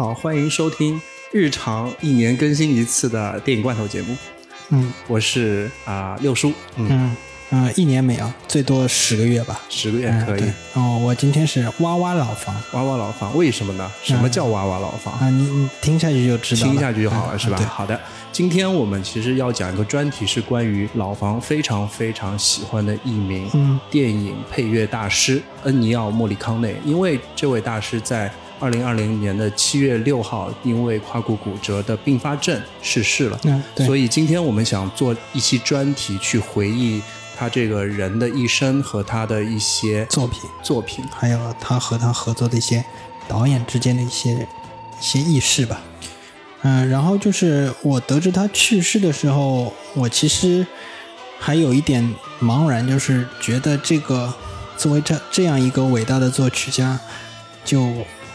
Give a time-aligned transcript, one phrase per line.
[0.00, 0.98] 好，欢迎收听
[1.30, 4.16] 日常一年更新一次的电影罐头节目。
[4.70, 7.16] 嗯我是啊、六叔，嗯，嗯
[7.50, 9.60] 嗯，一年没有，最多十个月吧。
[9.68, 10.42] 十个月可以
[10.74, 10.82] 嗯。
[10.82, 13.92] 哦，我今天是哇哇老房哇哇老房，为什么呢？
[14.02, 15.12] 什么叫哇哇老房？
[15.20, 16.72] 啊，你你听下去就知道了。
[16.72, 17.58] 听下去就好了，是吧？
[17.60, 18.00] 嗯，好的，
[18.32, 33.40] 今天我们其实要讲一个专题，是关于老房非常非常喜欢的一名嗯电影配乐大师恩尼奥·莫里康内，因为这位大师在二零二零年的七月六号因为胯骨骨折的并发症逝世了。
[33.44, 37.02] 嗯对所以今天我们想做一期专题去回忆
[37.36, 41.02] 他这个人的一生和他的一些作品，作品。
[41.10, 42.84] 还有他和他合作的一些
[43.26, 44.46] 导演之间的一些
[45.00, 45.80] 一些轶事吧。
[46.62, 50.66] 嗯，然后就是我得知他去世的时候，我其实
[51.38, 54.30] 还有一点茫然，就是觉得这个
[54.76, 57.00] 作为这这样一个伟大的作曲家，
[57.64, 57.90] 就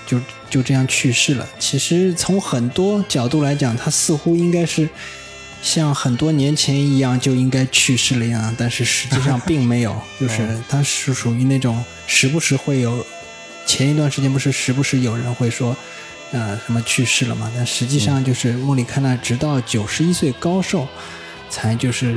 [0.05, 1.47] 就就这样去世了。
[1.59, 4.87] 其实从很多角度来讲，他似乎应该是
[5.61, 13.05] 像很多年前一样就应该去世了一样，但是实际上并没有， 就是他是属于那种时不时会有，
[13.65, 15.75] 前一段时间不是时不时有人会说。
[16.31, 17.49] 呃，什么去世了嘛？
[17.55, 20.85] 但实际上就是莫里克纳直到九十一岁高寿，
[21.49, 22.15] 才就是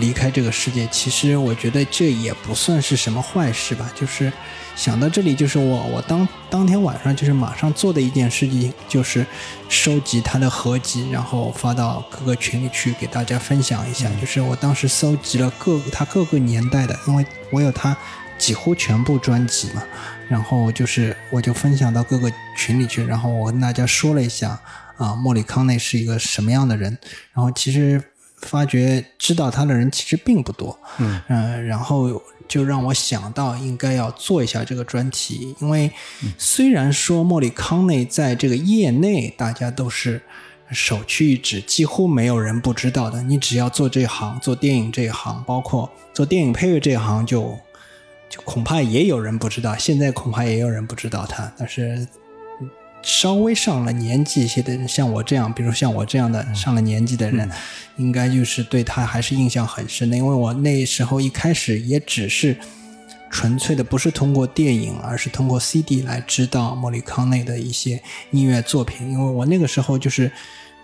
[0.00, 0.86] 离开这个世界。
[0.90, 3.90] 其实我觉得这也不算是什么坏事吧。
[3.94, 4.32] 就是
[4.74, 9.26] 想到这里，就是我我当当天晚上就是马上做的一件事情，就是
[9.68, 14.08] 收集他的合集，然后发到各个群里去给大家分享一下。
[14.20, 17.96] 就是我当时搜集了各他各个年代的，因为我有他
[18.36, 19.82] 几乎全部专辑嘛。
[20.28, 24.60] 然后就是我就分享到各个群里去，然后我跟大家说了一下
[24.96, 26.98] 啊，莫里康内是一个什么样的人。
[27.32, 28.02] 然后其实
[28.46, 35.90] 发觉知道他的人其实并不多，嗯呃然后就让我想到应该要做一下这个专题，因为
[36.38, 40.22] 虽然说莫里康内在这个业内大家都是
[40.70, 43.22] 首屈一指，几乎没有人不知道的。
[43.22, 47.58] 你只要做这行，做电影这一行，包括做电影配乐这一行就。
[48.28, 52.04] 就恐怕也有人不知道，现在恐怕也有人不知道他，但是
[53.06, 57.48] 稍微上了年纪一些的人，像我这样，比如像我这样的上了年纪的人，
[57.98, 62.56] 应该就是对他还是印象很深的，因为我那时候一开始也只是
[63.30, 68.02] 纯粹的不是通过电影，而是通过 CD 来知道莫里康内的一些
[68.32, 70.30] 音乐作品，因为我那个时候就是。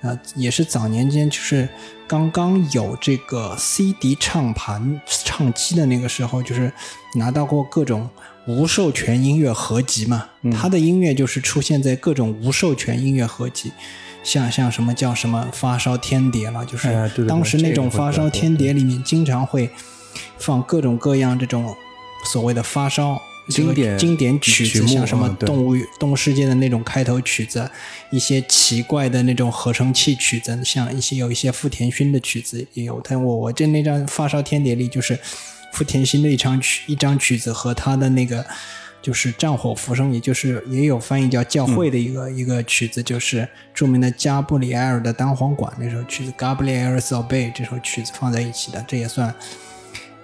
[0.05, 1.69] 呃，也是早年间，就是
[2.09, 6.73] 刚刚有这个 CD 唱盘唱机的那个时候，就是
[7.15, 8.11] 拿到过各种
[8.47, 10.31] 无授权音乐合集嘛。
[10.53, 13.73] 他的音乐就是出现在各种无授权音乐合集，
[14.23, 16.89] 像像什么叫什么发烧天碟了，就是
[17.29, 19.71] 当时那种发烧天碟里面经常会
[20.39, 21.75] 放各种各样这种
[22.25, 23.21] 所谓的发烧。
[23.49, 27.69] 经典经典曲子，像什么动物动物世界的那种开头曲子，
[28.13, 33.01] 一些奇怪的那种合成器曲子，像一些有一些富田勋的曲子也有。
[33.03, 35.19] 但我我这那张发烧天碟里就是
[35.73, 38.47] 富田新的一场曲一张曲子和他的那个
[39.01, 49.35] 就是战火浮生，也就是也有翻译叫教会的一个、一个曲子，就是著名的加布里埃尔的单簧管那首曲子《Gabriel's Obey》这首曲子放在一起的，这也算。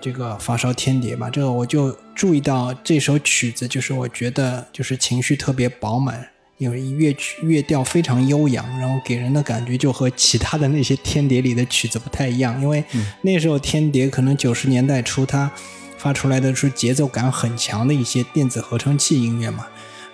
[0.00, 6.24] 这个发烧天碟吧，这个我就注意到这首曲子，就是我觉得就是情绪特别饱满，
[6.58, 12.84] 因为乐曲乐调非常悠扬，然后给人的感觉就和其他的那些天碟里的曲子不太一样，因为
[13.22, 15.50] 那时候天碟可能九十年代初它
[15.96, 19.66] 发出来的是节奏感很强的一些电子合成器音乐嘛。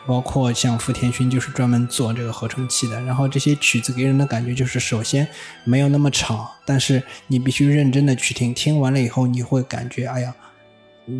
[0.06, 5.26] 包括像福田勋就是专门做这个合成器的，然后这些曲子给人的感觉就是，首先
[5.64, 10.34] 没有那么吵，但是你必须认真的去听，听完了以后你会感觉，哎呀，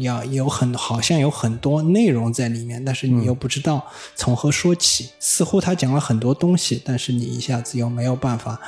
[0.01, 3.85] 要有很好像有很多内容在里面，但是你又不知道
[4.15, 8.61] 从何说起，似乎他讲了很多东西，但是你一下子又没有办法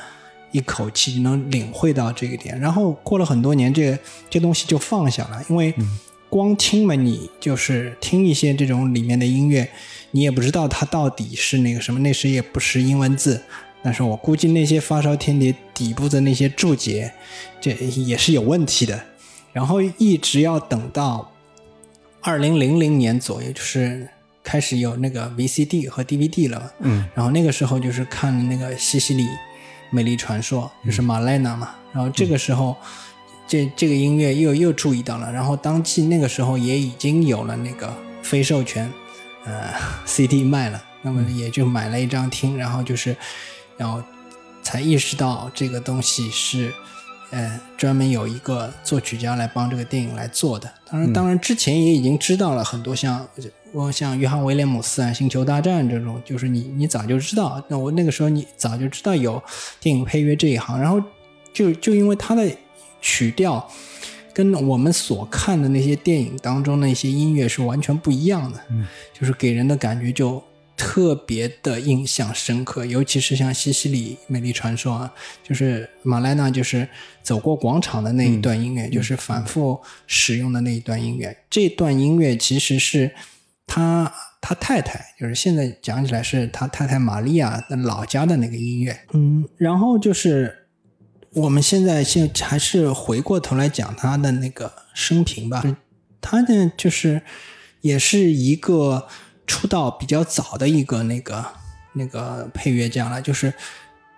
[0.51, 3.99] 一口气能领会到这个点，然后过了很多年，这个
[4.29, 5.73] 这东西就放下了，因为。
[6.29, 9.71] 光听嘛，你就是听一些这种里面的音乐，
[10.11, 13.41] 你也不知道它到底是那个什么，那时也不是英文字，
[13.81, 17.13] 但是我估计那些发烧天碟底部的那些注解，
[17.61, 19.01] 这也是有问题的。
[19.57, 21.31] 然后一直要等到
[22.21, 24.07] 二零零零年左右，就是
[24.43, 26.71] 开始有那个 VCD 和 DVD 了嘛。
[26.81, 29.25] 嗯，然后那个时候就是看那个西西里
[29.89, 31.73] 美丽传说，就是马莱娜嘛。
[31.91, 32.75] 然后这个时候。
[33.49, 38.91] 这这个音乐又又注意到了，然后当季那个时候也已经有了那个非授权，
[39.45, 39.73] 呃
[40.05, 43.15] CD 卖了，那么也就买了一张听，然后就是，
[43.77, 44.03] 然后
[44.61, 46.73] 才意识到这个东西是
[47.29, 50.71] 呃，专门有一个作曲家来帮这个电影来做的。
[50.89, 53.27] 当然，当然之前也已经知道了很多像
[53.73, 57.61] 我像约翰威廉姆斯啊，《星球大战》这种，就是你你早就知道。
[57.67, 59.41] 那我那个时候你早就知道有
[59.79, 61.01] 电影配乐这一行，然后
[61.53, 62.49] 就就因为它的
[63.01, 63.69] 曲调
[64.33, 70.43] 跟我们所看的那些电影当中那些音乐是完全不一样的，嗯，就是给人的感觉就。
[70.77, 75.11] 特别的印象深刻，尤其是像《西西里美丽传说》啊，
[75.43, 76.87] 就是马莱娜就是
[77.23, 81.35] 走过广场的那一段音乐，就是反复使用的那一段音乐。
[81.49, 83.11] 这段音乐其实是
[83.65, 88.99] 他他太太，就是现在讲起来是他太太玛利亚的老家的那个音乐。
[89.13, 90.67] 嗯，然后就是
[91.31, 95.63] 我们现在现还是回过头来讲他的那个生平吧。
[96.21, 97.23] 他呢，就是
[97.81, 99.07] 也是一个。
[99.47, 101.43] 出道比较早的一个那个
[101.93, 103.51] 那个配乐家了，就是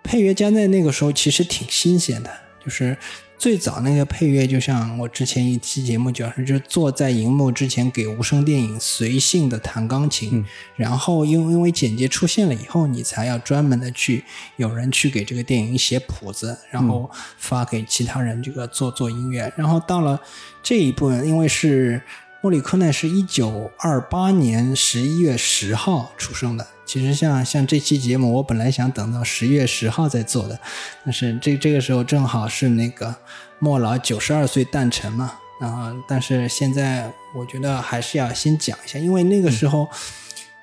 [0.02, 2.30] 配乐家在那个时候其实挺新鲜的，
[2.62, 2.98] 就是
[3.38, 10.44] 最早那个配乐，就像我之前一期节目讲是，就是坐在荧幕之前给无声电影随性的弹钢琴，
[10.76, 14.24] 然后因因为简介出现了以后，你才要专门的去
[14.56, 20.20] 有人去给这个电影写谱子，然后发给其他人这个做做音乐，然后到了
[20.62, 22.02] 这一部分，因为是。
[22.42, 26.66] 莫里科奈是一九二八年十一月十号出生的。
[26.86, 30.58] 其实像像这期节目，我本来想等到十月十号再做的，
[31.04, 33.14] 但是这这个时候正好是那个
[33.58, 35.34] 莫老九十二岁诞辰嘛。
[35.60, 39.86] 然后，但是现在我觉得还是要先讲一下，因为那个时候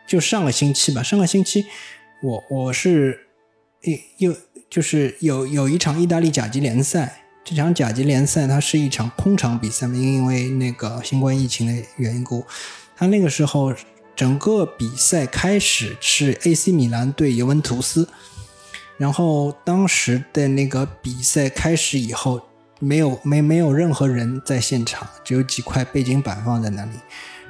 [0.07, 1.67] 就上个星期吧，上个星期
[2.23, 3.27] 我我是
[4.17, 4.35] 又
[4.67, 7.25] 就是有有一场意大利甲级联赛。
[7.49, 12.45] 这场甲级联赛它是一场空场比赛嘛，因为那个新冠疫情的缘故，
[12.97, 13.73] 他那个时候
[14.17, 18.09] 整个比赛开始是 AC 米兰对尤文图斯，
[18.97, 22.41] 然后当时的那个比赛开始以后，
[22.81, 26.99] 没有没没有任何人在现场，只有几块背景板放在那里，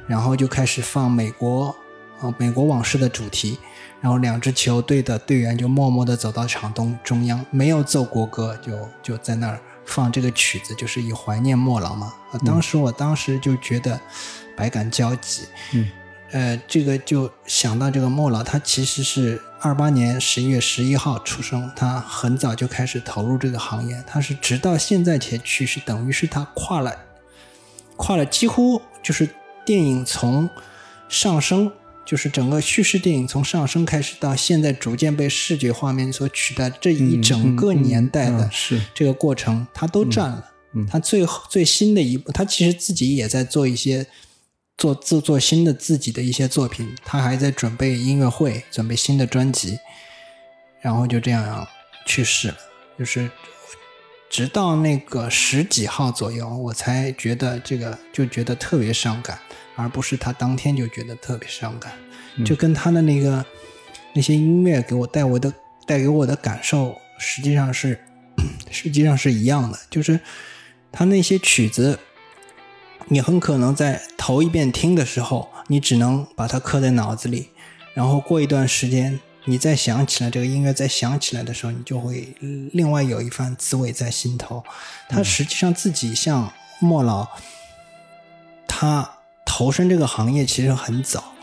[0.06, 1.76] 然后就开始放美国
[2.22, 3.58] 啊美国往事的主题，
[4.00, 9.60] 然后两支球队的队员就默默地走到场东中央，没有奏国歌，就就在那儿。
[9.88, 12.14] 放这个曲子就是以怀念莫老嘛。
[12.46, 14.00] 当时我当时就觉得
[14.56, 15.44] 百感交集。
[15.74, 15.90] 嗯，
[16.32, 26.96] 呃，这个就想到这个莫老，他其实是二八年十一月十一号出生，他很早就开始投入这个行业，他是直到现在才去世，等于是他跨了
[27.96, 29.30] 跨了几乎就是
[29.66, 30.50] 电影从
[31.10, 31.72] 上升。
[32.08, 38.50] 就是整个叙事电影从上升开始到现在逐渐被视觉画面所取代这一整个年代的
[38.94, 40.54] 这个过程，他都占了。
[40.90, 44.08] 他最后最新的一部，他其实自己也在做一些
[44.78, 49.78] 做制作新的自己的一些作品，他还在准备音乐会，准备新的专辑，
[50.80, 51.68] 然后就这样
[52.06, 52.58] 去世了。
[52.98, 53.30] 就是
[54.30, 59.40] 直到那个十几号左右，我才觉得这个就觉得特别伤感。
[59.78, 61.94] 而不是他当天就觉得特别伤感，
[62.44, 63.46] 就跟他的那个
[64.14, 65.54] 那些音乐给我带我的
[65.86, 68.04] 带给我的感受，实际上是
[68.72, 69.78] 实际上是一样的。
[69.92, 70.20] 就是
[70.92, 72.00] 他那些曲子，
[73.06, 77.50] 你很可能在头一遍听的时候，你只能把它刻在脑子里，
[77.94, 82.36] 然后过一段时间，你再想起来这个音乐，再想起来的时候，你就会
[82.74, 84.64] 另外有一番滋味在心头。
[85.08, 87.28] 他实际上自己像莫老，
[88.68, 89.17] 他。
[89.58, 91.34] 投身这个行业其实很早，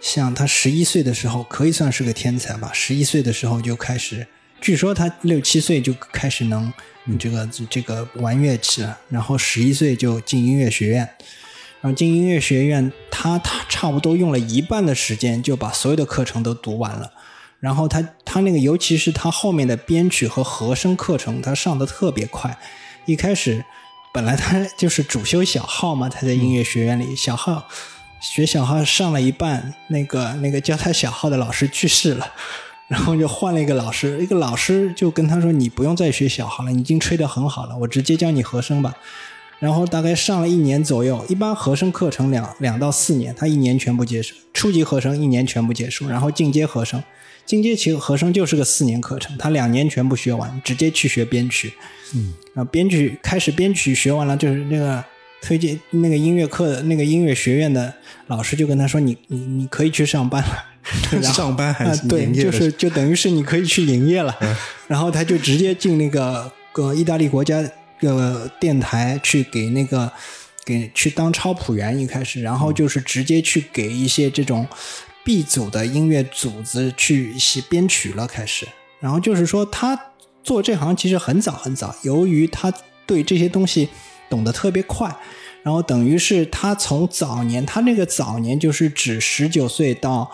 [0.00, 2.70] 像他十一岁的时候可以算是个天才吧。
[2.72, 4.24] 十一岁的时候就开始，
[4.60, 6.72] 据说他六七岁就开始能
[7.18, 8.96] 这个这个玩乐器了。
[9.08, 10.98] 然后十一岁就进音乐学院，
[11.80, 17.10] 然后进音乐学院，他他差不多用了一半的时间就把所有的课程都读完了。
[17.58, 22.56] 然后他他那个尤其是他后面的编曲和和声课程，他上的特别快，
[23.06, 23.64] 一开始。
[24.16, 27.68] 本来他就是主修小号嘛，他在音乐学院里小号
[28.18, 32.32] 学小号上了一半，那个那个教他小号的老师去世了，
[32.88, 38.94] 然后就换了一个老师，一个老师就跟他说：“你不用再学小号了，你已经吹得很好了，我直接教你和声吧。”
[39.60, 47.04] 然后大概上了一年左右，一般和声课程两两到四年，他一年全部结束，初级和声一年全部结束，然后进阶和声。
[47.46, 51.72] 进阶琴和声就是个四年课程，他两年全部学完，直接去学编曲。
[52.14, 55.02] 嗯，然后编曲开始编曲学完了，就是那个
[55.40, 57.94] 推荐那个音乐课那个音乐学院的
[58.26, 60.64] 老师就跟他说：“你你你可以去上班了。
[61.22, 64.36] ”上班还是对，就是就等于是你可以去营业了。
[64.88, 67.64] 然后他就直接进那个呃意大利国家
[68.00, 70.10] 呃电台去给那个
[70.64, 74.66] 给去当超谱员一开始，然后就是直接去给一些这种。
[75.26, 78.68] B 组的音乐组织去写编曲了，开始，
[79.00, 80.00] 然后就是说他
[80.44, 82.72] 做这行其实很早很早，由于他
[83.04, 83.88] 对这些东西
[84.30, 85.14] 懂得特别快，
[85.64, 90.30] 然后等于是他从早年，他那个早年就是指十九岁到。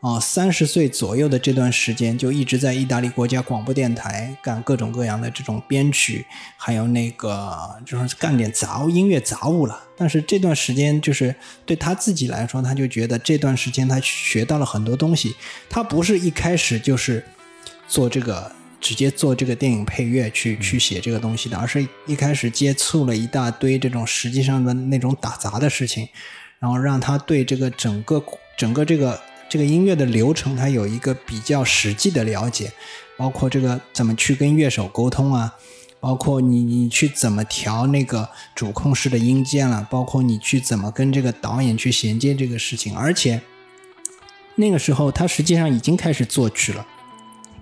[0.00, 6.24] 啊，三十岁左右的这段时间，就一直在意大利国家广播电台干各种各样的这种编曲，
[6.56, 9.82] 还有那个就是干点杂物音乐杂物了。
[9.96, 11.34] 但是这段时间，就是
[11.64, 15.34] 对他自己来说，他就觉得这段时间他学到了很多东西。
[15.68, 17.24] 他不是一开始就是
[17.88, 26.06] 做这个直接做这个电影配乐去去写这个东西的，而是一开始接触了一大堆这种实际上的那种打杂的事情，
[26.60, 28.22] 然后让他对这个整个
[28.56, 29.18] 整个这个。
[29.48, 32.72] 这个音乐的流程，它有一个比较实际的了解，
[33.16, 35.54] 包括这个怎么去跟乐手沟通啊，
[36.00, 42.96] 包括你你去怎么调那个主控式的音阶了，包括你去怎么跟这个导演去衔接这个事情。
[42.96, 43.40] 而且
[44.56, 46.84] 那个时候他实际上已经开始作曲了，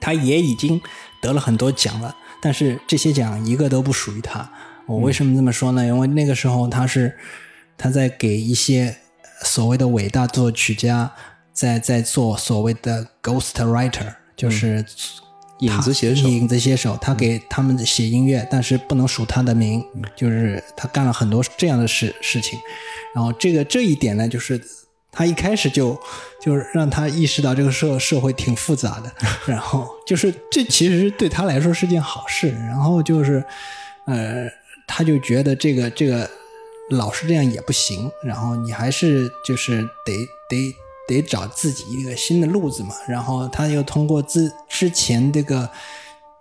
[0.01, 0.81] 他也已经
[1.21, 4.51] 得了很多奖了，但是这些奖一个都不属于他。
[4.87, 5.85] 我为什么这么说呢？
[5.85, 7.17] 因为那个时候他是
[7.77, 8.97] 他在给一些
[9.43, 11.13] 所谓的伟大作曲家。
[11.55, 14.85] 在在做所谓的 ghost writer，就是
[15.61, 16.29] 影子写手。
[16.29, 19.83] 影子写手，他给他们写音乐，但是不能署他的名，
[20.17, 22.59] 就是他干了很多这样的事事情。
[23.15, 24.61] 然后这个这一点呢，就是
[25.13, 25.97] 他一开始就
[26.43, 29.13] 就是让他意识到这个社社会挺复杂的。
[29.47, 32.51] 然后就是这其实对他来说是件好事。
[32.51, 33.43] 然后就是
[34.07, 34.51] 呃，
[34.89, 36.29] 他就觉得这个这个
[36.91, 38.11] 老是这样也不行。
[38.25, 40.13] 然后你还是就是得
[40.51, 40.75] 得。
[41.07, 45.69] 得找自己一个新的路子嘛，然后他又通过之之前这个，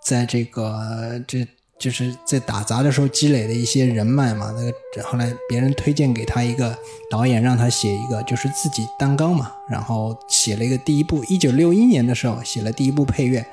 [0.02, 1.46] 在这个这
[1.78, 4.74] 就是在打杂的时候积累的一些人脉嘛，那个
[5.06, 6.78] 后来别人推荐给他一个
[7.10, 13.46] 导演，让他写一个就是自己单纲嘛，然后写了一个第一部，一九六一年的时候写了第一部配乐，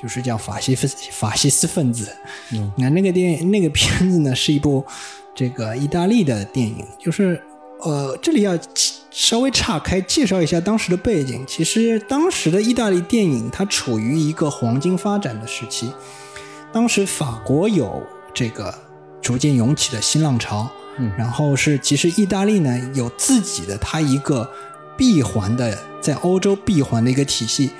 [0.00, 2.16] 就是叫法西斯法西斯分子，
[2.52, 4.82] 嗯，那那个电影那个片子呢是一部
[5.34, 7.42] 这个意大利的电影，就是。
[7.82, 8.58] 呃，这里要
[9.10, 11.44] 稍微岔开介绍一下当时的背景。
[11.46, 15.92] 其实当时的意大利电影它处于一个黄金发展的时期。
[16.72, 18.02] 当时法国有
[18.34, 18.74] 这个
[19.22, 20.68] 逐渐涌起的新浪潮，
[20.98, 24.50] 嗯，然后是其实意大利呢有自己的它一个
[24.96, 27.70] 闭环的在欧洲闭环的一个体系。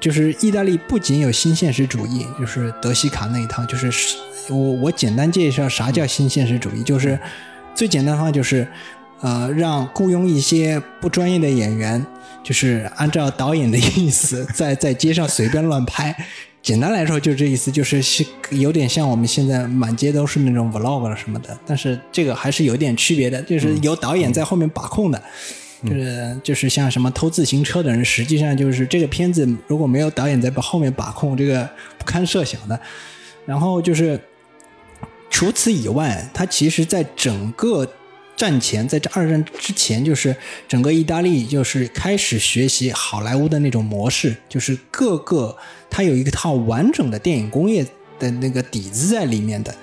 [0.00, 4.16] 就是意大利不仅有新现实主义，就是德西卡那一套，就是
[4.48, 7.18] 我我简单介绍啥叫新现实主义，就是
[7.74, 8.66] 最简单的话就是。
[9.20, 12.04] 呃，让雇佣一些不专业的演员，
[12.44, 16.14] 就是按照导演的意思， 在在街上随便乱拍。
[16.62, 21.56] 简单来说，就这意思，就是是有点像我们现在满街都是那种 vlog 了什么的。
[21.64, 25.22] 但是这个还是有点区别的，就是有导演在后面把控的。
[25.84, 31.68] 就是就是像什么偷自行车的人，实际上就是这个片子如果没有导演在后面把控，这个
[31.98, 32.78] 不堪设想的。
[33.44, 34.20] 然后就是
[35.30, 37.88] 除此以外，他其实在整个。
[38.36, 40.36] 战前，在这二战之前，就是
[40.68, 45.56] 整个意大利就是开始学习好莱坞的那种模式，就是各个
[45.88, 47.82] 它有一套完整的电影工业
[48.18, 49.74] 的那个底子在里面的，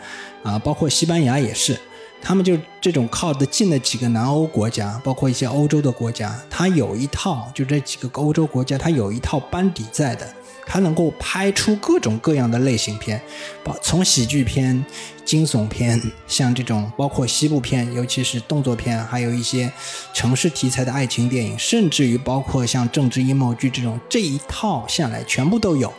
[0.43, 1.75] 啊，包括西班牙也是，
[2.21, 10.31] 他们就这种靠得近的几个南欧国家，包括一些欧洲的国家，它有一套，就这几个欧洲国家，它有一套班底在的。
[10.65, 13.21] 它能够拍出各种各样的类型片，
[13.63, 14.83] 包从喜剧片、
[15.25, 19.71] 惊悚片，像这种包括西部片，尤其是动作片，还有一些
[20.13, 25.91] 城市题材的爱情电影，甚至于包括像政治阴谋剧这种，这一套下来全部都有。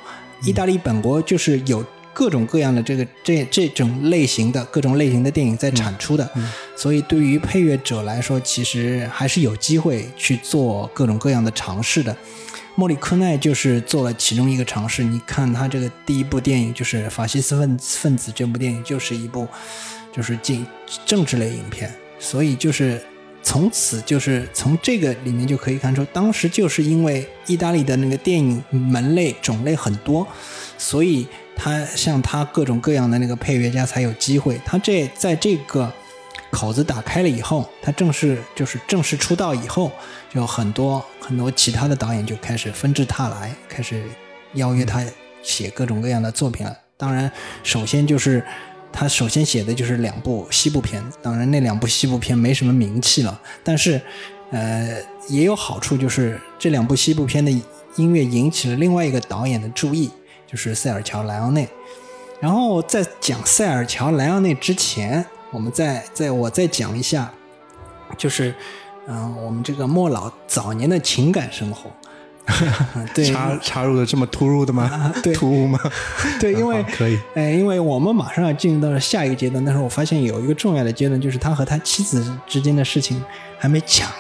[0.43, 6.31] 意大利本国就是有各种各样的这个这这种类型的各种类型的电影在产出的，
[6.77, 12.15] 所以对于配乐者来说，其实还是有机会去做各种各样的尝试的。
[12.77, 15.05] 莫里科奈就是做了其中一个尝试。
[15.05, 19.47] 你看他这个第一部电影就是《法西斯分分子》这部电影，就是一部
[20.13, 20.67] 就是政
[21.07, 21.93] 政治类影片。
[22.19, 23.01] 所以就是
[23.43, 30.27] 从此就是从这个里面就可以看出，当时就是因为意大利的那个电影门类种类很多，
[30.77, 34.61] 所以他像他各种各样的那个配乐家才有机会。
[34.65, 35.93] 他这在这个。
[36.55, 39.91] 口子打开了以后，他正式就是正式出道以后，
[40.33, 44.05] 就很多很多其他的导演就开始纷至沓来，开始
[44.55, 45.05] 邀约他
[45.43, 46.75] 写各种各样的作品了。
[46.97, 47.31] 当然，
[47.65, 48.43] 首先就是
[48.93, 54.01] 他首先写的就是两部西部片，当然那两部西部片没什么名气了，但是
[54.51, 54.97] 呃
[55.29, 57.51] 也有好处，就是这两部西部片的
[57.97, 60.11] 音乐引起了另外一个导演的注意，
[60.47, 61.69] 就是塞尔乔莱奥内。
[62.41, 65.27] 然后在讲塞尔乔莱奥内之前。
[65.55, 67.33] 我们再再我再讲一下，
[68.19, 68.53] 就是，
[69.07, 71.89] 嗯，我们这个莫老早年的情感生活。
[73.15, 75.15] 对插插入的这么突入的吗？
[75.23, 75.79] 对 突兀吗？
[76.39, 83.23] 对， 因为好可以，哎，因为我们马上要进入到了下一个阶段，但是我发现有一个重要的阶段，就是他和他妻子之间的事情
[83.57, 84.11] 还没讲，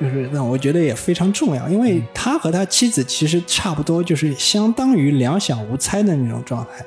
[0.00, 6.84] 就是那我觉得也非常重要，因为他和他妻子其实差不多，就是相当于两小无猜的那种状态，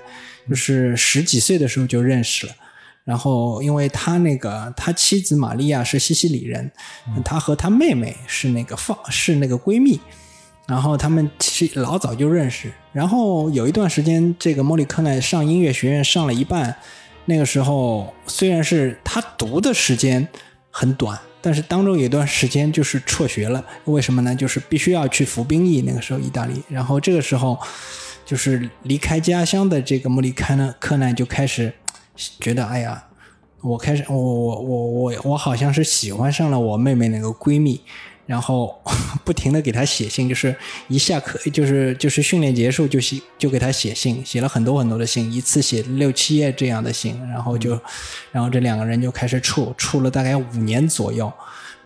[0.48, 2.53] 就是十几岁的时候就认识了。
[3.03, 6.72] 然后，因为他那个他妻子玛利亚是西西里人，
[7.25, 10.00] 他和他妹妹是那个放是那个闺蜜，
[10.68, 12.72] 然后他们其实老早就认识。
[12.94, 16.75] 然后有一段时间，这个莫里克奈上音乐学院上了一半，
[17.25, 20.27] 那个时候虽然是他读的时间
[20.70, 23.63] 很短，但是当中有一段时间就是辍学了。
[23.86, 24.36] 为什么呢？
[24.36, 25.82] 就是必须要去服兵役。
[25.82, 27.60] 那个时候意大利，然后这个时候
[28.24, 31.74] 就是离开家乡的这个莫里克呢克奈就开始
[32.39, 33.05] 觉得，哎呀。
[33.61, 37.81] 我开始，我我我我我好像是喜欢上了我妹妹那个闺蜜，
[38.25, 38.81] 然后
[39.25, 40.55] 不停的给她写信，就是
[40.88, 47.77] 一下课就是就是训练结束就写就给她写信，写了很多很多的信，一次写六七页这样的信，然后就，
[48.31, 51.29] 然后这两个人就开始处处了大概五年左右，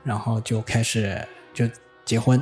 [0.03, 1.67] 然后就开始就
[2.05, 2.39] 结婚。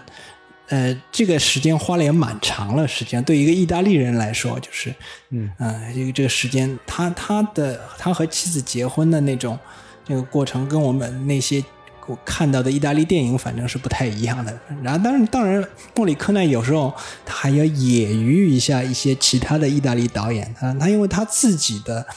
[0.71, 4.95] 呃，这个时间花了也蛮长了，实际上对一个意大利人来说，就是，
[5.29, 9.59] 嗯，呃，这个这个时间，他他的他和妻子结婚的那种
[10.07, 11.61] 这个过程，跟我们那些
[12.07, 14.57] 我看到的意大利电影反正是不太一样的。
[14.81, 15.61] 然后，当然，当然，
[15.93, 16.93] 莫里克奈有时候
[17.25, 22.07] 他还要揶揄一下一些其他的意大利导演，他他因为他自己的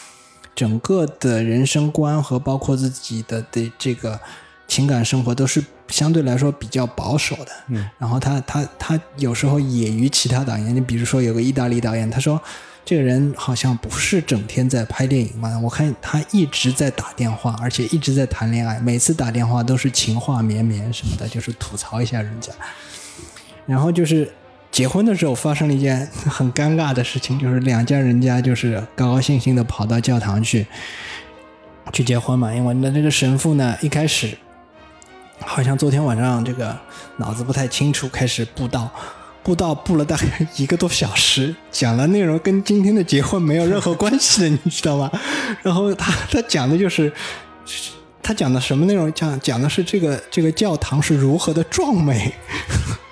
[0.55, 4.21] 整个的人生观和包括自己的的这个。
[4.67, 12.41] 情感生活都是相对来说比较保守的，嗯，然后他他他有时候也与其他导演，你比如说有个意大利导演，他说
[12.85, 22.51] 这个人好像不是整天在拍电影嘛，我看他一直在打电话，而且一直在谈恋爱，每次打电话都是情话绵绵什么的，就是吐槽一下人家。
[23.67, 24.31] 然后就是
[24.71, 30.67] 结婚的时候发生了一件很尴尬的事情，就是两家人家就是高高兴兴的跑到教堂去
[31.93, 34.37] 去结婚嘛，因为那这个神父呢一开始。
[35.41, 36.77] 好像昨天晚上这个
[37.17, 38.91] 脑子不太清楚，开始布道，
[39.43, 45.11] 布道布了大概一个多小时，讲的内容跟今天的结婚没有任何关系的，你知道吗？
[45.63, 47.13] 然后他他讲的就是，
[48.23, 49.13] 他讲的什么内容？
[49.13, 52.33] 讲讲的是这个这个教堂是如何的壮美。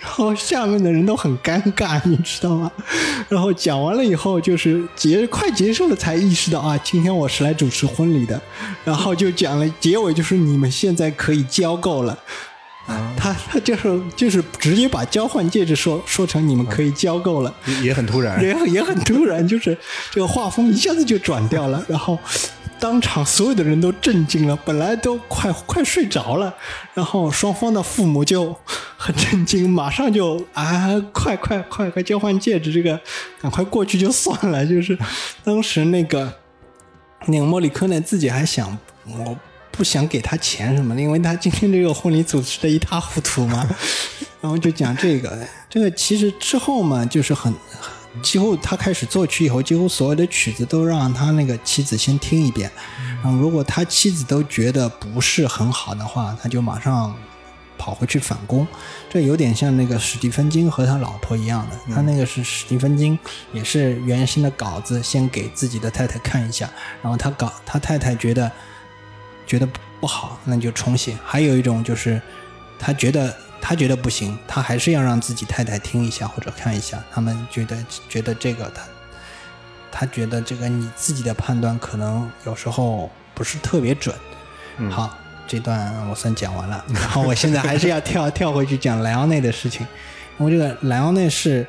[0.02, 2.70] 然后下面的人都很尴尬，你知道吗？
[3.30, 8.40] 然后讲完了以后，就是结快结束了才意识到啊，今天我是来主持婚礼的。
[8.84, 12.18] 然后就讲了结尾，就是你们现在可以交够了。
[12.86, 19.76] 啊，他他就是就是直接把交换戒指说说成你们可以交够了，也很突然，也也很突然，就是
[20.10, 22.18] 这个画风一下子就转掉了，然后。
[22.80, 26.52] 当场所有的人都震惊了，本来都快快睡着了，
[26.94, 28.56] 然后双方的父母就
[28.96, 33.00] 很震惊，马上就啊，快快快快交换戒指，这个
[33.40, 34.66] 赶快过去就算了。
[34.66, 34.98] 就是
[35.44, 36.32] 当时那个
[37.26, 39.38] 那个莫里克呢，自己还想，我
[39.72, 43.68] 不想给他钱什么的，因为他今天这个婚礼主持的一塌糊涂嘛。
[44.40, 47.52] 然后就讲这个，这个其实之后嘛，就是很。
[48.22, 52.70] 几乎他开始作曲以后，几乎所有的曲子都让他那个妻子先听一遍。
[53.22, 57.16] 然后如果他妻子都觉得不是很好的话，他就马上
[57.78, 58.66] 跑回去返工。
[59.08, 61.94] 这有点像那个史蒂芬金和他老婆一样的。
[61.94, 63.18] 他那个是史蒂芬金，
[63.50, 68.52] 也是原先的稿子先给自己的太太看一下，然后他搞他太太觉得
[69.46, 69.66] 觉得
[70.00, 71.16] 不好，那就重写。
[71.24, 72.20] 还有一种就是
[72.78, 73.34] 他觉得。
[73.64, 77.00] 他觉得不行，他还是要让自己太太听一下或者看一下。
[77.12, 77.76] 他们觉得
[78.08, 78.82] 觉得这个他，
[79.92, 84.12] 他觉得这个你自己的判断可能有时候不是特别准。
[84.90, 86.84] 好，这段我算讲完了。
[86.92, 89.86] 然后我现在还是要跳跳回去讲莱昂内的事情。
[90.40, 91.64] 因为这个莱昂内是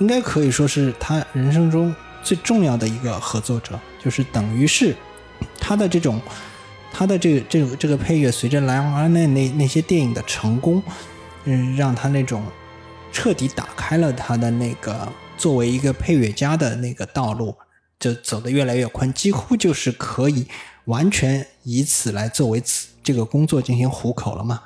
[0.00, 1.94] 应该可以说是他人生中
[2.24, 4.96] 最重要的一个合作者，就是等于是
[5.60, 6.20] 他的这种
[6.92, 10.82] 他的这个这个这个配乐，随着莱昂内那那些电影的成功。
[11.44, 12.44] 嗯，让他那种
[13.12, 17.54] 彻底打开了他的那个作为一个配乐家的那个道路，
[17.98, 20.46] 就走得越来越宽，几乎就是可以
[20.84, 24.60] 完全以此来作为此这个工作进行糊口了嘛。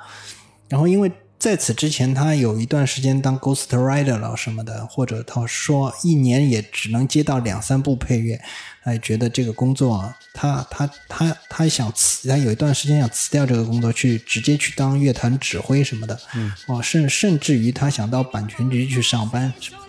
[0.67, 1.11] 然后因为。
[1.37, 8.41] 在此之前，他有一段时间当 ghost writer 了什么的，或者他说一年也只能接到两三部配乐，
[8.83, 19.79] 哎，觉得这个工作，他他他他想辞，他有一段时间想辞掉这个工作，去直接去当乐团指挥什么的，嗯，哦，甚甚至于他想到版权局去上班什么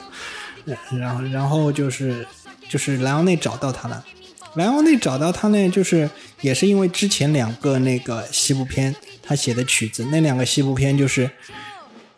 [0.67, 2.27] 的，然后然后就是
[2.69, 4.05] 就是莱昂内找到他了，
[4.57, 6.11] 莱昂内找到他呢，就是
[6.43, 8.95] 也是因为之前两个那个西部片。
[9.27, 11.29] 他写的曲子，那两个西部片就是，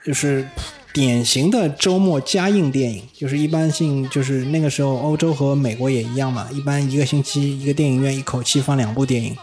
[0.04, 0.46] 就是
[0.92, 9.36] 典型的周末加映电影，就是一般性，就是那个时候欧洲和美国也一样嘛，一般一个星期一个电影院一口气放两部电影，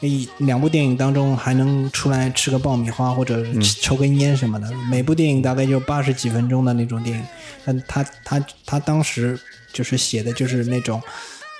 [0.00, 3.42] 一两部电影当中还能出来吃个爆米花或者
[3.80, 7.24] 抽根烟什么的，每部电影大概就八十几分钟的那种电影，
[7.64, 9.40] 但他他他当时
[9.72, 11.00] 就是写的就是那种。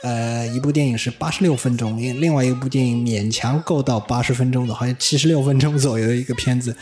[0.02, 6.76] 呃，一部电影是八十六分钟，另另外一部电影勉强够到八十分钟的，好像七十六分钟左右的一个片子，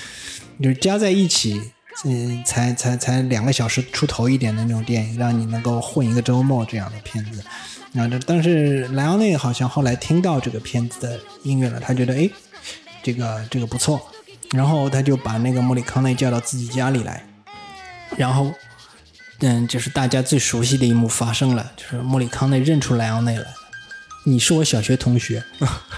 [0.58, 1.60] 就是加在一起，
[2.04, 7.42] 嗯，才才才两个小时出头一点的那种电影，让你能够混一个周末这样的片子。
[7.98, 12.30] 啊，这但是莱昂内好像后来听到这个片子的音乐了，他觉得哎，
[13.02, 14.00] 这个这个不错，
[14.52, 17.22] 然后他就把那个莫里康内叫到自己家里来，
[18.16, 18.50] 然后。
[19.40, 23.46] 嗯，就是大家最熟悉的一幕发生了，就是莫里康内认出莱昂内了。
[24.24, 25.42] 你是我小学同学，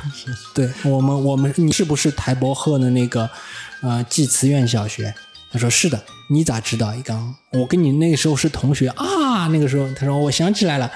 [0.54, 3.28] 对我们，我们你是不是台伯赫的那个
[3.80, 5.12] 呃济慈院小学？
[5.50, 6.00] 他说是的。
[6.30, 6.94] 你咋知道？
[6.94, 9.48] 一刚我跟你那个时候是同学啊。
[9.48, 10.90] 那个时候他说我想起来了，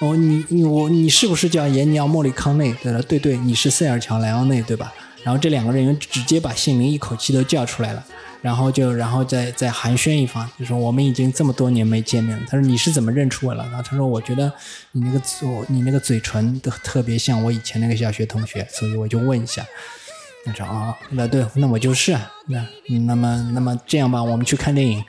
[0.00, 2.72] 哦，你你我你是不是叫颜尼奥莫里康内？
[2.84, 4.92] 他说对对，你是塞尔乔莱昂内对吧？
[5.24, 8.04] 然后这两个人员直接把姓名一口气都叫出来了。
[8.46, 12.44] 然后就，然后再再寒暄一番，就说我们已经这么多年没见面了。
[12.48, 13.64] 他说你是怎么认出我了？
[13.64, 14.52] 然后他说我觉得
[14.92, 19.66] 你那个嘴，你那个嘴唇都特别像我以前那个小学同学，所以我就问一下。
[20.44, 22.16] 他说啊，那对，那我就是。
[22.46, 22.64] 那
[23.04, 25.02] 那么那么这样吧，我们去看电影。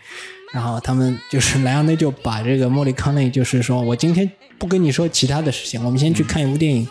[0.52, 6.88] 然后他们就是莱昂内就把这个莫里康内，就是说我今天不跟你说其他的事情，我们先去看一部电影。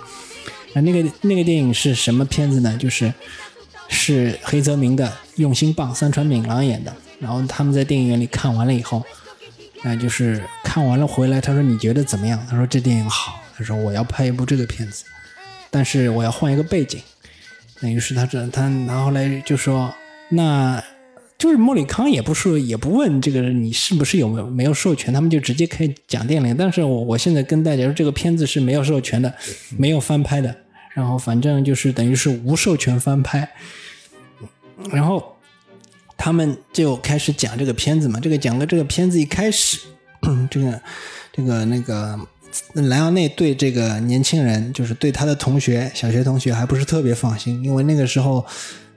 [0.75, 2.79] 啊，那个那个电影是什么片子呢？
[2.79, 3.13] 就是。
[3.89, 6.95] 是黑泽明的《用心棒》，三川敏郎演的。
[7.19, 9.03] 然后他们在电影院里看完了以后，
[9.83, 12.45] 那就是看完了回来，他说你觉得怎么样？
[12.51, 13.41] 他说这电影好。
[13.59, 15.05] 他说我要拍一部这个片子，
[15.71, 17.01] 但是我要换一个背景。
[17.81, 19.95] 等于是他这他，然后来就说，
[20.29, 20.83] 那
[21.39, 26.55] 就是莫里康也不说也不问这个你是不是有没有没有授权，他们就直接开讲电影。
[26.55, 29.35] 但是我我现在跟大家说，这个片子是没有授权的，
[29.79, 30.55] 没有翻拍的。
[30.97, 33.47] 然后反正就是等于是无授权翻拍，
[34.91, 35.37] 然后
[36.17, 38.19] 他们就开始讲这个片子嘛。
[38.19, 39.79] 这个讲的这个片子一开始，
[40.51, 40.81] 这个
[41.35, 42.19] 这个那个
[42.73, 48.43] 莱昂内对这个年轻人，就是对他的同学小学同学还不是特别放心，因为那个时候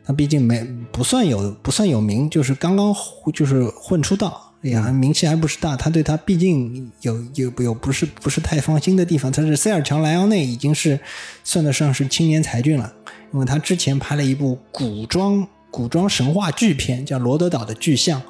[0.06, 2.96] 他毕竟没不算有不算有名，就是刚刚
[3.34, 4.49] 就是混出道。
[4.62, 9.32] 哎呀，名气还不是大，他对他毕竟有有有不是不是太放心的地方。
[9.32, 11.00] 他是塞尔强莱昂内，已经是
[11.46, 12.94] 算得上是青年才俊了，
[13.32, 18.22] 因为他之前拍了一部古装古装神话巨片，叫《罗德岛的巨像》。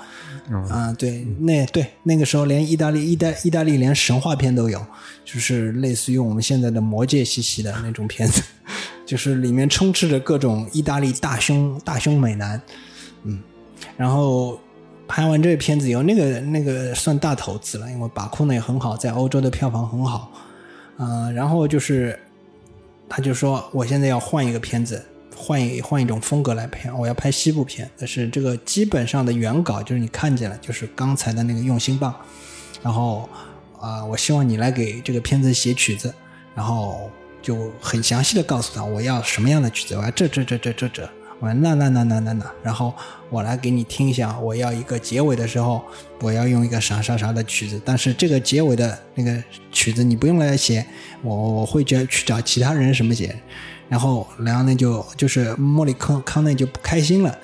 [0.69, 4.85] 啊，对，那对那个时候连意大利意大意大利连神话片都有，
[5.25, 8.43] 就是类似于我们现在的魔戒兮兮的那种片子，
[9.03, 12.61] 就是里面充斥着各种意大利大胸大胸美男。
[13.23, 13.39] 嗯，
[13.97, 14.59] 然后。
[15.09, 20.31] 拍完这个片子以后，那个那个算大投资了，因为把控的也很好，在欧洲的票房很好，
[20.99, 22.17] 嗯，然后就是
[23.09, 25.03] 他就说，我现在要换一个片子，
[25.35, 32.13] 换一换一种风格来拍，我要拍西部片，但是这个基本上的原稿就是你看见了，就是刚才的那个用心棒，
[32.83, 33.27] 然后
[33.81, 36.13] 啊，我希望你来给这个片子写曲子，
[36.53, 37.09] 然后
[37.41, 41.09] 就很详细的告诉他我要什么样的曲子，我要这这这这这这。
[41.39, 42.93] 我那那那那那那，然后
[43.29, 44.37] 我来给你听一下。
[44.39, 45.81] 我要一个结尾的时候，
[46.19, 47.81] 我要用一个啥啥啥的曲子。
[47.85, 50.85] 但是这个结尾的那个曲子你不用来写，
[51.21, 53.33] 我我会去去找其他人什么写。
[53.87, 57.35] 然后然后那就就是莫里康康内就不开心了，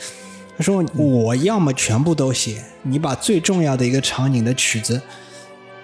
[0.58, 5.02] 他说我要么全部都写，你把最重要的一个场景的曲子，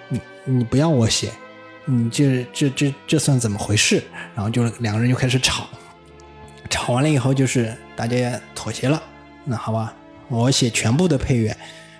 [0.08, 1.30] 你你不要我写，
[1.86, 4.04] 你这这这这算怎么回事？
[4.34, 5.66] 然后就两个人就开始吵。
[6.70, 9.02] 吵完了以后，就是大家妥协了。
[9.44, 9.92] 那好吧，
[10.28, 11.56] 我写全部的配乐，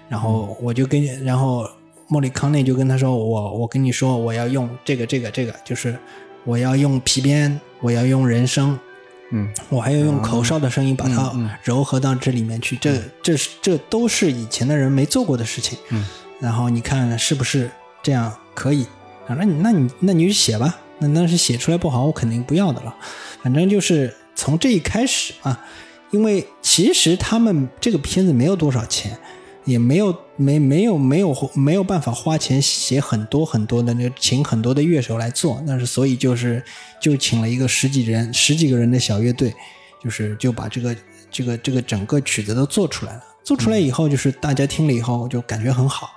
[0.08, 1.68] 然后我就跟，然后
[2.06, 5.98] 莫里康内就跟他说：“我我跟你说，我要用这个这个这个，就是
[6.44, 8.78] 我要用皮鞭，我要用人声，
[9.32, 11.32] 嗯，我还要用口哨的声音把它
[11.64, 12.76] 糅合到这里面去。
[12.76, 15.76] 这这是这都是以前的人没做过的事情。
[15.90, 16.06] 嗯，
[16.38, 17.68] 然后你看是不是
[18.04, 18.84] 这样可以？
[19.26, 20.78] 啊，那你那你那你就写吧。
[21.00, 22.94] 那那是写出来不好，我肯定不要的了。
[23.42, 24.14] 反正就是。
[24.42, 25.64] 从这一开始啊，
[26.10, 29.16] 因为其实他们这个片子没有多少钱，
[29.64, 36.60] 也没有没没有没有没有办法花钱写很多很多的那请很多的乐手来做，但是所以就是
[37.00, 39.54] 就请了一个十几人十几个人的小乐队，
[40.02, 40.96] 就是就把这个
[41.30, 43.22] 这个这个整个曲子都做出来了。
[43.44, 46.10] 做出来以后，就是大家听了以后就感觉很好，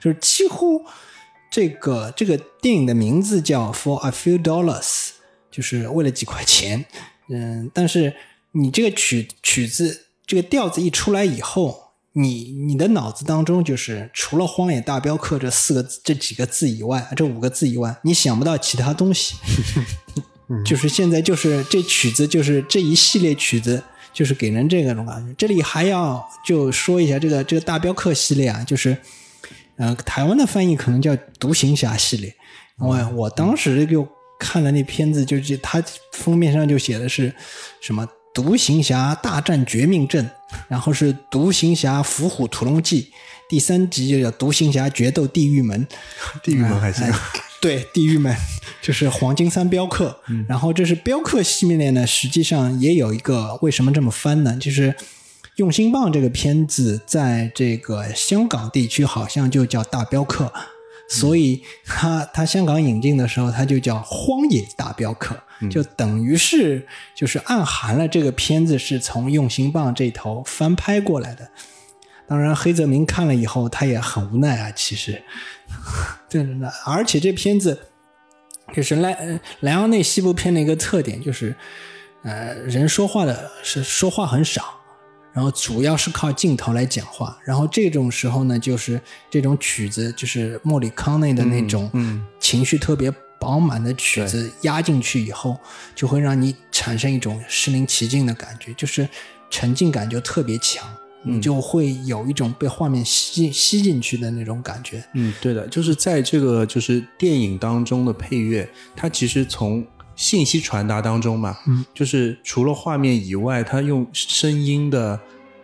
[0.00, 0.84] 就是几乎
[1.48, 5.10] 这个这个电影的名字叫 For a Few Dollars，
[5.48, 6.84] 就是为了几块钱。
[7.28, 8.14] 嗯，但是
[8.52, 19.36] 你这个曲曲子这个调子一出来以后，你你的脑子当中就是除了“荒野大镖客”这四个字这几个字以外，这五个字以外，你想不到其他东西。
[20.64, 23.82] 就是现在就是这曲子就是这一系列曲子。
[24.10, 25.32] 就是给人这个种感觉。
[25.38, 28.96] 这里还要就说一下这个这个大镖客系列啊，就是，
[29.76, 32.34] 呃，台湾的翻译可能叫独行侠系列。
[32.78, 34.08] 我我当时就
[34.38, 37.34] 看了那片子，就是它封面上就写的是
[37.80, 40.30] 什么“独行侠大战绝命镇”，
[40.68, 43.10] 然后是“独行侠伏虎屠龙记”，
[43.48, 45.86] 第三集就叫“独行侠决斗地狱门”。
[46.42, 47.12] 地狱门还行。
[47.60, 48.32] 对，地狱门
[48.80, 54.56] 就是黄金三镖客，然后这是镖客系列呢，实际上也有一个为什么这么翻呢？
[54.60, 54.92] 就是
[55.56, 60.52] 《用心棒》这个片子在这个香港地区好像就叫大镖客，
[61.08, 65.36] 所以他他香港引进的时候他就叫荒野大镖客，
[65.70, 71.48] 就等于是就是暗含了这个片子是从用心棒这头翻拍过来的。
[72.26, 75.22] 当然，黑泽明看了以后他也很无奈啊，其实。
[76.28, 77.78] 对的，而且这片子
[78.74, 81.54] 就是莱莱昂内西部片的一个特点，就是
[82.22, 84.77] 呃，人说话的是说话很少，
[85.32, 87.38] 然后主要是靠镜头来讲话。
[87.44, 91.90] 然后这种时候呢，就是这种曲子，就是莫里康内的那种
[92.38, 95.56] 情绪特别饱满的曲子压进去以后，
[95.94, 99.08] 就会让你产生一种身临其境的感觉，就是
[99.50, 100.86] 沉浸感就特别强。
[101.24, 105.04] 你就会有一种被画面吸吸进去的那种感觉。
[105.14, 109.84] 嗯，对的，就是在这个就是电影当中的配乐，它其实从
[110.18, 115.18] 信息传达当中嘛，嗯，就是除了画面以外，它用声音的。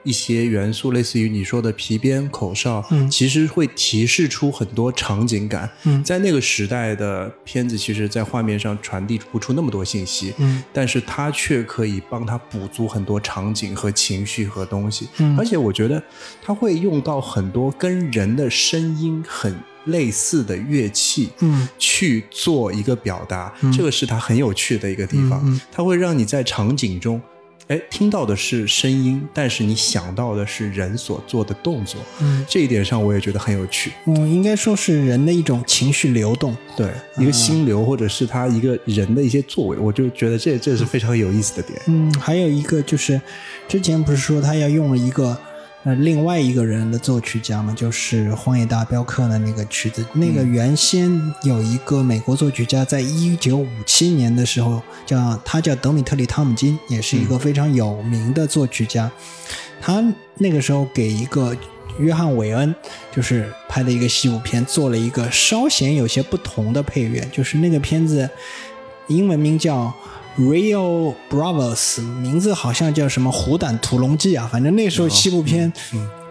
[0.06, 5.66] 一些元素，类似于你说的皮鞭、口哨，嗯，其实会提示出很多场景感。
[5.84, 15.08] 嗯，在那个时代的片子，其实，在画面上传递不出那么多信息，嗯，但是它却可以帮他补足很多场景和情绪和东西。
[15.16, 16.02] 嗯，而且我觉得
[16.42, 23.52] 他会用到很多跟人的声音很类似的乐器，嗯，去做一个表达。
[23.76, 25.40] 这个是它很有趣的一个地方。
[25.44, 27.20] 嗯，它会让你在场景中。
[27.68, 31.98] 哎，听到的是声音，但是你想到的是人所做的动作。
[32.20, 33.90] 嗯，这一点上我也觉得很有趣。
[34.06, 41.80] 嗯，应该说是人的一种情绪流动，对，一个心流，或者是他一个人的一些作为，我就觉得这这是非常有意思的点。
[41.86, 43.18] 嗯，还有一个就是，
[43.66, 45.38] 之前不是说他要用了一个。
[45.84, 50.02] 呃，另外一个人的作曲家嘛，就是《荒野大镖客》的那个曲子。
[50.14, 51.10] 那个原先
[51.42, 59.10] 有一个美国作曲家，在一九五七年的时候，叫他叫德米特里·汤姆金，也是一个非常有名的作曲家。
[59.78, 60.02] 他
[60.38, 61.54] 那个时候给一个
[61.98, 62.74] 约翰·韦恩，
[63.14, 67.28] 就是拍的一个西部片，做了一个稍显有些不同的配乐。
[67.30, 68.26] 就是那个片子
[69.08, 69.92] 英文名叫。
[70.36, 75.72] Real Bravos，名字好像叫什么《虎胆屠龙记》啊，反正那时候西部片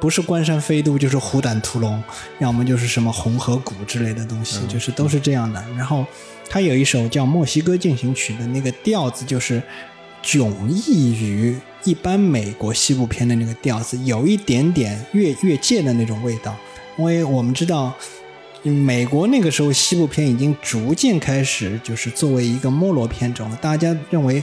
[0.02, 2.04] 不是关山飞渡就是虎胆屠龙，
[2.40, 5.64] 要么就是什么红河谷之类的东西，就是都是这样的。
[5.78, 6.06] 然后
[6.50, 9.64] 他有一首叫《墨西哥进行曲》的那个调子，就是
[10.22, 16.54] 迥异于一般美国西部片的那个调子，有一点点越越界的那种味道，
[16.98, 17.94] 因为我们知道。
[18.72, 23.58] 美国那个时候西部片已经逐渐开始，就是作为一个没落片种了。
[23.62, 24.42] 大家认为，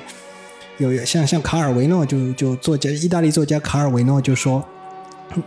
[0.78, 4.62] 有像像卡尔维诺就就作家，意大利作家卡尔维诺就说，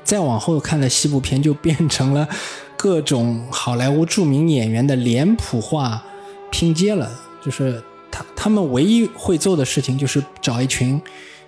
[0.04, 2.28] 再往后看的西部片就变成了
[2.76, 6.04] 各种好莱坞著名演员的脸谱化
[6.50, 7.12] 拼接了，
[7.46, 11.00] 就是他他们唯一会做的事情就是找一群。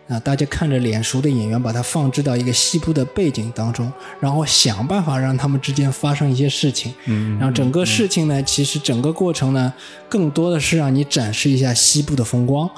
[0.07, 6.93] 啊，大家看着脸熟的演员，把它放置到一个西部的背景当中，然后想办法让他们之间发生一些事情。
[7.05, 9.73] 嗯，然后整个事情呢，其实整个过程呢，
[10.07, 12.69] 更多的是让你展示一下西部的风光。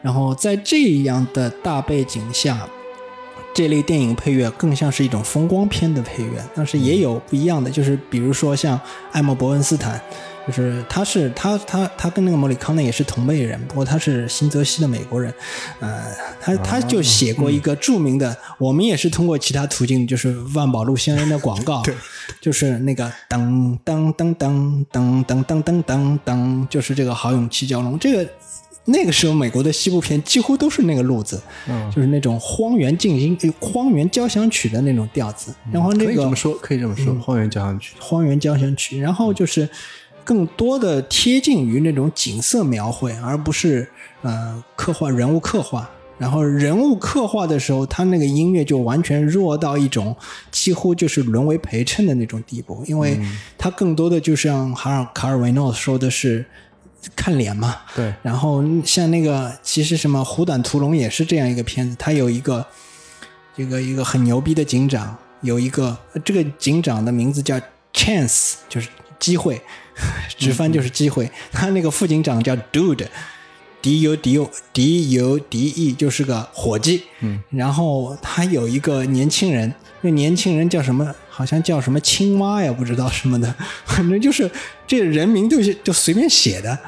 [0.00, 2.68] 然后在这样的大背景下，
[3.52, 10.00] 这类电影配乐更像是一种风光片的配乐，但是也有不一样的，就是比如说像艾默伯恩斯坦。
[10.46, 15.34] 就是他是他他他跟那个莫里康内也是同辈人，不过他是新泽西的美国人，
[15.80, 16.04] 呃，
[16.40, 21.82] 他他就写过一个著名的，我们也是通过其他途径，就是万宝路香烟的广告，
[22.40, 28.30] 就是那个噔噔噔噔噔噔噔噔噔噔，就是这个好勇气蛟龙，这个
[28.84, 39.68] 那个时候美国的西部片几乎都是那个路子，嗯，就是那种荒原进行荒原交响曲的那种调子，然后那个可以这么说，可以这么说，荒原交响曲，荒原交响曲，然后就是。
[40.26, 43.88] 更多的贴近于那种景色描绘，而不是
[44.22, 45.88] 呃刻画人物刻画。
[46.18, 50.16] 然后人物刻画的时候，他那个音乐就完全弱到一种
[50.50, 53.20] 几乎就是沦为陪衬的那种地步，因为
[53.56, 56.44] 他更多的就像哈尔卡尔维诺说的是
[57.14, 57.76] 看脸嘛。
[57.94, 58.12] 对。
[58.22, 62.66] 然后像那个其实什么《虎胆屠龙》也是这样一个片子，他有一个
[63.56, 65.16] 这个一个很牛逼的警长。
[65.42, 67.60] 有一个这个警长的名字叫
[67.92, 69.60] Chance，就是机会，
[70.36, 71.30] 直翻就是机会。
[71.52, 77.04] 他那个副警长叫 Dude，D U D U D U D E，就是个伙计。
[77.20, 81.14] 嗯，然后他有一个年轻人，那年轻人叫什么？
[81.28, 84.50] 好像叫什么青蛙呀，不知道什么的， 反正就是
[84.86, 86.78] 这人名就是就随便写的。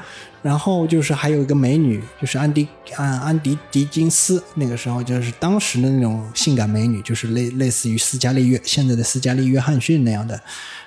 [0.41, 2.65] 然后就是还有一个美女，就是安迪
[2.95, 10.41] 安安迪迪金斯，那个时候就是当时的那种性感美女，就是类类似于斯嘉丽约现在的斯嘉丽约翰逊那样的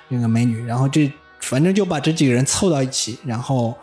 [0.07, 0.65] 那个美女。
[0.65, 1.11] 然后这
[1.43, 3.75] 反正就把这几个人凑到一起，然后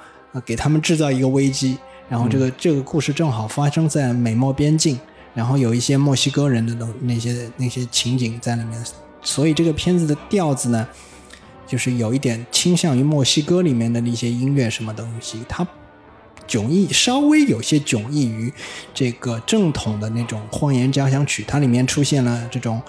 [0.44, 1.78] 给他们制造一个危机。
[2.08, 4.98] 然后这个这个故事正好发生在美墨边境，
[5.34, 8.84] 然后有一些墨西哥人的东那些那些情景在里面，
[9.22, 10.88] 所以这个片子的调子呢。
[11.66, 15.64] 就是有一点倾向于墨西哥里面的那些音乐什么东西，它
[16.48, 18.52] 迥异，稍微有些迥异于
[18.92, 21.44] 这个正统的那种荒野交响曲。
[21.46, 22.82] 它里面出现了这种，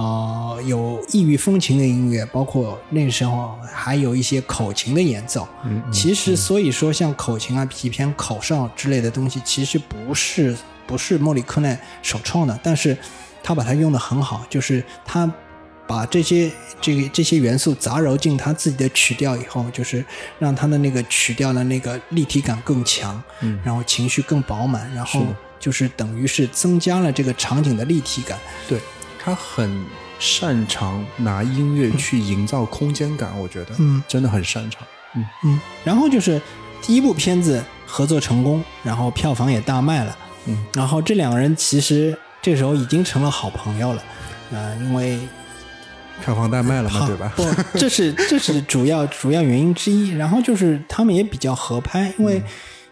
[0.00, 5.46] 呃，有异域风情的音乐，包括那时候还有一些口琴的演奏。
[5.64, 12.96] 嗯，其实所以说像口琴啊、皮片、口哨之类的东西，其实不是不是莫里克奈首创的，但是
[13.42, 15.30] 他把它用的很好，就是他。
[15.90, 16.48] 把这些
[16.80, 20.04] 这个这些元素杂糅进他自己的曲调以后，就是
[20.38, 25.26] 让他的那个曲调的那个立体感更强，嗯，然后情绪更饱满，然后
[25.58, 28.38] 就是等于是增加了这个场景的立体感。
[28.68, 28.78] 对
[29.22, 29.84] 他很
[30.18, 34.82] 擅长拿音乐去营造空间感，我觉得，嗯，真的很擅长。
[35.14, 36.40] 嗯嗯，然后就是
[36.80, 44.02] 第一部片子合作成功，然后票房也大卖了，嗯，然后这两个人其实这时候已经成了好朋友了，
[44.52, 45.18] 呃，因为。
[46.22, 47.32] 票房大卖了嘛，对吧？
[47.34, 47.42] 不，
[47.78, 50.10] 这是这是主要主要原因之一。
[50.10, 52.42] 然后就是他们也比较合拍，因为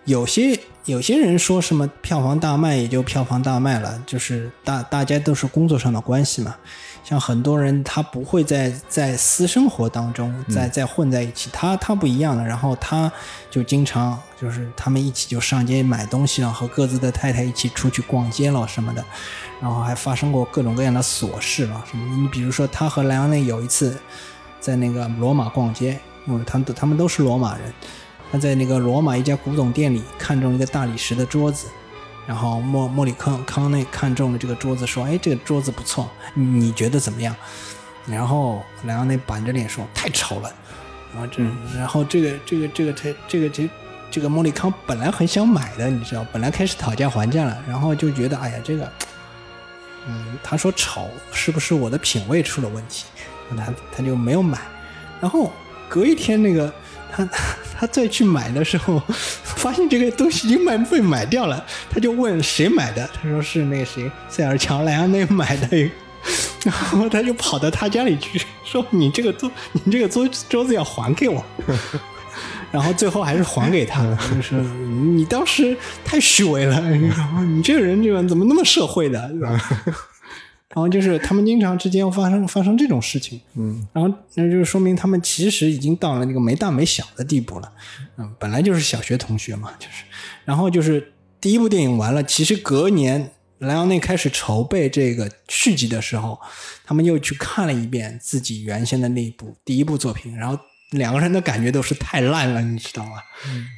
[0.08, 6.56] 有些有些人说什么票房大卖也就票房大卖了，就是大大家都是工作上的关系嘛。
[7.04, 12.42] 像很多人他不会在在私生活当中再再混在一起，他他不一样了。
[12.42, 13.10] 然后他
[13.50, 19.04] 就经常就是他们一起就上街买东西了，和各自的太太一起出去逛街了什么的。
[19.60, 22.16] 然后还发生过各种各样的琐事了，什么？
[22.16, 23.94] 你比如说，他和莱昂内有一次
[24.58, 27.70] 在那个罗马逛街，因为他们他们都是罗马人。
[28.30, 31.66] 他在那个罗马一家古董店里看中一个大理石的桌子，
[32.26, 37.34] 然后莫莫里康康内看中了这个桌子，说：“哎，这个桌子不错，你觉得怎么样？”
[38.06, 40.52] 然后莱昂内板着脸说：“太丑了。”
[41.14, 41.42] 然后这，
[41.74, 43.68] 然后这个这个这个他这个这
[44.10, 48.90] 这个莫里康本来很想买的，你知道，本来开始讨价还价了，然后就觉得，哎呀，这个。
[50.06, 53.04] 嗯，他说丑是不是我的品味出了问题？
[53.56, 54.58] 他他就没有买。
[55.20, 55.52] 然后
[55.88, 56.72] 隔一天，那个
[57.10, 57.28] 他
[57.78, 59.02] 他再去买的时候，
[59.42, 61.64] 发现这个东西已经买被买掉了。
[61.90, 63.08] 他就问谁买的？
[63.14, 65.90] 他说是那个谁塞尔乔莱昂内买的。
[66.64, 71.42] 然后他就跑到他家里去说：“你这个桌，你这个桌桌子要还给我。
[72.70, 79.58] ”然后最后还是还给他了，就是你当时太虚伪了，然后你这个人这个怎么那么社会的，对吧？
[80.78, 87.72] 后就是他们经常之间发生发生这种事情，嗯，然后那就是说明他们其实已经到了那个没大没小的地步了，
[88.16, 90.04] 嗯，本来就是小学同学嘛，就是，
[90.44, 96.38] 然后就是第一部电影完了，其实隔年莱昂内开始筹备这个续集的时候，
[96.84, 100.58] 他们又去看了一遍自己原先的那一部第一部作品，然后。
[100.92, 103.16] 两个人的感觉都是太烂了，你知道吗？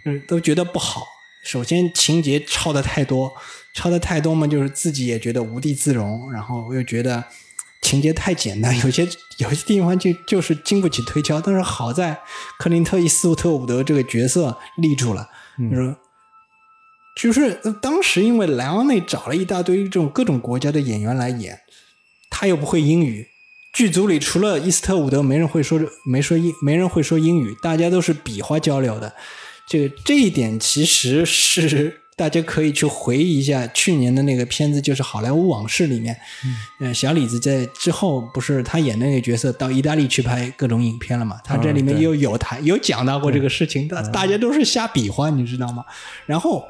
[0.07, 1.05] 嗯，都觉得不好。
[1.45, 3.33] 首先情节抄的太多，
[3.75, 7.25] 抄的太多嘛，就是自己也觉得无地自容，然后又觉得
[7.83, 9.09] 情节太简单，有些
[9.39, 11.41] 有些地方就就是经不起推敲。
[11.41, 12.21] 但是好在
[12.59, 15.29] 克林特·伊斯特伍德这个角色立住了，
[15.71, 15.97] 就是
[17.17, 21.61] 就是当时因为莱昂内找了一大堆这种各种国家的演员来演，
[22.31, 23.29] 他又不会英语。
[23.73, 29.15] 剧组里除了伊斯特伍德，没人会说没说英，没人会说英语，大家都是比划交流的。
[29.69, 36.15] 这个这一点其实是大家可以去回忆一下去年的那个片子，就是《好莱坞往事》里面，
[36.79, 41.41] 嗯，小李子在之后不是他演的那个角色到意大利去拍各种影片了嘛？
[41.43, 45.83] 他这里面又有谈有讲到过这个事情，大大家都是瞎比划，你知道吗？
[46.27, 46.63] 然后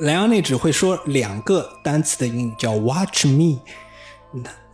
[0.00, 3.60] 莱昂内只会说两个单词的英语，叫 “watch me”。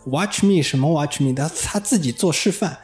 [0.05, 1.33] Watch me 什么 Watch me？
[1.33, 2.77] 他他自己做示范，嗯，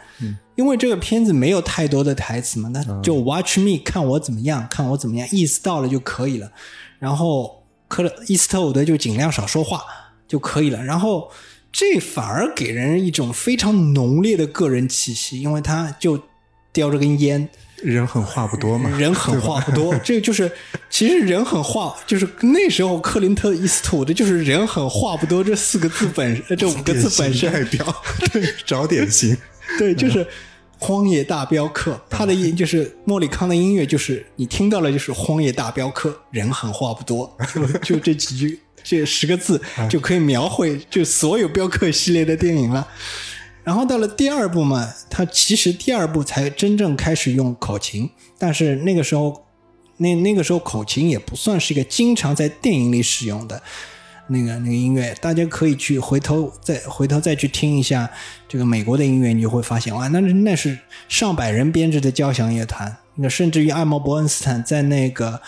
[0.59, 6.51] 因为这个片子没有太多的台词嘛，那就 Watch me 看我怎么样，看我怎么样，意思到了就可以了。
[6.99, 9.85] 然后克勒伊斯特伍德就尽量少说话
[10.27, 10.83] 就可以了。
[10.83, 11.31] 然后
[11.71, 16.21] 这反而给人一种非常浓烈的个人气息，因为他就
[16.73, 17.49] 叼着根烟，
[17.81, 20.51] 人狠话不多嘛，人狠话不多，这个就是
[20.91, 27.53] 其实人狠话就是那时候克林特·伊斯特伍德就是人狠话不多这四个字本 这五个字本身。
[27.53, 28.03] 代表，
[28.33, 29.37] 对，找典型，
[29.79, 30.25] 对，就是
[30.79, 39.61] 《荒野大镖客》，他的音就是莫里康的音乐，就是你听到了就是《荒野大镖客》，人狠话不多，就 就这几句这十个字
[39.91, 42.87] 就可以描绘就所有镖客系列的电影了。
[43.65, 48.09] 然后到了第二部嘛，他其实第二部才真正开始用口琴，
[48.39, 49.45] 但是那个时候，
[49.99, 53.61] 那那个时候口琴也不算是一个经常在电影里使用的
[54.29, 58.09] 那个那个音乐，大家可以去回头再回头再去听一下
[58.49, 65.41] 这个美国的音乐，你就会发现哇，那那是上百人编制的交响乐团，那甚至于艾默伯恩斯坦在那个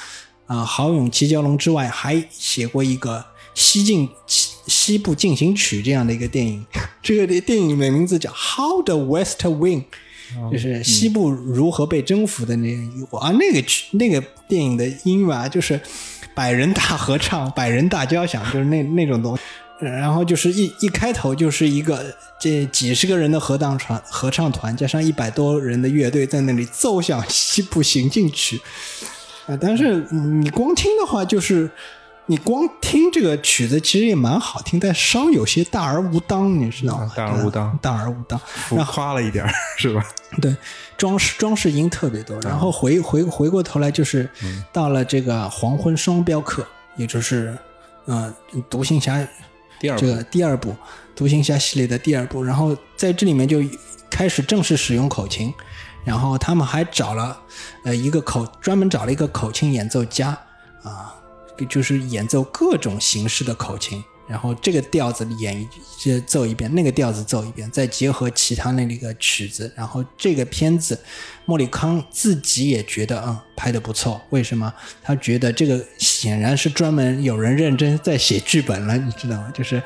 [0.47, 3.27] 啊《豪勇七蛟龙》之外还写过一个。
[3.53, 6.65] 西进西西部进行曲这样的一个电影，
[7.03, 9.83] 这个电影的名字叫《How the West Win》，
[10.53, 12.69] 就是西部如何被征服的那
[13.19, 15.79] 啊那个曲那个电影的音乐啊，就是
[16.35, 19.43] 百人大合唱、百人大交响，就是那那种东西。
[19.79, 28.61] 然后就是一一开头就是一个这几十个人的合唱团，合唱团加上一百多人的乐队在那里奏响 西部行进曲
[29.47, 29.57] 啊。
[29.61, 31.71] 但是你光听的话，就是。
[32.31, 37.13] 你光听这个曲子其实也蛮好听，但稍有些大而无当，你知道吗？
[37.17, 39.45] 大而无当，大而无当，浮夸了一点
[39.77, 40.07] 是吧？
[40.41, 40.55] 对，
[40.97, 42.39] 装饰装饰音特别多。
[42.43, 44.31] 然后回回回过头来，就是
[44.73, 46.65] 到了这个黄昏双镖客，
[46.95, 47.59] 也就是
[48.05, 48.33] 呃
[48.69, 49.27] 独行侠
[49.81, 50.77] 第二这个第二部
[51.17, 52.45] 独行侠系列的第二部。
[52.45, 53.59] 然后在这里面就
[54.09, 55.53] 开始正式使用口琴，
[56.05, 57.37] 然后他们还找了
[57.83, 60.29] 呃一个口专门找了一个口琴演奏家
[60.85, 61.17] 啊。
[61.67, 70.99] 就是演奏各种形式的口琴，然后这个调子演一奏一遍，那个调子奏一遍，再结合其他那个曲子，然后这个片子，
[71.45, 74.21] 莫里康自己也觉得嗯拍的不错。
[74.31, 74.73] 为什么？
[75.03, 79.51] 他觉得这个显然是专门有人认真在写剧本了，你知道吗？
[79.53, 79.83] 就是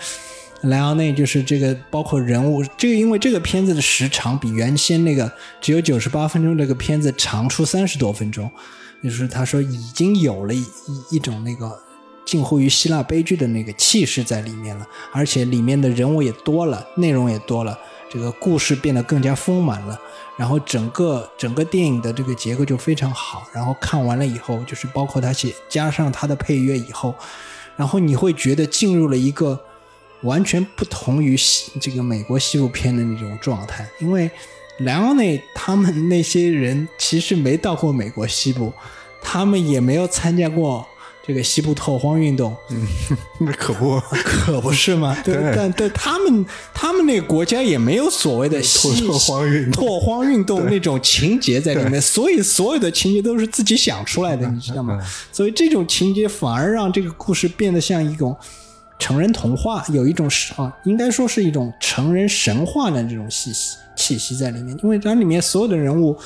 [0.62, 8.50] 莱昂内，就是这个包括人物，这个因为这个片子的时长比原先那个只有九十八分钟这个片子长出三十多分钟。
[9.04, 10.66] 就是他说已经有了一
[11.10, 11.78] 一种那个
[12.24, 17.78] 近乎于希腊悲剧的那个气势在里面了，而且里面的人物也多了，内容也多了，
[18.10, 20.00] 这个故事变得更加丰满了。
[20.38, 23.46] 然后整个整个电影的这个结构就非常好。
[23.52, 27.14] 然后看完了以后，就是包括他写加上他的配乐以后，
[27.76, 29.60] 然后你会觉得进入了一个
[30.22, 31.36] 完全不同于
[31.78, 34.30] 这个美国西部片的那种状态，因为。
[34.78, 38.72] 莱昂内他们那些人其实没到过美国西部，
[39.22, 40.84] 他们也没有参加过
[41.26, 42.54] 这个西部拓荒运动。
[42.70, 42.86] 嗯，
[43.40, 45.16] 那可不，可不是吗？
[45.24, 46.44] 对，但对他们，
[46.74, 48.60] 他们那个国家也没有所谓的
[49.06, 54.98] 拓荒运动、拓荒运动那种情节在里面，所以所有的情节都是自己想出来的，你知道吗？
[55.32, 58.36] 所以这种情节反而让这个故事变得像一种
[58.98, 63.76] 成人童话，有一种啊，应该说是一种成人神话的这种气息。
[63.96, 66.18] 气息在里面，因为它里面所有的人物，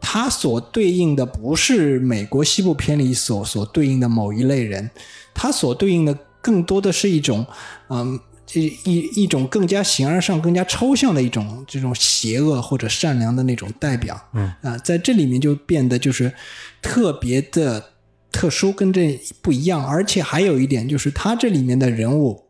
[0.00, 4.90] 它所对应的不是美国西部片里所所对应的某一类人，
[5.34, 7.46] 它所对应的更多的是一种，
[7.90, 14.18] 嗯，这一一种更加形而上、更加抽象的一种这种邪恶或者善良的那种代表。
[14.32, 16.32] 嗯啊，在这里面就变得就是
[16.80, 17.90] 特别的
[18.34, 19.86] 特殊，跟这不一样。
[19.86, 22.44] 而且还有一点就是，它这里面的人物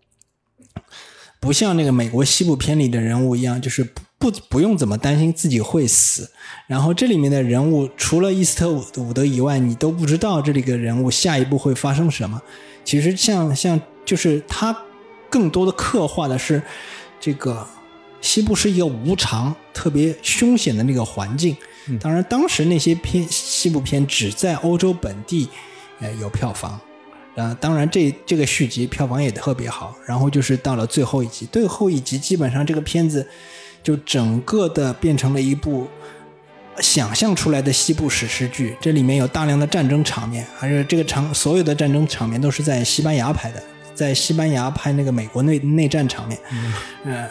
[1.39, 3.87] 不像那个美国西部片里的人物一样，就是。
[4.17, 6.31] 不不用怎么担心自己会死，
[6.67, 12.41] 然后这里面的人物除了伊斯特伍德以外，你都不知道这里个人物下一步会发生什么。
[12.87, 14.75] 其实像像就是他
[15.29, 16.63] 更多的刻画的是
[17.21, 17.67] 这个
[18.23, 21.55] 西部是一个无常、特别凶险的那个环境。
[22.01, 25.51] 当然，当时那些片西部片只在欧洲本地
[26.01, 26.81] 呃有票房，
[27.37, 29.97] 啊，当然这这个续集票房也特别好。
[30.07, 33.27] 然后就是到了最后一集，最后一集基本上这个片子。
[33.85, 35.87] 就整个的变成了一部
[36.79, 43.63] 想象出来的西部史诗剧，这里面有大量的战争场面，而且这个场所有的战争场面都是在西班牙拍的，
[43.95, 46.41] 在西班牙拍那个美国内内战场面，
[47.05, 47.29] 嗯，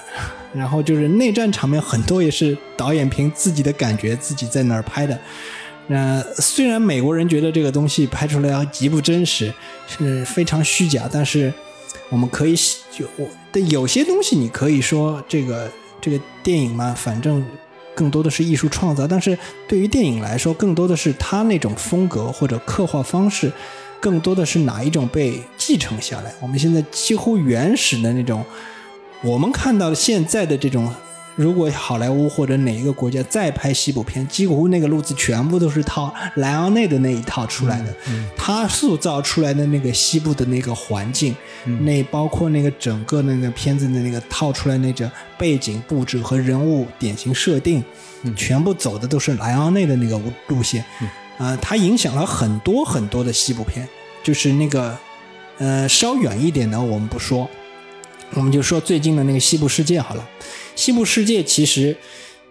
[0.53, 5.19] 然后就是内战场面很多也是导演凭自己的感觉自己在哪儿拍的，
[5.87, 9.53] 那虽然美国人觉得这个东西拍出来极不真实，
[9.87, 11.53] 是非常虚假，但是
[12.09, 12.55] 我们可以
[12.91, 15.71] 就我的有些东西你可以说这个。
[16.05, 17.41] 这个电影嘛，反正
[17.95, 23.49] 更多的是艺术创造，但是对于电影来说，更多的是它那种风格或者刻画方式，
[24.01, 26.33] 更多的是哪一种被继承下来。
[26.41, 28.43] 我们现在几乎原始的那种，
[29.23, 30.93] 我们看到现在的这种
[31.35, 37.93] 如果好莱坞或者哪一个国家再拍西部片，几乎那个路子全部都是套莱昂内的那一套出来的。
[38.35, 41.35] 他塑造出来的那个西部的那个环境，
[41.81, 47.83] 那包括那个整个那个片子的那个套出来那个背景布置和人物典型设定，
[48.35, 50.85] 全部走的都是莱昂内的那个路线。
[51.39, 53.87] 啊，他影响了很多很多的西部片，
[54.21, 54.95] 就是那个
[55.57, 57.49] 呃稍远一点的我们不说。
[58.35, 60.29] 我们就说最近的那个西部世界好了，
[60.75, 61.95] 西部世界其实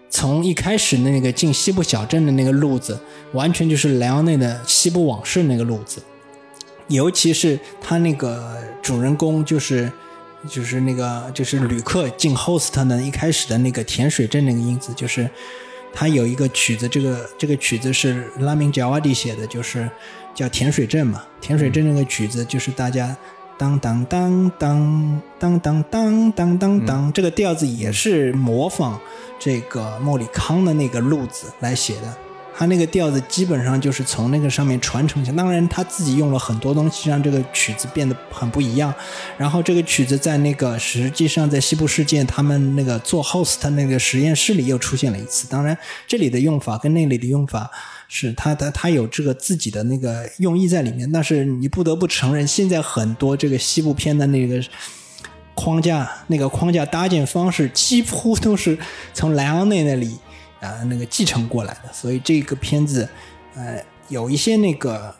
[0.09, 2.99] 从一开始的那个进西部小镇的那个路子，
[3.33, 6.03] 完全就是莱昂内的西部往事那个路子，
[6.89, 9.91] 尤其是他那个主人公就是
[10.49, 15.29] 就是那个就是旅客进 host 呢一开始的那个甜水镇那个因子，就是
[15.93, 19.89] 他有一个曲子，这个这个曲子是拉明贾瓦迪写的，就是
[20.35, 23.17] 叫甜水镇嘛，甜水镇那个曲子就是大家。
[23.63, 28.99] 当当当当当当当当当当，这个调子也是模仿
[29.39, 32.13] 这个莫里康的那个路子来写的。
[32.57, 38.93] 他那个调子基本上就是从那个上面传承下当然他自己用了很多东西，让这个曲子变得很不一样。
[39.39, 45.47] 然后这个曲子在那个实际上在西部世界他们那个做 host 那个实验室里又出现了一次。
[45.47, 47.71] 当然这里的用法跟那里的用法。
[48.15, 54.63] 是他他他有这个自己的那个用意在里面，但是你不得不承认，现在很多这个西部片的那个
[55.55, 58.79] 框架，那个框架搭建方式几乎都是
[59.15, 60.19] 从莱昂内那里
[60.61, 63.09] 啊那个继承过来的，所以这个片子
[63.55, 65.15] 呃有一些那个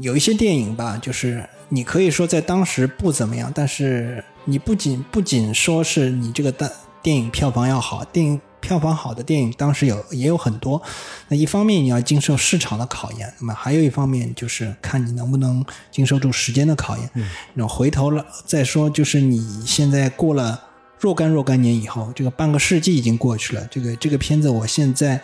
[0.00, 6.68] 有一些电影吧，就是你可以说在当时不怎么样，但是你不仅不仅说是你这个大
[7.00, 8.40] 电影票房要好，电影。
[8.60, 10.82] 票房好的电影当时有也有很多，
[11.28, 17.08] 那一方面你要经受市场的考验，那么还有一方面就是看你能不能经受住时间的考验。
[17.54, 20.60] 那回头了再说，就是你现在过了
[20.98, 23.64] 若干若干年以后，这个半个世纪已经过去了。
[23.70, 25.20] 这个这个片子，我现在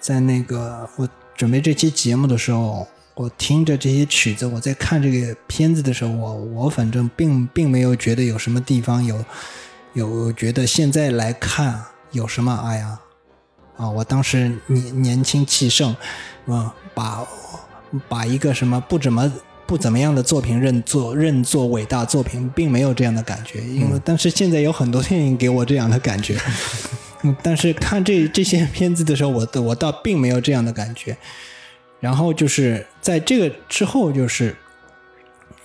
[0.00, 1.06] 在那个我
[1.36, 9.22] 准备这期节目的时候，我听着这些曲子，我在看这个片子的时候，我我反正并并没有觉得有什么地方有
[9.92, 11.84] 有觉得现在来看。
[12.12, 12.54] 有什么？
[12.54, 12.98] 爱呀，
[13.76, 13.88] 啊！
[13.88, 15.94] 我当时年年轻气盛，
[16.46, 17.26] 嗯，把
[18.08, 19.32] 把一个什么不怎么
[19.66, 23.60] 不怎么样的作品认作认作伟大作品，并没有这样的感觉。
[23.62, 26.38] 因为但是现在有很多电影给我这样的感觉，
[27.22, 31.16] 嗯， 但是看这这些片子的时候，我我倒并没有这样的感觉。
[32.00, 34.52] 然后就是在这个之后，就是《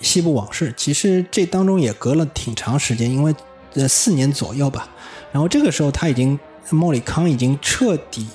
[0.01, 3.33] 西部往事》，其实这当中也隔了挺长时间，因为
[3.75, 4.89] 呃四年左右吧。
[5.33, 8.25] 然后这个时候他已经莫里康已经彻底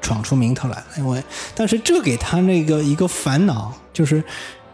[0.00, 1.20] 闯出名头来了，因为
[1.54, 4.22] 但是这给他那个一个烦恼就是，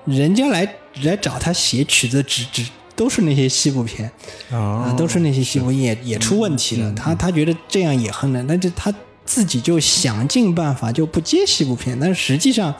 [0.05, 0.69] 人家来
[1.05, 4.11] 来找他写曲子，只只都是那些西部片
[4.51, 6.93] 啊，都是那些西部也也出问题了。
[6.95, 8.93] 他他觉得这样也很难，但是他
[9.25, 11.99] 自己就想尽办法就不接西部片。
[11.99, 12.75] 但是实际上，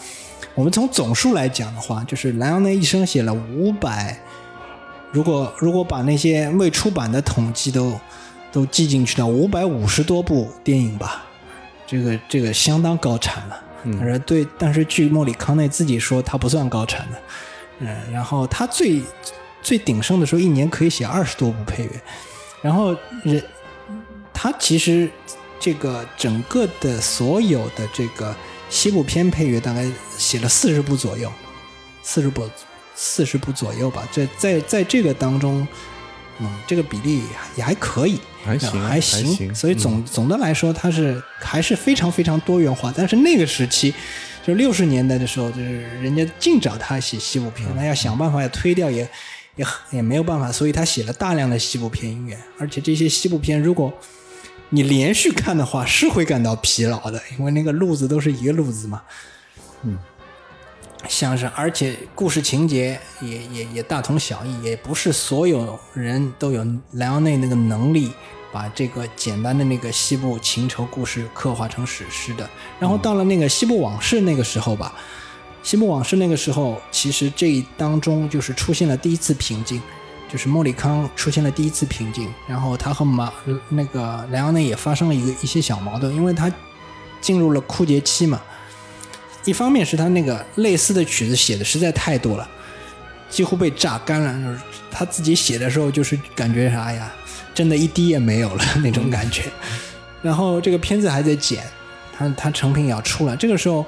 [0.55, 4.21] 我们从总数来讲的话，就是莱昂内一生写了五百，
[5.13, 7.99] 如果如果把那些未出版的统计都。
[8.53, 11.25] 都记进去了五百五十多部电影吧，
[11.87, 13.65] 这个这个相当高产了。
[13.99, 17.23] 他说对，但是据莫里康内自己说，他不算高产的。
[17.79, 19.03] 嗯，然后他最
[19.63, 21.91] 最鼎盛的时候，一年可以写二十多部配乐。
[22.61, 22.95] 然后
[23.25, 23.43] 人
[24.33, 25.11] 他其实
[25.59, 28.37] 这个整个的所有的这个
[28.69, 31.33] 西部片配乐，大概写了四十部左右，
[32.03, 32.49] 四十部
[32.95, 34.07] 四十部左右吧。
[34.13, 35.67] 在在在这个当中。
[36.39, 37.23] 嗯，这个比例
[37.57, 39.55] 也还可以，还行，还行。
[39.55, 42.93] 所以总总的来说，它是还是非常非常多元化。
[42.97, 43.95] 但是那个时期，
[44.45, 49.09] 就六十年代的时候，就是人家净找他写西部片，那要想办法要推掉，也
[49.57, 50.51] 也也没有办法。
[50.51, 53.93] 所以他写了大量的西部片音乐，而且这些西部片，如果
[54.71, 59.03] 你连续看的话，是会感到疲劳的，因为那个路子都是一个路子嘛。
[59.83, 59.99] 嗯。
[61.09, 68.11] 像是，而且故事情节也也也大同小异，也不是所有人都有莱昂内那个能力
[68.53, 72.49] 把这个简单的那个西部情仇故事刻画成史诗的。
[72.79, 74.95] 然后到了那个西部往事那个时候吧，
[75.63, 79.83] 西部往事那个时候，其实这当中就是出现了第一次瓶颈，
[80.31, 83.33] 就是莫里康出现了第一次瓶颈，然后他和马
[83.69, 86.51] 那个莱昂内也发生了一个一些小矛盾，因为他
[87.21, 88.41] 进入了枯竭期嘛。
[89.45, 92.49] 一方面是他那个类似的曲子写的实在太多了，
[93.29, 94.33] 几乎被榨干了。
[94.35, 97.13] 就是他自己写的时候，就是感觉啥呀，
[97.53, 99.45] 真的一滴也没有了那种感觉。
[100.23, 101.65] 然后这个片子还在剪，
[102.17, 103.37] 他他成品也要出了。
[103.37, 103.85] 这个时候，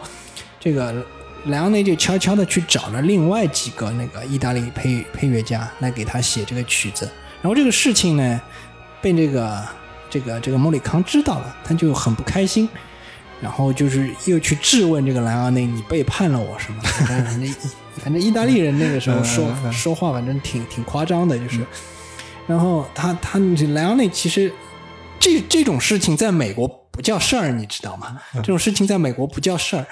[0.58, 0.94] 这个
[1.46, 7.08] 莱昂内就悄悄的去找了另外几个那个意大利配配乐家来给他写这个曲子。
[7.40, 8.40] 然后这个事情呢，
[9.00, 9.64] 被这个。
[10.10, 12.68] 这个这个莫里康知道了，他就很不开心，
[13.44, 16.80] 然后就是又去质问这个莱昂内，你背叛了我什么？
[17.06, 17.54] 反正
[17.98, 21.60] 反正意大利人那个时候 说说话，反正挺挺夸张的，就是。
[22.46, 23.38] 然后他他
[23.74, 24.50] 莱昂内其实
[25.20, 28.18] 这这种事情在美国不叫事儿，你知道吗？
[28.36, 29.86] 这种事情在美国不叫事儿，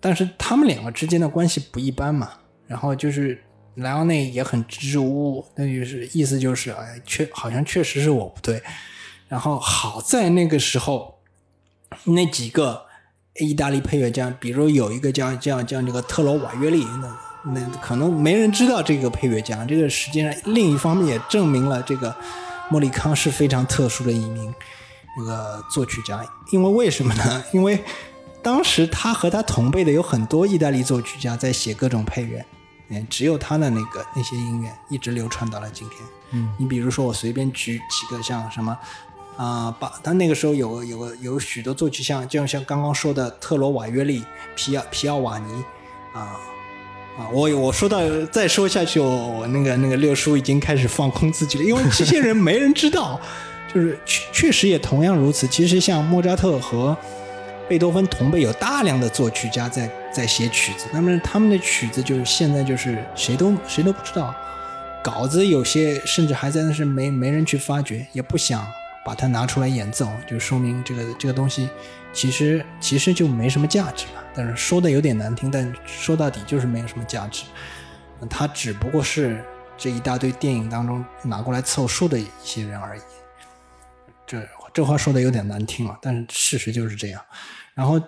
[0.00, 2.30] 但是他们两个之间的关系不一般嘛。
[2.66, 3.40] 然后就是
[3.76, 8.60] 莱昂内也很支支吾吾，那就是意思就是哎，确好像确实是我不对。
[9.28, 11.19] 然后好在那个时候
[12.04, 12.86] 那几个
[13.40, 17.16] 意大利配乐家，比如有一个叫叫叫那个特罗瓦约利那。
[17.42, 22.14] 那可能没人知道这个配乐家，这个实际上另一方面也证明了这个
[22.68, 24.54] 莫里康是非常特殊的一名
[25.16, 26.22] 那个作曲家。
[26.50, 27.44] 因为为什么呢？
[27.54, 27.82] 因为
[28.42, 32.44] 当时他和他同辈的有很多意大利作曲家在写各种配乐，
[32.90, 35.98] 嗯，只有他的那个那些音乐一直流传到了今天。
[36.32, 38.76] 嗯，你比如说我随便举几个像什么
[39.40, 44.22] 啊，把他那个时候有有有许多作曲像，就像刚刚说的特罗瓦约利、
[44.54, 45.64] 皮奥皮奥瓦尼
[46.12, 46.36] 啊。
[47.18, 47.98] 啊，我我说到
[48.30, 53.18] 再说下去，我我那个那个六叔已经开始放空自己了，因为这些人没人知道，
[53.72, 55.46] 就是确确实也同样如此。
[55.48, 56.96] 其实像莫扎特和
[57.68, 64.34] 贝多芬同辈，有大量的作曲家在在写曲子，那么他们的曲子就是现在就是谁都谁都不知道，
[65.02, 68.64] 稿子有些甚至还在，那是没没人去发掘，也不想
[69.04, 71.68] 把它拿出来演奏，就说明这个这个东西
[72.12, 74.24] 其实其实就没什么价值了。
[74.34, 77.44] 但是说的有点难听，但说到底就是没有什么价值。
[78.28, 79.42] 他只不过是
[79.78, 83.00] 这一大堆电影当中拿过来凑数的一些人而已。
[84.26, 87.20] 这这话说的有点难听了，但是事实就是这样。
[87.74, 88.00] 然后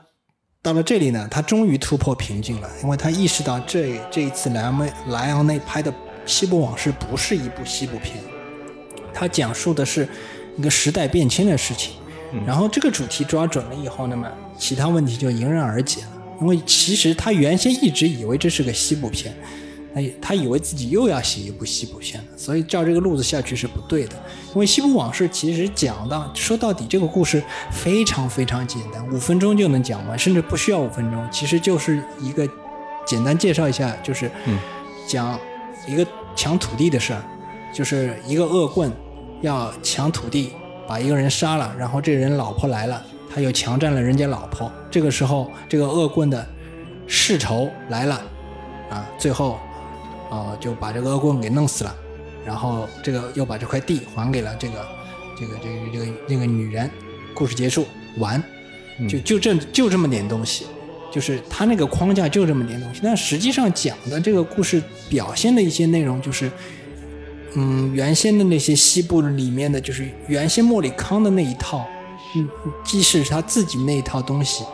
[0.60, 5.90] 到了这里呢，他终于突破瓶颈了，因为他意识到这这一次莱昂内莱昂内拍的
[6.26, 8.22] 《西部往事》不是一部西部片，
[9.12, 10.06] 他讲述的是
[10.56, 11.94] 一个时代变迁的事情。
[12.46, 14.26] 然后这个主题抓准了以后，那么
[14.58, 16.08] 其他问题就迎刃而解了。
[16.40, 19.32] 因为其实他原先一直以为这是个西部片，
[19.94, 24.14] 他他以为自己又要写一部西部片了，所以照这个路子下去是不对的。
[24.54, 32.48] 因为《西部往事》其实讲到说到底，这个故事非常非常简单，五分钟就能讲完，甚至不需要五分钟，其实就是一个
[33.06, 34.30] 简单介绍一下，就是
[35.06, 35.38] 讲
[35.86, 37.22] 一个抢土地的事儿，
[37.72, 38.90] 就是一个恶棍
[39.42, 40.52] 要抢土地。
[40.84, 44.70] 把一个人杀了，然后这人老婆来了，他又强占了人家老婆。
[44.90, 46.44] 这个时候，这个恶棍的
[47.06, 48.20] 世仇来了，
[48.90, 49.58] 啊，最后，
[50.28, 51.94] 呃，就把这个恶棍给弄死了，
[52.44, 54.74] 然后这个又把这块地还给了这个
[55.38, 56.90] 这个这个这个那个女人。
[57.32, 57.86] 故事结束，
[58.18, 58.42] 完，
[59.08, 60.66] 就就这就这么点东西，
[61.10, 63.00] 就是他那个框架就这么点东西。
[63.02, 66.50] 但实际上讲的这个故事表现的一些内容就是。
[67.54, 71.86] 嗯，原先的那些西部里面的就是原先莫里康的那一套，
[72.34, 72.48] 嗯，
[72.82, 74.64] 即使他自己那一套东西，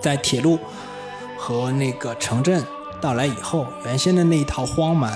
[0.00, 0.58] 在铁路
[1.36, 2.62] 和那个城镇
[3.02, 5.12] 到来以后，原先的那一套荒蛮、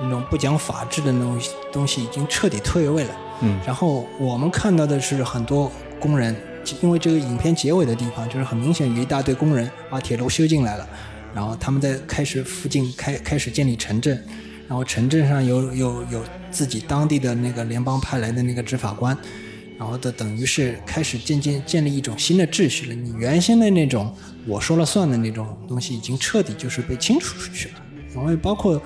[0.00, 1.40] 那种不讲法治的那种
[1.72, 3.16] 东西已经彻底退位了。
[3.40, 6.36] 嗯，然后我们看到的是很多工人，
[6.82, 10.86] 因为这个影片结尾的地方就是很明显有一大堆工人把铁路修进来了，
[11.34, 14.22] 然后他们在开始附近开开始建立城镇。
[14.72, 19.14] 然后城镇上有有有自己当地的那个联邦派来的那个执法官，
[19.78, 22.94] 然后的等于是开始渐渐建立一种新的秩序了。
[22.94, 24.10] 你原先的那种
[24.46, 27.74] 我说了算的那种东西，已经彻底就是被清除出去了。
[28.16, 28.80] 因为包括，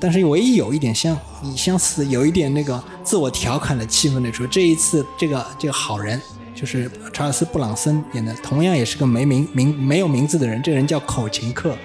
[0.00, 1.16] 但是唯一有一点相
[1.56, 6.20] 相似，有一点那个自我调侃的气氛的时候，这一次这个这个好人
[6.56, 11.76] 就是查尔斯布朗森演的，同样也是个没名名没有名字的人，这人叫口琴客。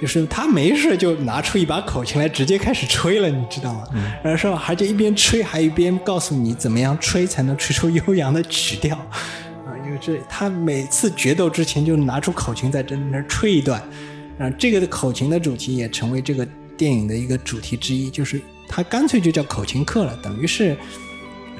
[0.00, 3.84] 就是他没事就拿出一把口琴来，直接开始吹了，你知道吗？
[4.22, 13.80] 然后说，还就一边吹，还一边告诉你怎么样吹才能吹出悠扬的曲调，啊，因为这他每次决斗之前就拿出口琴在这那吹一段，
[14.38, 20.76] 啊，这个的口琴的主题也成为这个电影的一个主题之一，就是他干脆就叫口琴课了，等于是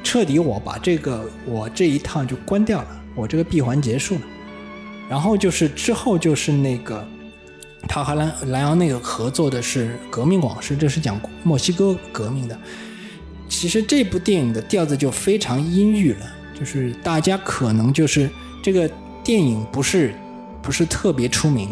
[0.02, 4.22] 彻底我把这个我这一趟就关掉了，我这个闭环结束了，
[5.08, 7.08] 然后就是之后就是那个。
[7.88, 12.58] 他和莱莱昂内合作的是《革命往事》，这是讲墨西哥革命的。
[13.48, 16.26] 其实这部电影的调子就非常阴郁了，
[16.58, 18.28] 就是大家可能就是
[18.62, 18.90] 这个
[19.22, 20.14] 电影不是
[20.60, 21.68] 不是特别出名，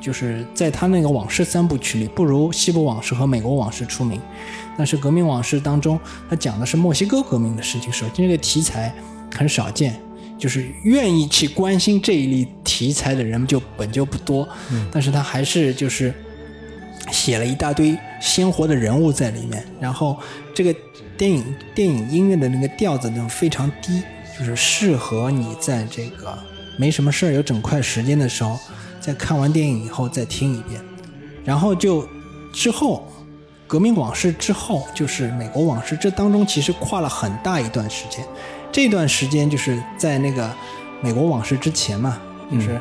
[0.00, 4.20] 就是在他那个往事三部曲里，不如《西部往事》和《美国往事》出名。
[4.76, 5.98] 但是《革命往事》当中，
[6.28, 8.92] 他讲的是墨西哥革命的事情，首先这个题材
[9.34, 9.98] 很少见。
[10.42, 14.48] 就是愿意去关心这一类题材的人就本就不多，
[14.90, 16.12] 但是他还是就是
[17.12, 20.18] 写了一大堆鲜活的人物在里面，然后
[20.52, 20.74] 这个
[21.16, 21.44] 电影
[21.76, 24.02] 电影音乐的那个调子呢非常低，
[24.36, 26.36] 就是适合你在这个
[26.76, 28.58] 没什么事儿有整块时间的时候，
[29.00, 30.80] 在看完电影以后再听一遍，
[31.44, 32.08] 然后就
[32.52, 33.08] 之后。
[33.68, 38.22] 革命往事之后就是美国往事，这当中其实跨了很大一段时间。
[38.72, 40.50] 这段时间就是在那个
[41.02, 42.18] 美国往事之前嘛，
[42.50, 42.80] 就是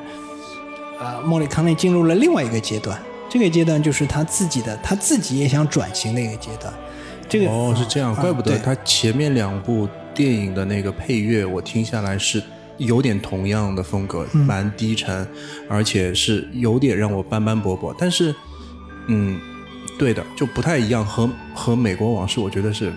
[0.99, 2.97] 呃，莫里康内进入了另外一个阶段。
[3.29, 6.73] 这个阶段就是他自己的，他自己也想转型的一个阶段。
[7.27, 12.41] 这个哦是这样，怪不得他前面两部电影的那个配乐，我听下来是
[12.77, 15.27] 有点同样的风格，蛮低沉，
[15.69, 17.93] 而且是有点让我斑斑驳驳。
[17.99, 18.33] 但是，
[19.07, 19.39] 嗯。
[19.99, 22.91] 对的，就不太一样，和和美国往事，我觉得是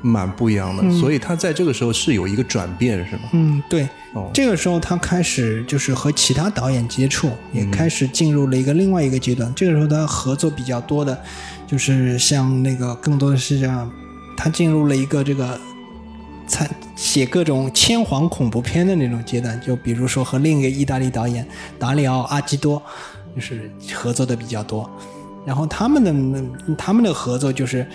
[0.00, 0.90] 蛮不一样的。
[0.98, 3.22] 所以他在这个时候是有一个转变，是吗？
[3.32, 3.88] 嗯，对。
[4.14, 9.52] 哦，这个时候他开始就是和其他导演接触，也开始进入了一个另外一个阶段。
[9.54, 11.18] 这个时候他合作比较多的，
[11.66, 13.90] 就是像那个更多的是像
[14.36, 15.60] 他进入了一个这个
[16.46, 19.60] 参写各种千皇恐怖片的那种阶段。
[19.60, 21.46] 就比如说和另一个意大利导演
[21.78, 22.82] 达里奥阿基多，
[23.34, 24.88] 就是合作的比较多。
[25.44, 27.86] 然后他们的他们的合作就是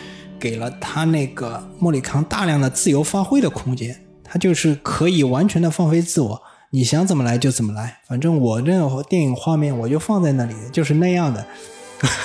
[0.43, 11.45] 给了他那个莫里康大量的自由发挥的空间，他就是可以完全的放飞自我，你想怎么来就怎么来，反正我任何电影画面我就放在那里，就是那样的，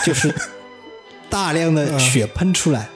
[0.04, 0.34] 就是
[1.30, 2.88] 大量的血喷出来，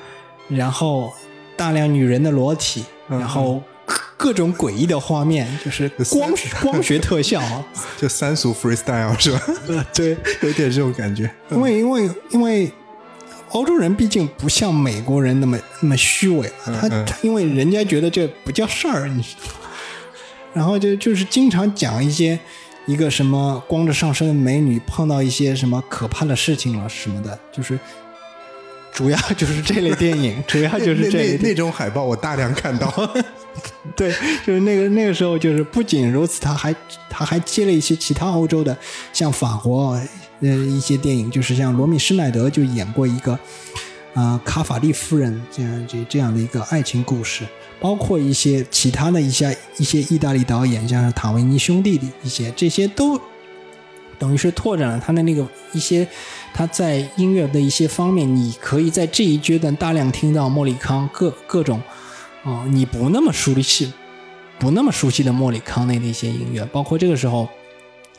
[0.49, 1.13] 然后
[1.57, 3.63] 大量女人的裸体，然后。
[4.17, 7.67] 各种诡异的画面，就是光光学特效啊，
[7.99, 9.43] 就三俗 freestyle 是吧？
[9.93, 11.29] 对，有点这种感觉。
[11.51, 12.73] 因为因为因为
[13.53, 19.25] 欧洲人毕竟不像美国人那么那么虚伪，他他因为人家觉得这不叫事儿，你
[20.53, 22.39] 然后就就是经常讲一些
[22.87, 27.79] 一个什么光着上身的美女碰到一些什么可怕的事情了什么的，就是
[28.93, 32.91] 主要就是这类电影， 主要就是这那那种海报我大量看到。
[33.95, 34.11] 对，
[34.47, 36.75] 就是那个那个时候，就是不仅如此，他还
[37.11, 38.75] 他还接了一些其他欧洲的，
[39.13, 40.01] 像法国
[40.43, 43.39] 呃一些电影，就是像罗米施耐德就演过一个
[44.13, 47.47] 啊卡法利夫人这样这这样的一个爱情故事，
[47.81, 53.19] 包括一些其他的一些一些意大利导演，像塔维尼兄弟的一些，这些都
[54.19, 56.07] 等于是拓展了他的那个一些
[56.53, 61.81] 他在音乐的一些方面，你可以在这一阶段大量听到莫里康各各种。
[62.45, 63.93] 哦，你不那么熟悉，
[64.59, 67.49] 不那么熟悉的莫里康内的一些音乐，包括这个时候，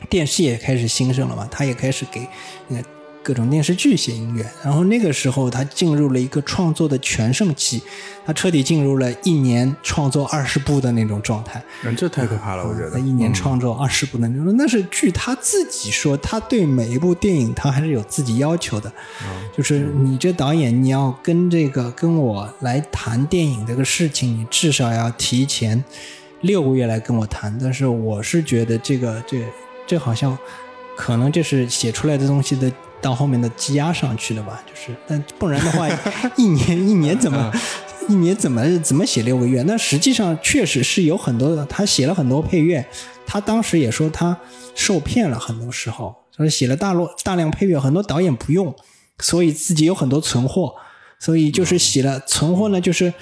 [0.08, 2.26] 电视也开始兴盛了嘛，他也开始给
[2.68, 2.84] 那个。
[3.26, 7.82] 各种电视剧写音乐，然后那个时候他进入了一个创作的全盛期，
[8.26, 11.64] 他彻底进入了一年创作二十部的那种状态。
[11.86, 12.90] 嗯，这太可怕了，我觉得。
[12.90, 18.92] 他一年创作二十部的那种，那是据他自己说，他对每一部电影他还是有自己要求的。
[19.56, 25.82] 就是你这导演，你要跟这个跟我来谈电影这个事情，你至少要提前
[26.42, 27.58] 六个月来跟我谈。
[27.58, 29.42] 但是我是觉得这个这
[29.86, 30.36] 这好像
[30.96, 32.70] 可能就是写出来的东西的。
[33.00, 35.86] 到后面的积压上去的吧，就是，但不然的话，
[36.38, 37.52] 一年一年怎么，
[38.08, 39.60] 一年怎么怎么写六个月？
[39.64, 42.82] 那实际上确实是有很多的，他写了很多配乐，
[43.26, 44.34] 他当时也说他
[44.74, 48.74] 受骗了，很多时候，就是写了大落大量配乐，很多导演不用，
[49.18, 50.74] 所以自己有很多存货，
[51.18, 53.12] 所以就是写了存货呢，就是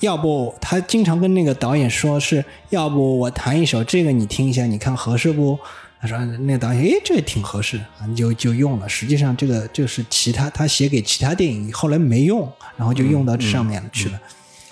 [0.00, 5.58] 要不他经常跟那个导演说是要不我弹一首这个你听一下，你看合适不？
[6.06, 8.88] 他说：“那个导演，哎，这也挺合适啊，就就用了。
[8.88, 14.20] 实际上，这个就是其他他写给其他电影，后来没用，然后就用到这上面去了。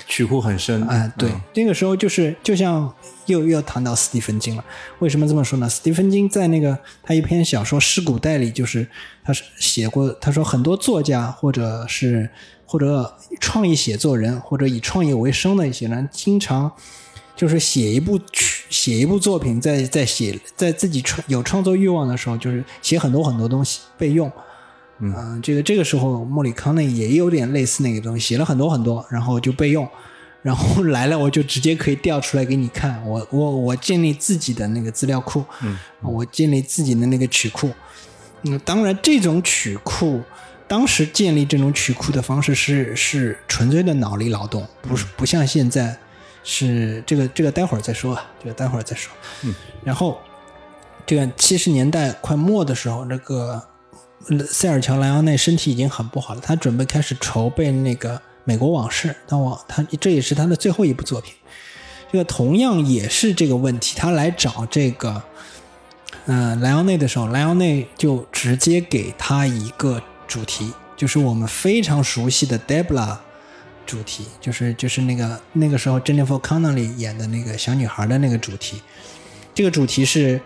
[0.07, 2.93] 曲库很深哎，对，那个时候就是就像
[3.26, 4.64] 又又谈到斯蒂芬金了。
[4.99, 5.68] 为什么这么说呢？
[5.68, 8.87] 斯蒂芬金在那个他一篇小说《尸骨代里》，就是
[9.24, 12.28] 他是写过，他说很多作家或者是
[12.66, 16.72] 或者创意写作人或者以创意为生的一些人，经常。”
[17.37, 24.30] 就是写一部曲，写一部作品，在在写，在自己创有创作欲望的时候，就是写很多很多东西备用。
[25.01, 29.87] 嗯，这个这个时候，莫里康内也有点类似那个东西，写了很多很多，然后就备用，
[30.43, 33.05] 然后来了我就直接可以调出来给你看。
[33.05, 37.68] 我我我建立自己的那个资料库，嗯，我建立自己的那个曲库。
[38.45, 40.22] 嗯，当然这种曲库，
[40.68, 45.99] 当时建立这种曲库的方式是是纯粹的脑力劳动，不是不像现在。
[46.45, 49.12] 是这个，这个待会儿再说，这个待会儿再说。
[49.42, 50.20] 嗯，然后
[51.05, 53.61] 这个七十年代快末的时候，这个
[54.49, 61.34] 塞尔乔莱昂内身体已经很不好了，他准备开始筹备那个《美国往事》，但我他这也是他的最后一部作品。
[62.12, 65.22] 这个同样也是这个问题，他来找这个
[66.26, 73.18] 嗯莱昂内的时候，莱昂内就直接给他一个主题，就是我们非常熟悉的 Debla
[73.87, 78.80] 主题，就是就是那个那个时候 Jennifer Connelly 演的那个小女孩的那个主题。
[79.55, 80.41] 这个主题是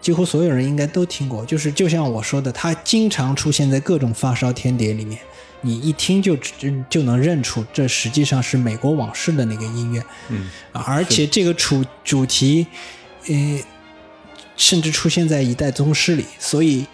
[0.00, 5.18] 几乎所有人应该都听过，就是就像我说的，它经常出现在各种发烧天碟里面，
[5.60, 10.02] 你一听就就就能认出，这实际上是美国往事的那个音乐。
[10.28, 12.66] 嗯，而且这个主主题，
[13.26, 13.60] 呃，
[14.56, 16.86] 甚至出现在《一代宗师》里，所以。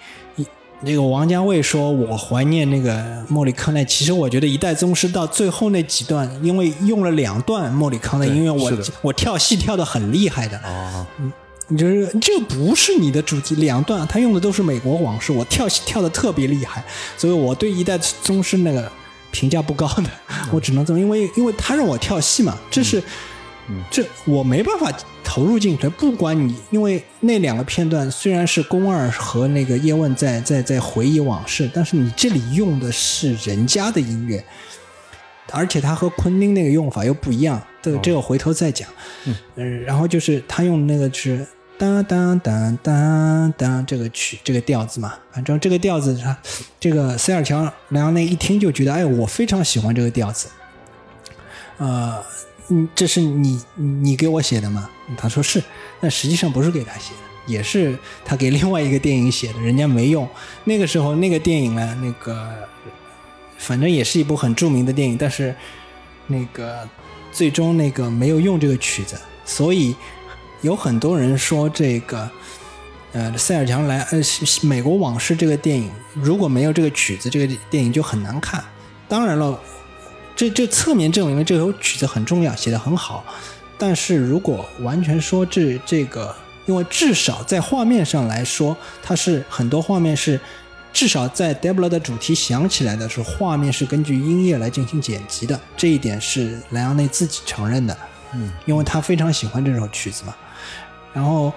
[0.84, 3.84] 这个王家卫说：“我怀念那个莫里康奈。
[3.84, 8.70] 其实我觉得《一代宗师》到最后那几段，因为用了两段莫里康奈音乐，我
[9.02, 10.58] 我跳戏跳的很厉害的。
[10.58, 11.32] 哦，嗯，
[11.76, 16.84] 就是这不是你的主题，两段他用的都是美国往事，我跳戏跳的特别厉害，
[17.16, 18.90] 所以我对《一代宗师》那个
[19.30, 20.10] 评价不高的，
[20.52, 23.02] 我只能这么，因为因为他让我跳戏嘛，这是。”
[23.90, 24.92] 这我没办法
[25.22, 25.88] 投入进去。
[25.88, 34.44] 不管你，因为那两个片段虽然是宫二和那个叶问在在在回忆往事，但是你这里用的是人家的音乐，
[35.50, 37.60] 而且他和昆汀那个用法又不一样。
[37.80, 38.88] 这个这个回头再讲。
[39.56, 41.46] 嗯，然后就是他用那个是
[41.78, 46.36] 当当当当当这个曲这个调子嘛，反正这个调子他
[46.78, 50.48] 这个塞尔乔莱昂内一听就觉得，哎，我非常喜欢这个调子。
[51.78, 52.22] 呃。
[52.68, 54.88] 嗯，这是你你给我写的吗？
[55.18, 55.62] 他说是，
[56.00, 60.26] 但实际上不是给他写的，也是他给另外一个电影写的，人家没用。
[60.64, 62.54] 那个时候那个电影呢，那个
[63.58, 65.54] 反正也是一部很著名的电影，但是
[66.26, 66.88] 那个
[67.30, 69.94] 最终那个没有用这个曲子，所以
[70.62, 72.30] 有很多人说这个
[73.12, 74.18] 呃塞尔强来呃
[74.62, 78.64] 美国往事这个电影如果没有这个曲子，这个电影就很难看。
[79.06, 79.60] 当然了。
[80.36, 83.24] 这这侧面证明了这首曲子很重要，写的很好。
[83.78, 86.34] 但是如果完全说这这个，
[86.66, 90.40] 因为至少在画面上来说，它是很多画面是
[90.92, 95.60] 至少在 Debla 的主题响起来的时候，画面是根据音乐来进行剪辑的。
[95.76, 97.96] 这一点是莱昂内自己承认的，
[98.32, 100.34] 嗯，因为他非常喜欢这首曲子嘛。
[101.12, 101.52] 然后，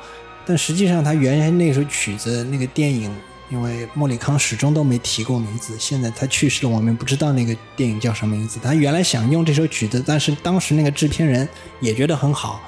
[0.46, 3.12] 但实际上他原先那首曲子那个电影。
[3.50, 8.60] 因为莫里康始终都没提过名字，现在他去世了，我们不知道那个电影叫什么名字。
[8.62, 11.48] 他原来想用这首曲子，但是当时那个制片人
[11.80, 12.62] 也觉得很好，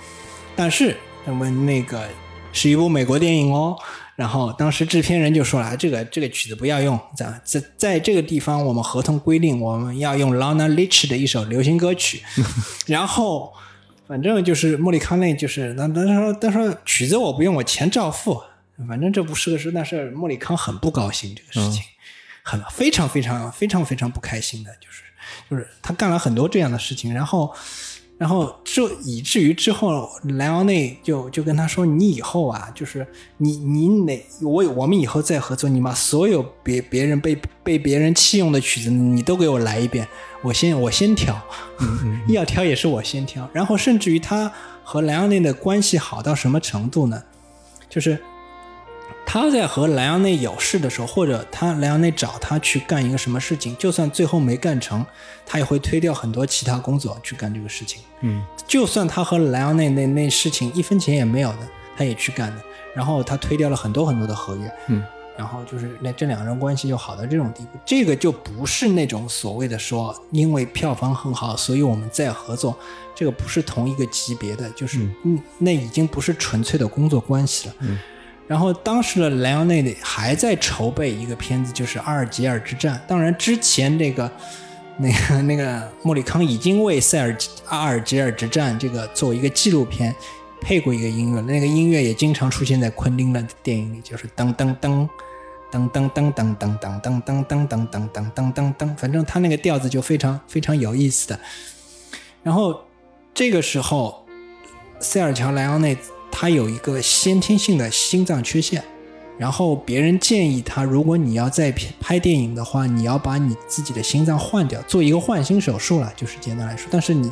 [0.55, 2.07] 但是他们那个
[2.53, 3.77] 是一部美国电影哦，
[4.15, 12.23] 然后当时制片人就说了，这个这个曲子不要用，在在在这个地方我们合同规定我们要用 Lana Leach 的一首流行歌曲，
[12.87, 13.51] 然后
[14.07, 18.41] 反正就是莫里康内就是那他说他说曲子我不用，我钱照付。
[18.87, 21.83] 反正这不是个事，但是莫里康很不高兴这个事情，
[22.43, 25.03] 很非常非常非常非常不开心的，就是
[25.49, 27.53] 就是他干了很多这样的事情，然后
[28.17, 33.05] 然后这以至于之后莱昂内就就跟他说：“你以后啊，就是
[33.37, 40.07] 你你哪我我们以后再合作，你把所有别别人被被别人弃用的曲子你都给我来一遍，
[40.41, 41.37] 我先我先挑，
[42.29, 43.49] 要挑也是我先挑。
[43.51, 44.49] 然后甚至于他
[44.85, 47.21] 和莱昂内的关系好到什么程度呢？
[47.89, 48.17] 就是。
[49.31, 55.05] 他在和莱昂内有事的时候，或者他莱昂内找他去干一个什么事情，就算最后没干成，
[55.45, 58.01] 他也会推掉很多其他工作去干这个事情。
[58.21, 61.59] 嗯，就算他和莱昂内那那事情一分钱也没有的，
[61.95, 62.61] 他也去干的。
[62.95, 64.71] 然后他推掉了很多很多的合约。
[64.87, 65.03] 嗯，
[65.37, 72.75] 然后就是那这两人关系就好到这种地步，这个就不是那种所谓的说因为票房很好，所以我们再合作，
[73.13, 77.75] 这个不是同一个级别的，就是嗯，那已经不是纯粹的工作关系了。
[77.81, 77.99] 嗯。
[78.49, 82.95] 然后当时的莱昂内还在筹备一个片子，就是《阿尔及尔之战》。
[83.07, 84.31] 当然，之前那个、
[84.97, 87.37] 那个、那个莫里康已经为《塞尔
[87.67, 90.15] 阿尔及尔之战》这个作为一个纪录片
[90.59, 95.07] 配过一个音乐，那个音乐也经常出现在昆汀的电影里，就是噔噔噔
[95.71, 101.39] 噔噔噔噔噔噔噔噔噔噔噔噔噔噔噔，反正他那个调子就非常非常有意思的。
[102.41, 102.81] 然后
[103.31, 104.25] 这个时候，
[104.99, 105.95] 塞尔乔莱昂内。
[106.31, 108.83] 他有一个先天性的心脏缺陷，
[109.37, 116.87] 然后别人建议他，如果你要再拍电影的话，你要把你自己的心脏换掉，做一个换心手术了，就是简单来说。
[116.91, 117.29] 但是你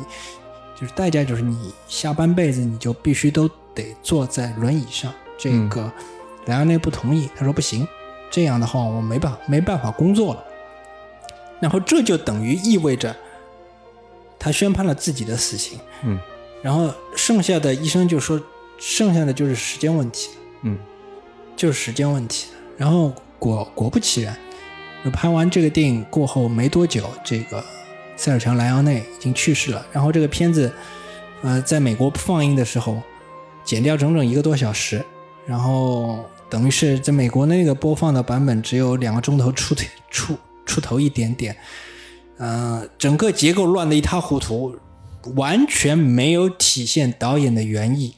[0.78, 5.12] 就是代价就是你下半辈子你就必须都得坐在轮椅上。
[5.38, 5.90] 这个
[6.46, 7.86] 莱昂内不同意，他说不行，
[8.30, 10.44] 这样的话我没办法没办法工作了。
[11.60, 13.14] 然后这就等于意味着
[14.38, 15.78] 他宣判了自己的死刑。
[16.04, 16.18] 嗯，
[16.62, 18.40] 然后剩下的医生就说。
[18.78, 20.30] 剩下的就是时间问题，
[20.62, 20.78] 嗯，
[21.56, 22.46] 就是时间问题。
[22.76, 24.38] 然后果果不其然，
[25.12, 27.64] 拍完这个电影过后没多久，这个
[28.16, 29.84] 塞尔强莱昂内已经去世了。
[29.92, 30.72] 然后这个片子，
[31.42, 33.02] 呃，在美国放映的时候，
[33.64, 35.04] 剪掉整整一个多小时，
[35.44, 39.74] 然后等于是在美国那个播放的版本只有两个钟头出
[40.08, 41.56] 出出头一点点，
[42.36, 44.76] 呃，整个结构乱得一塌糊涂，
[45.34, 48.14] 完全没有体现导演的原意。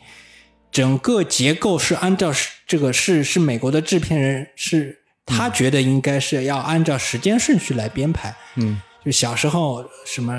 [0.70, 2.32] 整个结构是按照
[2.66, 10.32] 这个是是美国的制片人是他觉得应该是要按照时间顺序来编排，嗯，就小时候什么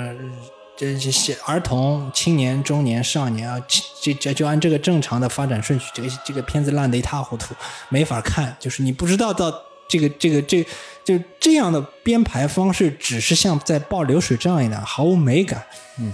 [0.76, 3.60] 这这些儿童、青年、中年、少年啊，
[4.00, 7.54] 这这就按这个正常的发展顺序，这个这个片子烂得一塌糊涂，
[7.90, 9.52] 没法看，就是你不知道到
[9.86, 10.66] 这个这个这
[11.04, 15.62] 就这样的编排方式，只是像在报流水账一样，毫无美感，
[15.98, 16.12] 嗯。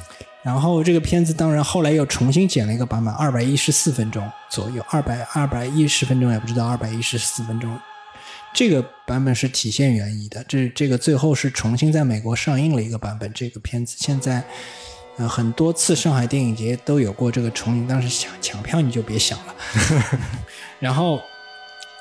[0.49, 7.79] 然后这个片子当然后来又重新剪了一个版本，二百一十四分钟左右，二百二百一十分钟也不知道，二百一十四分钟，
[8.55, 10.43] 这个版本是体现原意的。
[10.49, 13.31] 这这个最后是重新在美国上映了一个版本。
[13.35, 14.43] 这个片子现在
[15.19, 19.55] 呃很多次上海电影节都有过这个重映，但是抢抢票你就别想了。
[20.81, 21.21] 然后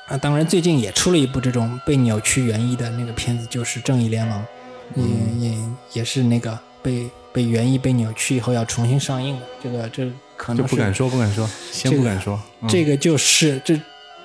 [0.06, 4.42] 啊，当然最近也出了一部这种被扭曲原意的那个片子，就是《正义联盟》，
[5.38, 5.58] 也也
[5.92, 7.10] 也是那个被。
[7.38, 12.36] 被原意被扭曲以后要重新上映的，这个这可能就不敢说，不敢说，先不敢说。
[12.68, 13.80] 这个就是这，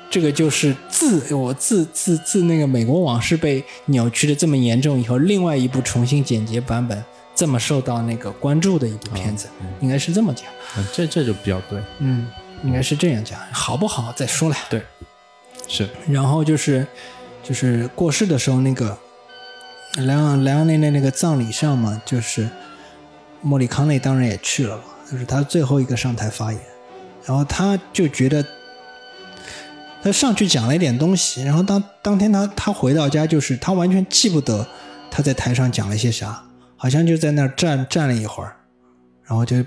[0.09, 7.05] 这个就是自我自自自那个美国往事被扭曲的这么严重以后，另外一部重新剪辑版本
[7.36, 9.47] 这么受到那个关注的一部片子，
[9.80, 10.47] 应该是这么讲。
[10.91, 12.28] 这这就比较对，嗯，
[12.64, 14.55] 应该是这样讲，好不好再说了。
[14.72, 14.82] 对，
[15.68, 15.88] 是。
[16.09, 16.88] 然后就是
[17.43, 18.97] 就是过世的时候那个
[19.97, 22.49] 莱昂莱昂内内那个葬礼上嘛，就是。
[23.44, 26.62] 莫里康内当然也去了嘛，就是他最后一个上台发言，
[27.26, 28.44] 然后他就觉得，
[30.02, 34.66] 他上去讲了一点东西，然后当当天他他回到家，就是他完全记不得
[35.12, 36.41] 他在台上讲了些啥，
[36.78, 38.56] 好像就在那儿站站了一会儿，
[39.24, 39.58] 然后就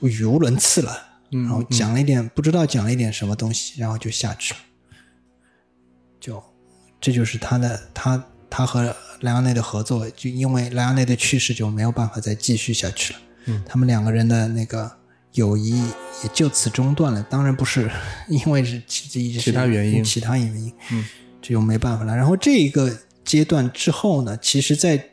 [0.00, 0.98] 语无伦次了，
[1.30, 4.60] 然后讲了一点不知道讲了一点什么东西，然后就下去了，
[6.18, 6.42] 就
[7.00, 13.20] 这就是他的他他和莱昂内的合作，就因为莱昂内的去世就没有办法再继续下去了。
[13.64, 14.90] 他们两个人的那个
[15.32, 15.80] 友谊
[16.22, 17.22] 也就此中断了。
[17.30, 17.90] 当然不是
[18.28, 21.04] 因为是其其他原因，其他原因，嗯，
[21.42, 22.16] 这就没办法了。
[22.16, 25.10] 然后这一个阶段之后呢，其实，在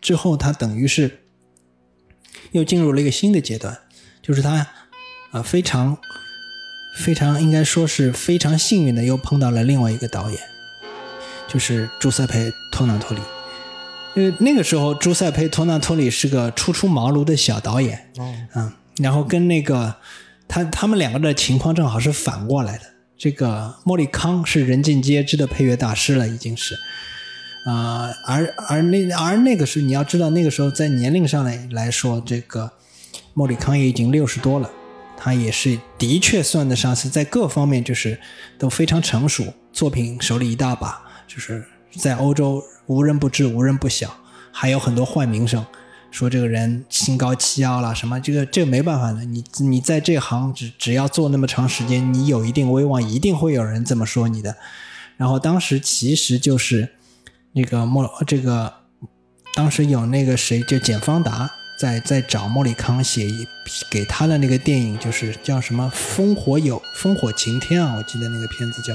[0.00, 1.20] 之后他等于是
[2.52, 3.78] 又进入了一个新的阶段，
[4.22, 4.66] 就是他
[5.30, 5.96] 啊非常
[6.98, 10.40] 非常应该说是非常幸运的，又碰到了另外一个导演，
[11.46, 13.22] 就是朱塞佩·托纳托里。
[14.14, 18.10] 因为那个时候，朱塞佩·托纳托里是个初出茅庐的小导演，
[18.54, 19.94] 嗯，然后跟那个
[20.48, 22.84] 他他们两个的情况正好是反过来的。
[23.16, 26.74] 这个莫里康是人尽皆知的配乐大师了，已经是，
[27.66, 32.72] 啊，而而那而那个时候你要知道，那个时候在年龄上来来说，这个
[33.34, 34.70] 莫里康也已经六十多了，
[35.16, 38.18] 他也是的确算得上是在各方面就是
[38.58, 41.62] 都非常成熟，作品手里一大把，就是
[41.96, 42.62] 在欧洲。
[42.86, 44.16] 无人不知，无人不晓，
[44.50, 45.64] 还有很多坏名声，
[46.10, 48.18] 说这个人心高气傲了什么？
[48.18, 54.56] 这个这个没办法的，你你在这行只只要做那么长时间，你有一定威望，一定会有人这么说你的。
[55.16, 56.96] 然后当时其实就是
[57.52, 58.72] 那个莫这个，
[59.54, 63.46] 当时有那个谁就简方达在在找莫里康写一
[63.88, 68.92] 给他的那个电影，就是叫什么《烽火有烽火晴天》啊，我记得那个片子叫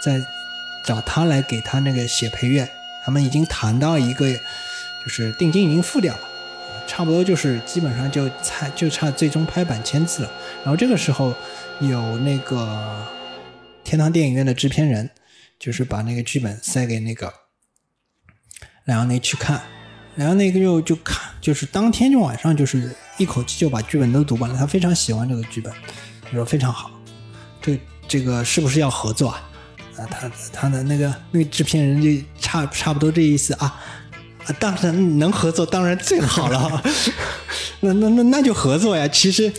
[0.00, 0.24] 在
[0.84, 2.68] 找他来给他那个写配乐。
[3.04, 6.20] 他们已经谈到一个，就是定金已经付掉了，
[6.86, 10.30] 差不多就是基本上就差就差最终拍板签字了。
[10.62, 11.34] 然后这个时候
[11.80, 13.04] 有那个
[13.82, 15.10] 天堂电影院的制片人，
[15.58, 17.32] 就是把那个剧本塞给那个
[18.84, 19.60] 莱昂内去看，
[20.14, 24.56] 然后那个就就看，就是当天就晚上就是一口气就把剧本都读完了。
[24.56, 25.72] 他非常喜欢这个剧本，
[26.22, 26.88] 他说非常好，
[27.60, 27.76] 这
[28.06, 29.48] 这个是不是要合作啊？
[30.02, 32.08] 啊，他他的那个那个制片人就
[32.40, 33.80] 差差不多这意思啊，
[34.46, 36.82] 啊，当然能合作当然最好了，
[37.80, 39.06] 那那那那就合作呀。
[39.08, 39.52] 其实，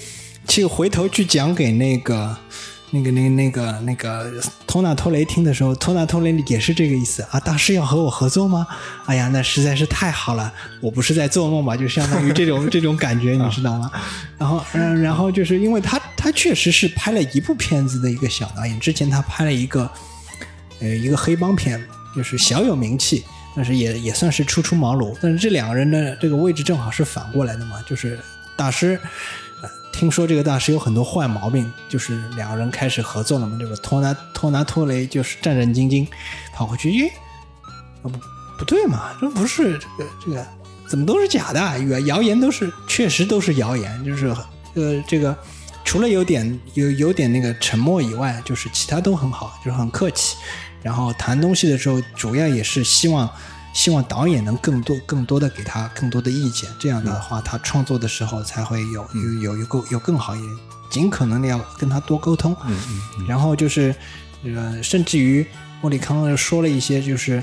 [0.47, 2.35] 其实回头去讲给那个
[2.91, 4.33] 那个那个那个那个
[4.67, 7.39] 托纳托雷听的时候，托纳托雷也是这个意思啊。
[7.39, 8.67] 大师要和我合作吗？
[9.05, 11.77] 哎呀，那实在是太好了，我不是在做梦吧？
[11.77, 13.89] 就相当于这种这种感觉，你知道吗？
[14.37, 19.89] 然后嗯，然后就是因为他他确实是拍了一部片子的一个小导演，之前他拍了一个。
[20.83, 21.81] 呃，一个黑帮片，
[22.13, 23.23] 就是小有名气，
[23.55, 25.17] 但是也也算是初出茅庐。
[25.21, 28.19] 但是这两个人的这个位置正好是反过来的嘛，就是
[28.57, 28.99] 大师，
[29.93, 33.57] 听说这个大师有很多坏毛病，就是两个人开始合作了嘛。
[33.57, 36.05] 这个托拿托拿托雷就是战战兢兢，
[36.53, 37.09] 跑回去，咦，
[38.01, 38.11] 不
[38.59, 40.45] 不对嘛，这不是这个这个
[40.87, 41.59] 怎么都是假的？
[42.01, 44.27] 谣言都是确实都是谣言，就是
[44.73, 45.33] 呃这个。
[45.85, 50.37] 除了有点有有点那个沉默以外，就是其他都很好，就是很客气。
[50.83, 53.27] 然后谈东西的时候，主要也是希望
[53.73, 60.51] 希望导演能更多更多的给他更多的意见，这样的话他创作的时候才会有有有有更有更好一点，
[60.91, 62.55] 尽可能的要跟他多沟通。
[62.67, 62.77] 嗯
[63.17, 63.95] 嗯然后就是，
[64.43, 65.47] 呃，甚至于
[65.81, 67.41] 莫里康说了一些，就是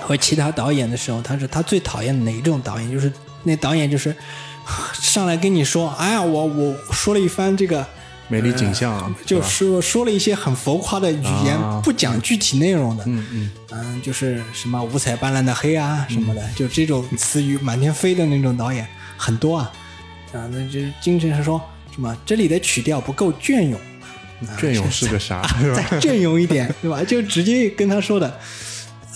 [0.00, 3.12] 和其他导演的时候，他是他最讨厌哪一种导演，就是
[3.44, 4.14] 那导演就是
[4.92, 7.86] 上来跟你说，哎呀，我我说了一番这个。
[8.30, 19.72] 美丽景象啊，就说说了一些很浮夸的语言，啊不讲具体内容的，嗯嗯嗯，就是什么五彩斑斓的黑啊什么的，就这种词语满天飞的那种导演很多啊，
[20.32, 21.60] 啊，那就是经常是说
[21.92, 23.80] 什么这里的曲调不够隽永，
[24.42, 25.42] 啊隽永是个啥？
[25.74, 27.02] 再隽永一点，对吧？
[27.02, 28.38] 就直接跟他说的，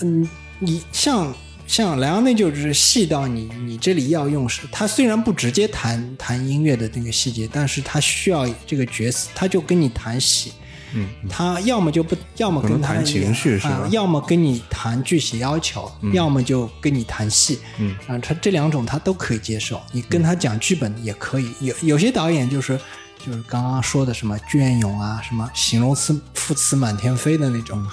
[0.01, 0.27] 嗯，
[0.59, 1.33] 你像
[1.67, 10.53] 像莱昂内就是细到你你这里要用是，他虽然不直接谈谈音乐的那个细节，但是他需要这个角色，他就跟你谈戏。
[10.93, 17.59] 嗯，他要么就不，要么跟他谈情绪是吧啊要么跟你谈具体要求，要么就跟你谈戏。
[17.79, 19.81] 嗯啊，他这两种他都可以接受。
[19.91, 22.79] 你跟他讲剧本也可以，有有些导演就是
[23.17, 27.85] 就是刚刚说的什么隽永啊，什么形容词副词满天飞的那种，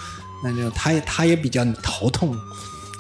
[0.45, 2.37] 那就他也他也比较头痛。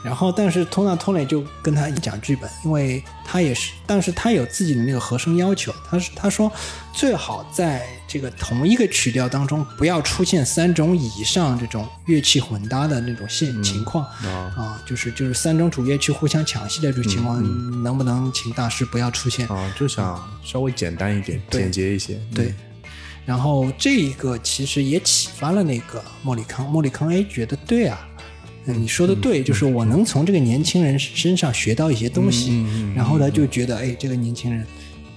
[0.05, 5.73] 然后，但是托纳托雷就跟他讲剧本，因为他也是，但是他有自己的那个和声要求。
[5.89, 6.51] 他是他说，
[6.93, 14.05] 最好在这个同一个曲调当中，不要出现三种以上这种乐器混搭的那种现情况。
[14.05, 17.41] 啊，啊，就是就是三种主乐器互相抢戏的这种情况，
[17.85, 19.47] 能不能请大师不要出现？
[19.47, 22.21] 啊，就想稍微简单一点，简洁一些。
[22.35, 22.53] 对，
[23.25, 28.05] 然后这一个其实也启发了那个莫里康，莫里康 A，觉得对啊，
[28.67, 34.65] 嗯你说的对，就是我能从这个年轻人身上学到一些东西，然后呢就觉得哎这个年轻人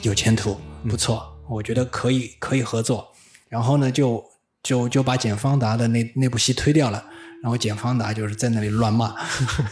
[0.02, 0.58] 有前途，
[0.90, 3.08] 不错，我觉得可以可以合作，
[3.48, 4.24] 然后呢就
[4.64, 7.06] 就就把简方达的那那部戏推掉了，
[7.44, 9.14] 然后简方达就是在那里乱骂，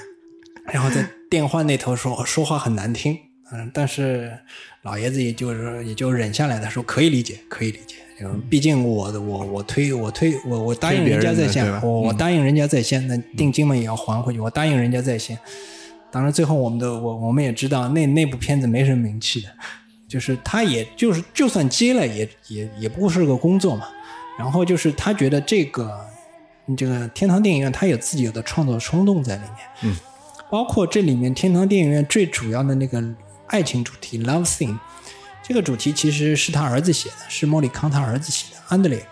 [0.71, 3.17] 然后在电话那头说说话很难听，
[3.51, 4.31] 嗯，但是
[4.83, 7.95] 老爷子也就是也就忍下来，他说可以理解，可以理解。
[8.19, 15.37] 就毕竟我我我推我推我我答应人家在先我我答应人家在先，那定金嘛也要还回去，我答应人家在先。
[16.11, 19.49] 当然最后我们的我我们也知道那那部片子没什么名气的，
[20.07, 23.87] 就是他也就是就算接了也也也不过是个工作嘛。
[24.37, 25.91] 然后就是他觉得这个
[26.77, 29.51] 这个天堂电影院他有自己的创作冲动在里面，
[29.83, 29.95] 嗯，
[30.51, 33.03] 包括这里面天堂电影院最主要的那个
[33.47, 34.77] 爱情主题 love theme，
[35.45, 39.05] 这个主题其实是他儿子写的，是莫里康他儿子写的，安德烈。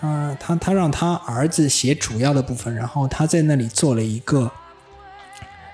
[0.00, 4.50] 他他他让他儿子写主要的部分，然后他在那里做了一个，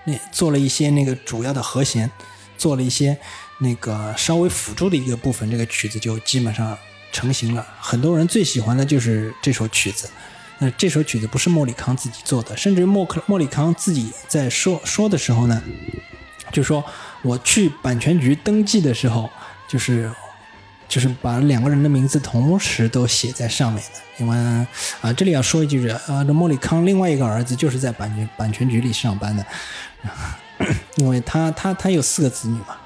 [0.05, 2.11] 那做了一些那个主要的和弦，
[2.59, 3.17] 做了一些
[3.61, 6.77] 那个稍微辅助的一个部分，这个曲子就基本上
[7.13, 7.65] 成型了。
[7.81, 10.11] 很多人最喜欢的就是这首曲子。
[10.59, 15.63] 那这首曲子不是莫里康自己做的，甚至莫克莫里康自己在说说的时候呢，
[16.51, 16.85] 就说
[17.23, 19.31] 我去版权局登记的时候，
[19.69, 20.11] 就是
[20.89, 24.01] 就是把两个人的名字同时都写在上面的。
[24.19, 24.37] 因为
[25.01, 29.47] 啊，这里要说一句是，啊，这莫里康另外一个儿子就是在版权版权局里上班的，
[30.97, 32.77] 因为他他他有四个子女嘛。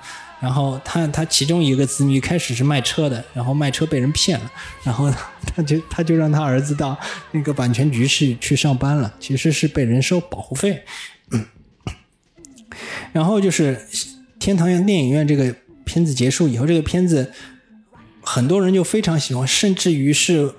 [0.40, 4.50] 然后他他其中一个子女开始是卖车的，然后卖车被人骗了，
[4.82, 5.12] 然后
[5.54, 6.98] 他就他就让他儿子到
[7.32, 10.82] 那个版权局去去上班了，其实是被人收保护费。
[13.12, 13.86] 然后就是
[14.38, 15.54] 天堂园电影院这个
[15.90, 17.32] 片子结束以后，这个片子
[18.22, 20.54] 很多人就非常喜欢，甚至于是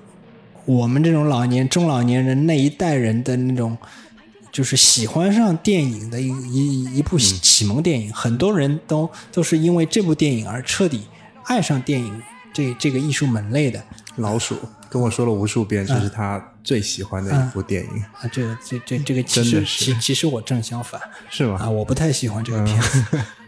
[0.66, 3.78] 我们这种老年中老年人那一代人的那种，
[4.52, 11.04] 就是喜欢上电影的一一一部启蒙电影，很多人都都是因为这部电影而彻底
[11.44, 12.22] 爱上电影
[12.52, 13.82] 这这个艺术门类的
[14.16, 14.56] 老鼠
[14.90, 18.28] 跟我说了无数遍，这是他最喜欢的一部电影，啊。
[18.30, 21.00] 这个这这这个其实其其实我正相反
[21.30, 21.58] 是吗？
[21.62, 23.02] 啊，我不太喜欢这个片子。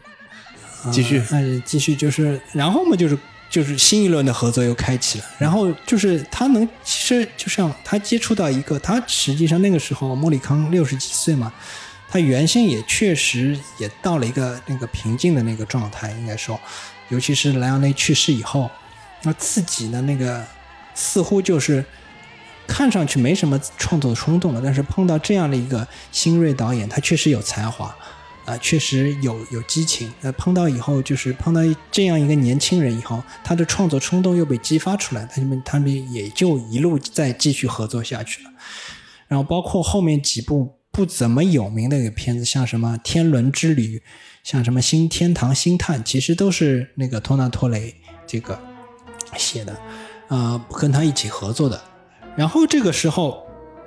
[0.92, 5.24] 继续啊，那继续就是，然后嘛，就是就是新一轮的合作又开启了。
[5.38, 11.52] 然后就是他能，其实就像他接触到一个，他实际上那个时候莫里康六十几岁嘛，
[12.08, 16.60] 他原先也确实也到了一个那个平静的那个状态，应该说，
[17.08, 18.70] 尤其是莱昂内去世以后，
[19.22, 20.44] 那自己的那个
[20.94, 21.84] 似乎就是
[22.66, 27.94] 看上去没什么创作冲动了，但是碰到这样的一个新锐导演，他确实有才华。
[28.44, 30.12] 啊，确实有有激情。
[30.22, 31.60] 呃，碰到以后，就是碰到
[31.90, 38.50] 这样一个年轻人以后，他的创作冲动又被激发出来，他们他们也就一路再继续合作下去了。
[39.26, 43.98] 然后包括后面几部不怎么有名的一个片子，像什么《天伦之旅》，
[44.42, 47.94] 像什么《新天堂星探》，其实都是那个托纳托雷
[48.26, 48.60] 这个
[49.36, 49.76] 写的，
[50.28, 51.82] 呃，跟他一起合作的。
[52.36, 53.43] 然后这个时候，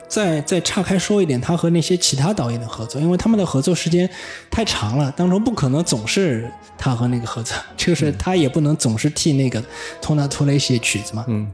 [0.07, 4.09] 再再岔开说一点，他和那些其他导演的合作，因为他们的合作时间
[4.49, 9.61] 太长了，当中不可能总是他和那个合作， 就是他也不能总是替那个
[10.01, 11.25] 托纳托雷写曲子嘛。
[11.27, 11.45] 嗯，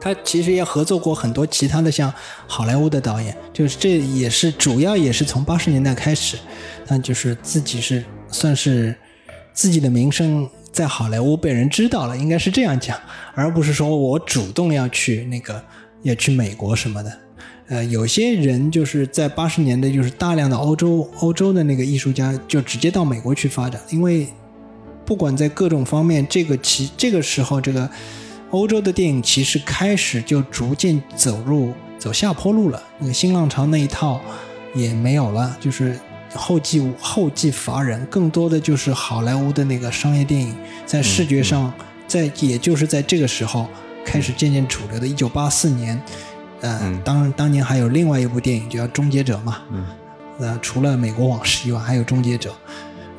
[0.00, 2.12] 他其实也合作过很多其他的像
[2.46, 6.36] 好莱坞的导演，就是这也是主要也是从八十年代开始，
[6.86, 8.94] 那就是自己是算是
[9.52, 12.96] 自己的名声在好莱坞被人知道了，应该是这样讲，
[13.34, 15.60] 而不是说我主动要去那个
[16.02, 17.12] 要去美国什么的。
[17.70, 24.26] 呃，有些人就是在八十年代，就是大量的欧洲欧洲的那个艺术家就直接到美国去发展，因为
[25.06, 27.88] 不管在各种方面，这个其这个时候，这个
[28.50, 32.82] 欧洲的电影其实开始就逐渐走入走下坡路了。
[32.98, 34.20] 那个新浪潮那一套
[34.74, 35.96] 也没有了，就是
[36.34, 40.52] 后继后继乏人，更多的就是好莱坞的那个商业电影，
[40.84, 41.72] 在视觉上，
[42.08, 43.68] 在也就是在这个时候
[44.04, 45.06] 开始渐渐主流的。
[45.06, 46.02] 一九八四年。
[46.60, 49.62] 呃，当当年还有另外一部电影叫《终结者》嘛，
[50.38, 52.50] 呃，除了《美国往事》以外，还有《终结者》，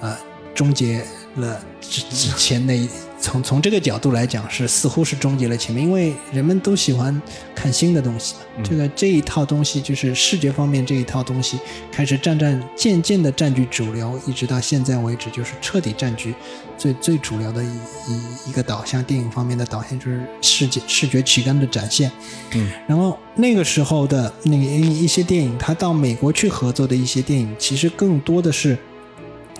[0.01, 0.17] 呃，
[0.53, 1.03] 终结
[1.35, 2.87] 了之之前那。
[3.21, 7.21] 从从这个角度来讲，是似乎是终结了前面，因为人们都喜欢
[7.53, 8.33] 看新的东西。
[8.63, 11.59] 这个这一套东西就是视觉方面这一套东西
[11.91, 16.33] 开始占占渐渐的占据主流，一直到现在为止，就是彻底占据
[16.77, 19.03] 最最主流的一一一个导向。
[19.03, 22.11] 电影方面的导向就是视觉视觉旗杆的展现。
[22.55, 28.75] 嗯，然后那个时候的那个一些电影，他到美国去合作的一些电影，其实更多的是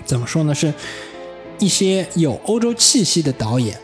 [0.04, 0.52] 怎么说呢？
[0.52, 0.74] 是。
[1.62, 3.78] 一些有欧洲气息的导演，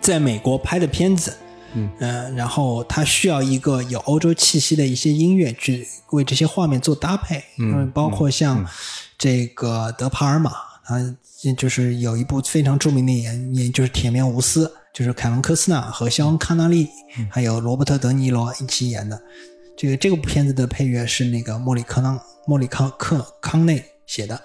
[0.00, 1.36] 在美国拍的片子，
[1.74, 8.66] 嗯，然后他需要一个有欧洲气息的一些音乐去为这些画面做搭配，嗯，包括像
[9.18, 10.50] 这个德帕尔玛，
[10.82, 10.98] 他
[11.58, 16.88] 就是有一部非常著名的演，也就是《铁面无私》，就是凯文科斯纳和肖恩康纳利
[17.30, 19.20] 还有罗伯特德尼罗一起演的。
[19.76, 24.40] 这个这个片子的配乐是那个莫里克康莫里康克康内写的，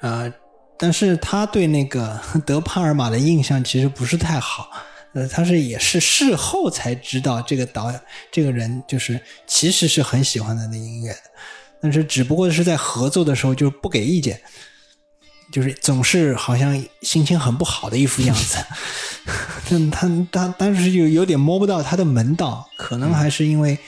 [0.00, 0.34] 呃。
[0.76, 4.70] 但是他对那个 德帕尔玛的印象其实不是太好，
[5.12, 8.00] 呃，他是也是事后才知道这个导演
[8.32, 11.20] 这个人就是其实是很喜欢他的音乐的，
[11.80, 14.40] 但是只不过是在合作的时候就不给意见，
[15.52, 18.58] 就是总是好像心情很不好的一副样子，
[19.70, 23.78] 但他他当时就有点摸不到他的门道，可能还是因为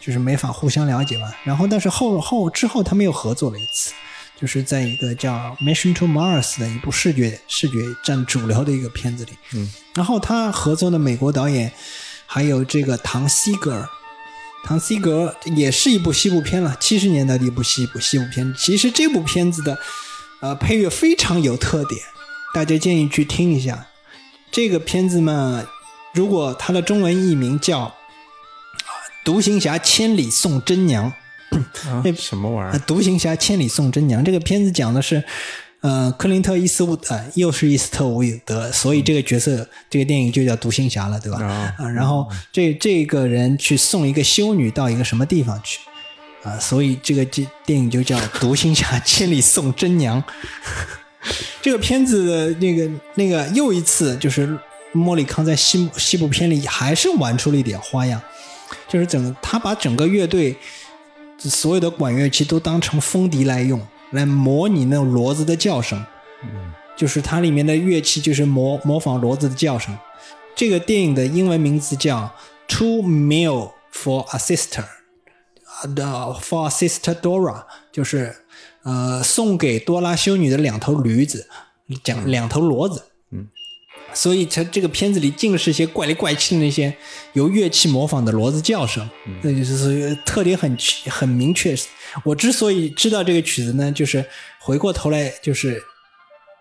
[0.00, 1.32] 就是没法互相了解吧。
[1.44, 3.92] 然后但是后后之后他们又合作了一次。
[4.42, 11.72] 就是在一个叫《Mission to Mars》的一部视觉视觉占主流的一个片子里，嗯，然后他合作的美国导演
[12.26, 13.88] 还有这个唐西格尔，
[14.64, 18.52] 唐西格尔也是一部西部片了，七十年代的一部西部西部片。
[18.58, 19.78] 其实这部片子的
[20.40, 22.00] 呃配乐非常有特点，
[22.52, 23.86] 大家建议去听一下。
[24.50, 25.64] 这个片子嘛，
[26.12, 27.86] 如果它的中文译名叫
[29.24, 31.08] 《独行侠千里送真娘》。
[32.04, 32.78] 那什么玩意儿？
[32.80, 35.22] 独行侠千里送真娘这个片子讲的是，
[35.80, 41.42] 呃，克林特·伊斯伍德又是伊斯特伍德，所以这个角色这个电影就叫独行侠了，对吧？
[41.42, 45.80] 啊，然后这这个人去送一个修女到一个什么地方去
[46.44, 46.56] 啊？
[46.58, 50.22] 所以这个这电影就叫独行侠千里送真娘。
[51.60, 54.56] 这个片子的那个那个又一次就是
[54.92, 58.20] 莫里康在西西部片里还是玩出了一点花样，
[58.88, 60.56] 就是整他把整个乐队。
[61.48, 66.04] 所有的管乐器都当成风笛来用，来模拟那种骡子的叫声。
[66.96, 69.96] 就是它里面的乐器就是模模仿骡子的叫声。
[70.54, 72.18] 这个电影的英文名字叫
[72.68, 74.84] 《Two Meal for a Sister》，
[75.94, 76.04] 的
[76.40, 78.36] For a Sister Dora，就是
[78.82, 81.48] 呃送给多拉修女的两头驴子，
[82.04, 83.04] 讲两头骡子。
[84.14, 86.94] 所以，它这个片子里尽是些怪里怪气的那些
[87.32, 89.08] 由乐器模仿的骡子叫声，
[89.42, 90.76] 那就是特点很
[91.08, 91.76] 很明确。
[92.24, 94.24] 我之所以知道这个曲子呢，就是
[94.58, 95.82] 回过头来就是，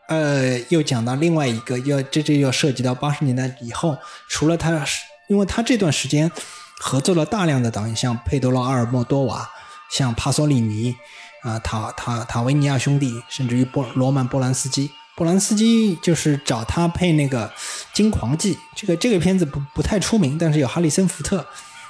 [0.08, 3.98] 呃，又讲到另外一个，要这这要涉及到八十年代以后，
[4.30, 4.86] 除了他，
[5.28, 6.32] 因为他这段时间
[6.80, 9.50] 合作了大量的导演，像佩德罗阿尔莫多瓦，
[9.92, 10.96] 像帕索里尼，
[11.44, 14.92] 啊，塔塔塔维尼亚兄弟，甚至于波罗曼波兰斯基。
[15.22, 17.48] 波兰斯基就是找他配那个
[17.94, 21.46] 《金狂记》，这个这个片子不不太出名，但是有哈里森福特，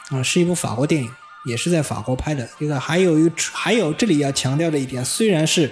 [0.09, 1.09] 啊，是一部法国电影，
[1.45, 2.49] 也是在法国拍的。
[2.59, 5.71] 这个还有一还有这里要强调的一点，虽然是，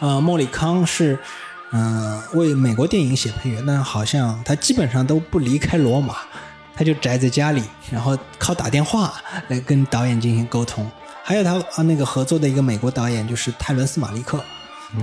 [0.00, 1.16] 呃，莫里康是
[1.70, 6.16] 嗯为美国电影写配乐，但好像他基本上都不离开罗马，
[6.74, 9.14] 他就宅在家里，然后靠打电话
[9.46, 10.90] 来跟导演进行沟通。
[11.22, 14.44] 还有他啊那个合作的一个美国导演就是泰伦斯马利克。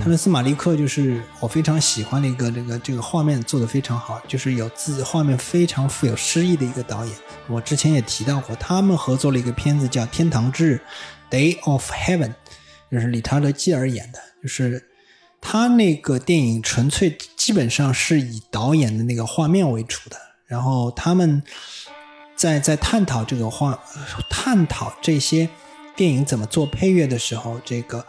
[0.02, 7.14] 他们斯·马利克就是我非常喜欢的一个这个这个画面做的非常好，就是有自画面非常富有诗意的一个导演。
[7.48, 10.80] 我之前也提到过，他们合作了一个片子叫《天堂之日》
[11.32, 12.32] （Day of Heaven），
[12.90, 14.88] 就是理查德·基尔演的，就是
[15.40, 20.16] 他那个电影纯粹基本上是以导演的那个画面为主的，
[20.46, 21.42] 然后他们
[22.34, 23.78] 在在探讨这个画，
[24.30, 25.48] 探讨这些
[25.94, 28.06] 电影怎么做配乐的时候，这个。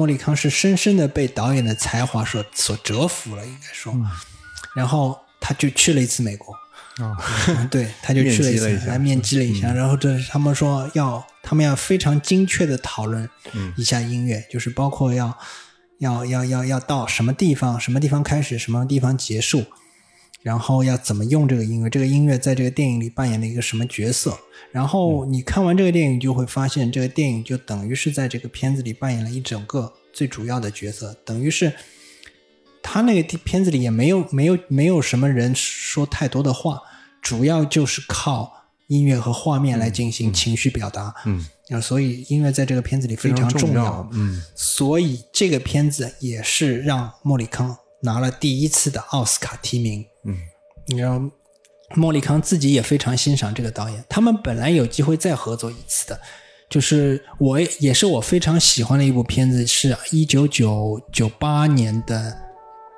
[0.00, 3.94] 莫里康是深深的被导演的才华所所折服了，应该说，
[4.74, 6.54] 然后他就去了一次美国，
[7.04, 13.28] 啊，对，他就去了一次，来面基了一下，然后这他们说要，他们要非常精确的讨论
[13.76, 15.36] 一下音乐，就是包括要
[15.98, 19.66] 要要要要到什么地方，什么地方开始，什么地方结束。
[20.42, 21.90] 然后要怎么用这个音乐？
[21.90, 24.38] 这个音乐在这个电影里扮演了一个什么角色？
[24.72, 31.72] 然后你看完这个电影，就会发现这个电影就等于是在这个片子里扮演了一整个最主要的角色，等于是
[32.82, 36.80] 他那个片子里也没有没有没有什么人说太多的话，
[37.20, 38.50] 主要就是靠
[38.86, 41.14] 音乐和画面来进行情绪表达。
[41.26, 44.08] 嗯，啊，所以音乐在这个片子里非常重要。
[44.12, 47.76] 嗯，所以这个片子也是让莫里康。
[48.02, 50.36] 拿了第一次的奥斯卡提名，嗯，
[50.86, 51.20] 你知道
[51.94, 56.20] 莫里康自己也非常欣赏这个导演，他们本来有机会再合作一次的，
[56.68, 62.36] 就是我也是我非常喜欢的一部片子，是一九九九八年的，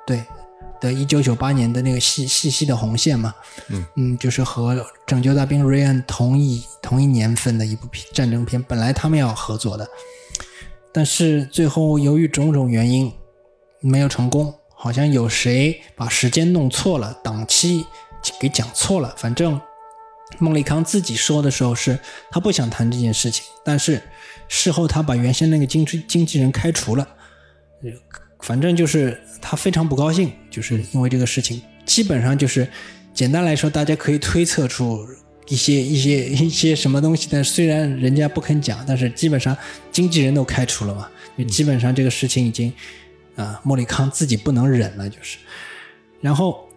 [0.05, 0.23] 对
[0.79, 3.33] 的，一九九八年的那个细细细的红线嘛，
[3.69, 4.75] 嗯嗯，就是和
[5.07, 9.87] 《拯救大兵瑞恩》同一同一年份的一部片战争片，本来他们要合作的，
[10.91, 13.11] 但是最后由于种种原因
[13.79, 14.53] 没有成功。
[14.83, 17.85] 好像有谁把时间弄错了，档期
[18.37, 19.15] 给讲错了。
[19.17, 19.61] 反正
[20.39, 21.97] 孟立康自己说的时候是
[22.29, 24.01] 他不想谈这件事情，但是
[24.49, 27.07] 事后他把原先那个经纪经纪人开除了。
[28.41, 31.61] 反正就是他非常不高兴，就是因为这个事情。
[31.85, 32.67] 基本上就是
[33.13, 35.07] 简单来说，大家可以推测出
[35.47, 37.29] 一些 一些一些什么东西。
[37.31, 39.55] 但虽然人家不肯讲，但是基本上
[39.93, 42.73] 经纪人都开除了嘛，就基本上这个事情已经。
[43.35, 45.39] 啊，莫里康自己不能忍了，就是，
[46.21, 46.69] 然后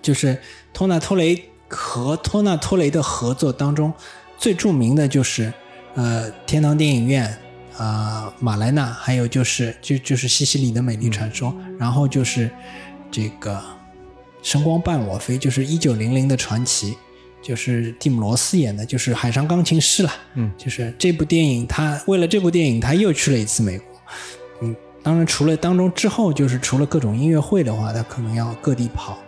[0.00, 0.38] 就是
[0.72, 3.92] 托纳托雷和托纳托雷的合作当中，
[4.38, 5.52] 最著名的就是
[5.94, 7.36] 呃天堂电影院
[7.76, 12.48] 啊马莱纳，还有就是就就是西西里的美丽传说，然后就是
[13.10, 13.60] 这个
[14.42, 16.96] 神光伴我飞，就是一九零零的传奇，
[17.42, 23.86] 就是蒂姆罗斯演的，就是海上钢琴师了，嗯，就是这部电影，他为了这部电影，他又去了一次美国，
[24.62, 24.76] 嗯。
[25.04, 29.18] 当然，除了当中之后，就是除了各种音乐会的话，他可能要各地跑，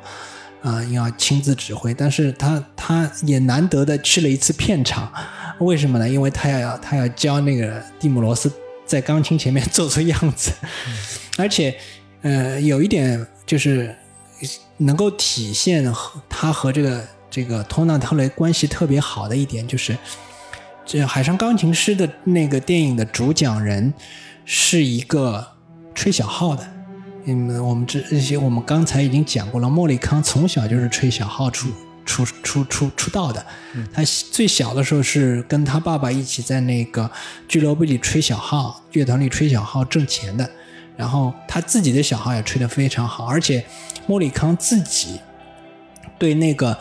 [0.63, 1.93] 啊，要亲自指挥。
[1.93, 5.13] 但是他他也难得的去了一次片场，
[5.59, 6.09] 为什么呢？
[6.09, 8.51] 因为他要他要教那个蒂姆罗斯
[8.87, 10.51] 在钢琴前面 做做样子，
[11.37, 11.77] 而且，
[12.23, 13.95] 呃，有一点就是
[14.79, 19.95] 能够体现和他和这个这个托纳特雷关系特别好的一点，就是
[20.87, 23.93] 这《海上钢琴师》的那个电影的主讲人
[24.47, 25.49] 是一个。
[25.97, 26.65] 吹小号的，
[27.25, 29.69] 嗯，我们这这些我们刚才已经讲过了。
[29.69, 31.69] 莫里康从小就是吹小号出
[32.05, 33.45] 出出出出道的，
[33.93, 37.11] 他最小的时候是跟他爸爸一起在那个
[37.49, 40.49] 俱乐部里吹小号，乐团里吹小号挣钱的。
[40.97, 43.65] 然后他自己的小号也吹得非常好，而且
[44.07, 45.21] 莫里康自己
[46.19, 46.79] 对那个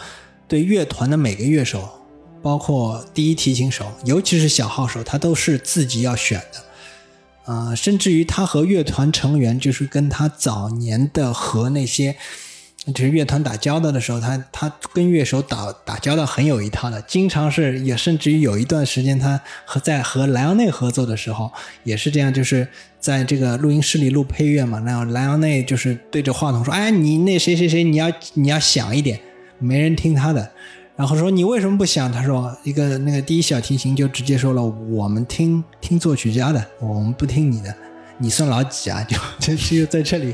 [0.48, 1.90] 对乐团的每个乐手，
[2.42, 6.65] 包括第一提琴手，尤其是小号手，他都是自己要选的。
[7.46, 12.16] 啊，甚至于他和乐团成员，就是跟他早年的和那些
[12.94, 21.52] 就是乐团打交道的时候，他他跟乐手打打交道很有一套的，经常是也甚至于有一段时间，他和在和莱昂内合作的时候
[21.84, 22.68] 也是这样，就是
[23.00, 29.20] 在这个录音室里录配乐嘛，然后莱昂内就是对着话筒说：“哎，你那谁谁谁，你要你要响一点，
[29.60, 30.52] 没人听他的。”
[30.98, 32.10] 然后说你为什么不想？
[32.10, 37.76] 他说一个那个第一小提琴就直接说了，我们听听作曲家的，我们不听你的，
[38.18, 39.04] 你算老几啊？
[39.04, 40.34] 就就就在这里。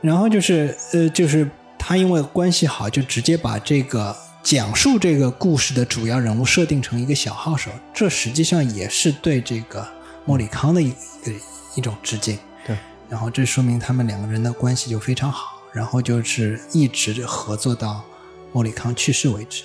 [0.00, 9.84] 然后就是呃，就是他因为关系好，就直接把这个讲述这个故事的主要人物设定成一个小号手，这实际上也是对这个
[10.24, 11.32] 莫里康的一个
[11.74, 12.38] 一种致敬。
[12.64, 12.76] 对。
[13.08, 18.04] 然后这说明他们两个人的关系就非常好，然后就是一直合作到。
[18.52, 19.64] 莫里康去世为止，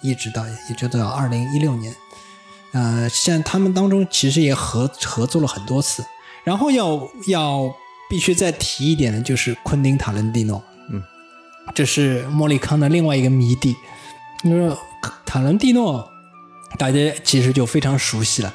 [0.00, 1.94] 一直到也就到二零一六年，
[2.72, 6.04] 呃，像他们当中其实也合合作了很多次。
[6.44, 7.72] 然后要要
[8.10, 11.02] 必须再提一点的就是昆汀塔伦蒂诺，嗯，
[11.74, 13.76] 这是莫里康的另外一个迷弟。
[14.42, 14.76] 你说
[15.24, 16.10] 塔伦蒂诺，
[16.78, 18.52] 大家其实就非常熟悉了。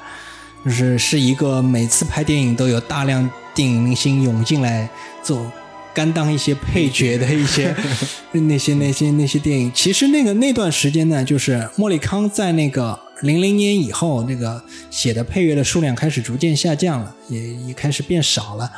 [0.65, 4.89] 就是是一个每次拍电影都有大量电影明星涌进来
[5.23, 5.49] 做。
[5.97, 7.75] 甘当一些配角的一些
[8.31, 18.71] 那些那些那些电影，其实那个那段时间呢，就是莫里康在那个零零年以后，那个写的配乐的数量开始逐渐下降了，也也开始变少了。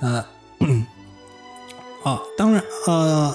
[0.00, 0.22] 呃，
[2.04, 3.34] 哦，当然呃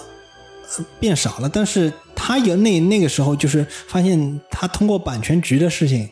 [1.00, 6.08] 变少了，但是他有那那个时候就是发现他通过版权局的事情。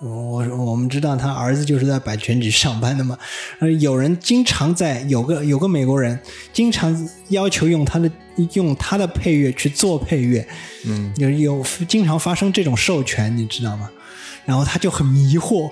[0.00, 3.18] 我我们知道他儿子就是在版权局上班的嘛，
[3.58, 6.16] 呃，有人经常在有个有个美国人
[6.52, 8.08] 经常要求用他的
[8.52, 10.46] 用他的配乐去做配乐，
[10.86, 13.90] 嗯，有有经常发生这种授权，你知道吗？
[14.44, 15.68] 然后他就很迷惑，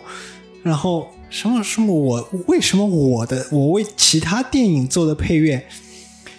[0.64, 5.64] 然后什么什么我为什么我的我为其他电影做的配乐？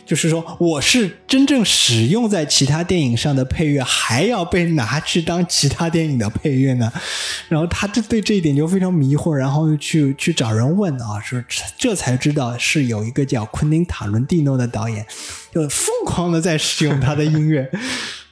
[0.08, 6.90] 就是说，我是真正使用在其他电影上的配乐，还要被拿去当其他电影的配乐呢？
[7.50, 11.44] 然后他就对这一点就非常迷惑，然后去去找人问啊，说
[11.78, 15.06] 这才知道是有一个叫昆汀塔伦蒂诺的导演，
[15.54, 17.70] 就疯狂的在使用他的音乐。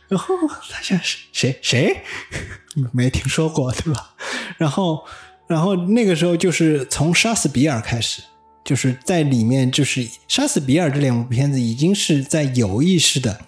[0.07, 0.35] 然后
[0.69, 0.97] 他想
[1.33, 2.01] 谁谁
[2.93, 4.13] 没听说过对吧？
[4.57, 5.03] 然后
[5.47, 8.21] 然后那个时候就是从杀死比尔开始。
[8.65, 13.39] 就是在里面，就是《杀死比尔》这两部片子已经是在有意识的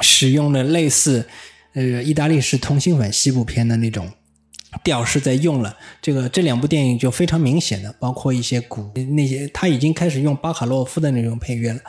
[0.00, 1.28] 使用了类似
[1.74, 4.10] 呃意大利式通心粉西部片的那种
[4.82, 5.76] 调式在用了。
[6.00, 11.80] 这个这两部电影就非常明显的，包括一些鼓那些，他已经开始用巴卡洛夫的那种配乐了。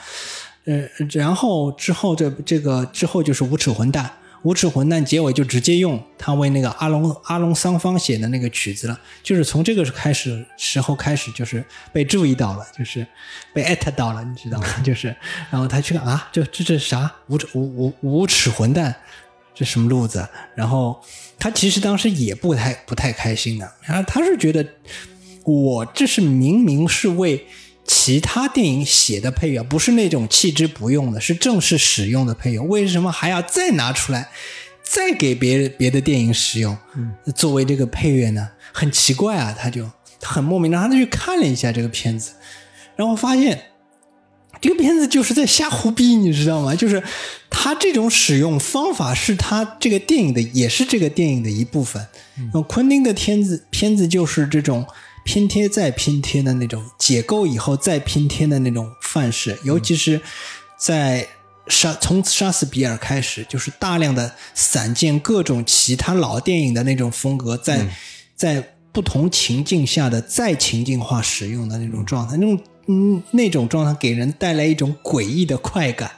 [0.65, 0.83] 呃，
[1.13, 4.11] 然后之后这这个之后就是无耻混蛋。
[4.45, 13.05] 无耻混蛋结尾就直接用他为那个阿龙阿龙桑方写的那个曲子了，就是从这个开始时候开始就是被注意到了，就是
[13.51, 14.67] 被艾特到了，你知道吗？
[14.85, 15.07] 就是，
[15.49, 18.95] 然后他去啊，这这这啥无耻无无无耻混蛋，
[19.55, 20.27] 这什么路子？
[20.53, 21.03] 然后
[21.39, 24.63] 他其实当时也不太不太开心的，然后他是觉得
[25.43, 27.45] 我这是明明是为。
[27.87, 34.29] 其他电影写的配乐不是那种弃之不用的，是正式使用的配乐，为什么还要再拿出来，
[34.83, 36.75] 再给别别的电影使用，
[37.35, 38.49] 作为这个配乐呢？
[38.73, 39.87] 很奇怪啊，他就
[40.19, 42.31] 他很莫名，的，他就去看了一下这个片子，
[42.95, 43.65] 然后发现
[44.59, 46.73] 这个片子就是在瞎胡逼，你知道吗？
[46.73, 47.03] 就是
[47.51, 52.07] 他这种使用方法是他这个电影的，也是这个电影的一部分。
[52.51, 54.85] 那昆汀的片子片子就是这种。
[55.25, 60.21] 拼贴再拼贴的那种解构以后再拼贴的那种范式，尤其是
[60.77, 61.27] 在
[61.67, 67.87] 杀从杀死比尔开始，就是大量的散见各种其他老电影的那种风格，在
[68.35, 76.11] 在不同情境下的再情境化使用的那种状态，那种嗯那种状态给人带来一种诡异的快感，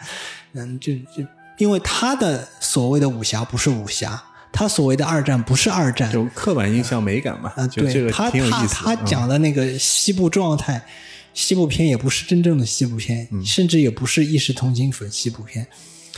[0.52, 1.26] 嗯，就就
[1.58, 4.22] 因为他的所谓的武侠不是武侠。
[4.58, 7.54] 他所谓的二战不是二战，就刻板印象美感嘛。
[7.56, 10.84] 啊，对，他他他讲的那个西部状态，
[11.32, 15.68] 西部片也不是真正的西部片，甚至也不是意识同情粉西部片，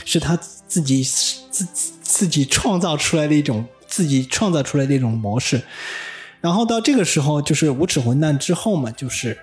[0.06, 0.34] 是他
[0.66, 1.66] 自己自
[2.00, 5.60] 自己创造出来的一种自己创造出来的一种模式。
[6.40, 9.36] 然后到这个时候，就是无耻混蛋之后嘛，就是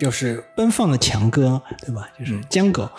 [0.00, 2.08] 就是奔放的强哥，对吧？
[2.18, 2.90] 就是江狗。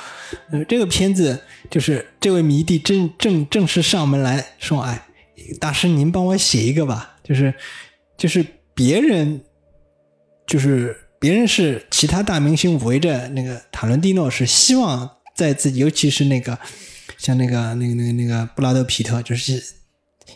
[0.51, 1.41] 呃，这个片子
[1.71, 5.01] 就是这位迷弟正正正式上门来说，哎。
[5.59, 7.53] 大师，您帮我写一个吧，就是
[8.17, 9.41] 就是别人
[10.45, 16.57] 就是别人是其他大明星围着那个塔伦蒂诺，是希望在自己，尤其是那个
[17.17, 19.63] 像那个那个那个那个布拉德皮特，就是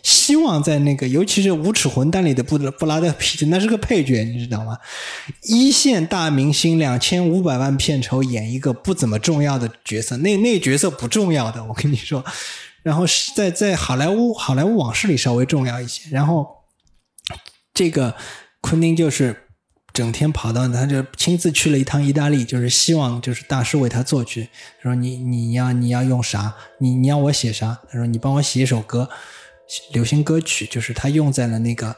[0.02, 4.76] 希望在那个尤其是无耻混蛋里的布布拉德皮特，那是个配角，你知道吗？
[5.44, 12.24] 一线大明星两千五百万片酬演一个不怎么重要的角色，那那角色不重要的，我跟你说。
[12.82, 16.08] 然后是在在好莱坞好莱坞往事里稍微重要一些。
[16.10, 16.46] 然后
[17.74, 18.14] 这个
[18.60, 19.48] 昆汀就是
[19.92, 24.48] 整天跑到，他就亲自去了一趟意大利，就是希望就是大师为他作曲。
[24.82, 26.54] 说你你要你要用啥？
[26.78, 27.78] 你你要我写啥？
[27.90, 29.08] 他说你帮我写一首歌，
[29.92, 31.94] 流行歌曲，就是他用在了那个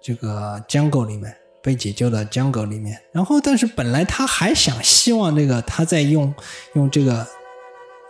[0.00, 3.00] 这个 jungle 里面，被解救的 jungle 里面。
[3.12, 6.34] 然后但是本来他还想希望这个他在用
[6.74, 7.26] 用这个。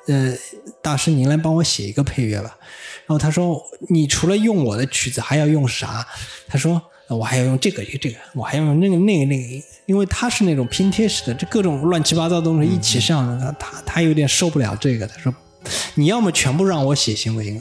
[0.08, 0.34] 呃，
[0.82, 2.56] 大师，您来帮我写一个配乐吧。
[3.06, 6.06] 然后他说：“你除了用我的曲子，还要用啥？”
[6.48, 9.64] 他说：“我还要用这个，这个，我还要用那个，那个，那个。
[9.84, 15.06] 因为他是那种拼贴式的，这各种乱七八糟东西一起上的，他他有点受不了这个。
[15.06, 15.34] 他说：
[15.94, 17.60] 你要么全部让我写行不行？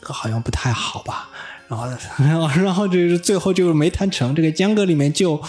[0.00, 1.28] 这个好像不太好吧。
[1.68, 1.86] 然后，
[2.18, 4.34] 然后，然后就是最后就是没谈成。
[4.34, 5.42] 这个江歌里面就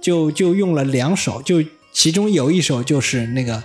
[0.00, 1.62] 就就用了两首，就
[1.92, 3.62] 其中有一首就是那个。”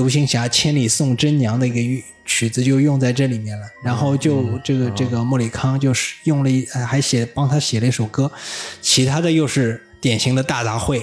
[0.00, 1.70] 独行侠千里送真娘的一
[2.00, 8.32] 个曲子就用在这里面了，然后就这个这个莫里康就是用了一还写帮他写了一首歌，
[8.80, 11.02] 其他的又是典型的大杂烩，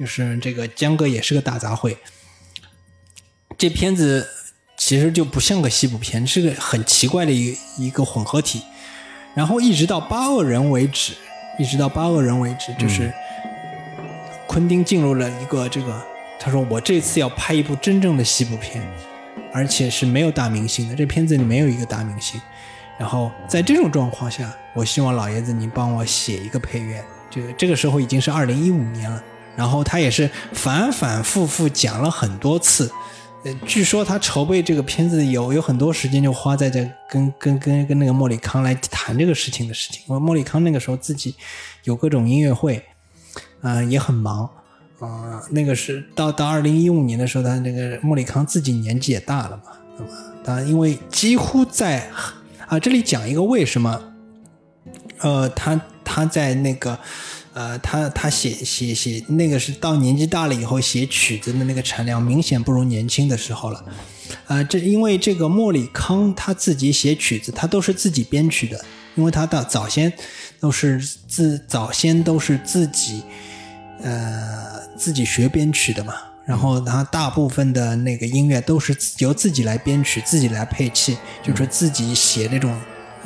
[0.00, 1.94] 就是这个江哥也是个大杂烩。
[3.58, 4.26] 这片子
[4.78, 8.62] 其实就不像个西部片，是个很奇怪的一一个混合体。
[9.34, 11.12] 然后一直到八恶人为止，
[11.58, 13.12] 一直到八恶人为止，就是
[14.46, 16.02] 昆汀进入了一个这个，
[16.38, 18.82] 他说我这次要拍一部真正的西部片，
[19.52, 22.40] 而且是没有大明星的，这片子里没有一个大明星。
[22.98, 27.04] 然后在这种状况下，我希望老爷子您帮我写一个配乐。
[27.30, 29.22] 这个这个时候已经是二零一五年了，
[29.54, 32.90] 然后他也是反反复复讲了很多次。
[33.44, 40.02] 呃，据说他筹备这个片子有有很多时间就花在这跟跟跟跟那个莫里康来谈这个事情的事情。
[40.08, 41.36] 因为莫里康那个时候自己
[41.84, 42.84] 有各种音乐会，
[43.60, 44.50] 嗯，也很忙，
[45.00, 50.10] 啊，那个是到到二零一五年的时候，他那个莫里康自己年纪也大了嘛，那么
[50.44, 52.10] 他因为几乎在
[52.66, 54.00] 啊这里讲一个为什么，
[55.20, 56.98] 呃，他他在那个。
[57.54, 63.84] 呃，他他写写写那个是到年纪大了以后写曲子的那个产量明显不如年轻的时候了，
[64.46, 68.84] 呃，这因为这个莫里康他自己写曲子，他都是自己编曲的，
[69.16, 70.12] 因为他到早先
[70.60, 73.24] 都是自早先都是自己
[74.02, 76.14] 呃自己学编曲的嘛，
[76.44, 82.74] 然后他大部分的那个音乐都是由自己来编曲，自己来配器，就是自己写那种。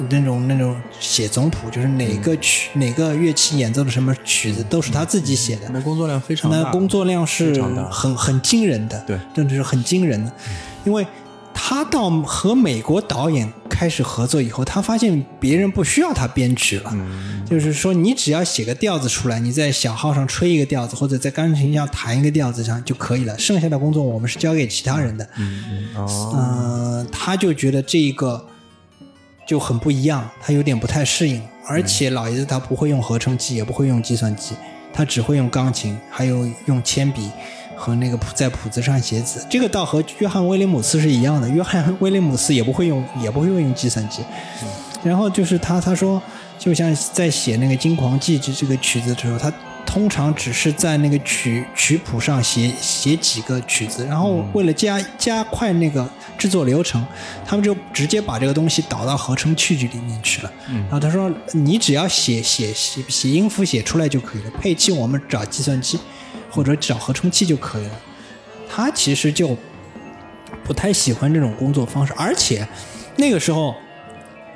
[0.09, 5.69] 那种那种写总谱，就是哪个曲哪个乐器演奏的什么曲子，都是他自己写的。
[5.69, 10.33] 那工作量非常大，那工作量是很很惊人的，对，真的是很惊人的。
[10.85, 11.07] 因为
[11.55, 16.93] 他到和美国导演开始合作以后，他发现别人不需要他编曲了，
[17.49, 23.39] 就是说你只要写个调子出来，你在小号上吹一个调子，或者在钢琴上弹一个调子上就可以了。
[23.39, 25.29] 剩下的工作我们是交给其他人的。
[25.39, 28.47] 嗯嗯他就觉得这一个。
[29.45, 34.55] 就很不一样，他有点不太适应，而且老爷子他不会用合成器，也不会用计算机，
[34.95, 37.29] 他只会用钢琴，还有用铅笔
[37.83, 39.45] 和那个谱在谱子上写字。
[39.51, 44.23] 这个倒和约翰威廉姆斯是一样的，约翰威廉姆斯也不会用，也不会用计算机。
[45.03, 46.23] 然后就是他他说，
[46.59, 49.53] 就像在写那个《金狂记》这这个曲子的时候，他。
[49.85, 57.05] 通常只是在那个曲曲谱上写写几个曲子，然后为了加加快那个制作流程，
[57.45, 60.51] 他们就直接把这个东西导到合成器具里面去了。
[60.67, 65.99] 然后他说：“你只要写写写写音符写出来就可以了，配器我们找计算机
[66.53, 68.01] 或者找合成器就可以了。”
[68.71, 69.57] 他其实就
[70.63, 72.69] 不太喜欢这种工作方式，而且
[73.17, 73.75] 那个时候。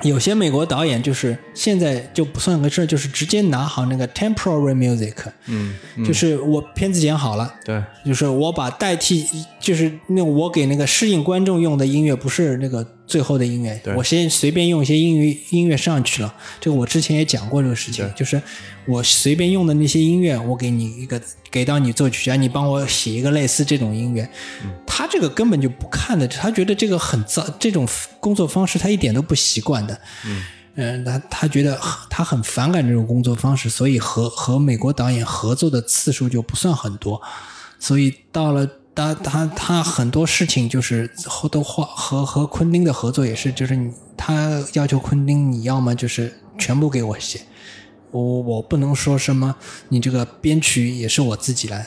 [0.02, 5.14] 有些美国导演就是现在就不算个事儿，就是直接拿好那个 temporary music，
[5.46, 5.74] 嗯，
[6.04, 9.26] 就是我片子剪好了，对，就是我把代替，
[9.58, 12.86] 就是那我给那个适应观众用的音乐，不是那个。
[13.06, 16.34] 最后的音乐，我先随便用一些音乐音乐上去了。
[16.60, 18.42] 这个我之前也讲过这个事情，就是
[18.84, 21.20] 我随便用的那些音乐，我给你一个
[21.50, 24.28] 给到你作曲家，你帮我写一个类似这种音乐。
[24.86, 27.86] 他这个根本就不看的，他觉得这个很糟，这种
[28.18, 30.00] 工作方式他一点都不习惯的。
[30.74, 31.80] 嗯，他他觉得
[32.10, 37.22] 他很反感这种工作方式，所以和和美国导演合作的次数就不算很多。
[37.78, 38.68] 所以到了。
[38.96, 47.42] 他他他很多事情就是后都和和和昆汀的合作也是，就是你他要求昆汀你要么就是全部给我写，
[48.10, 49.54] 我我不能说什么，
[49.90, 51.86] 你这个编曲也是我自己来，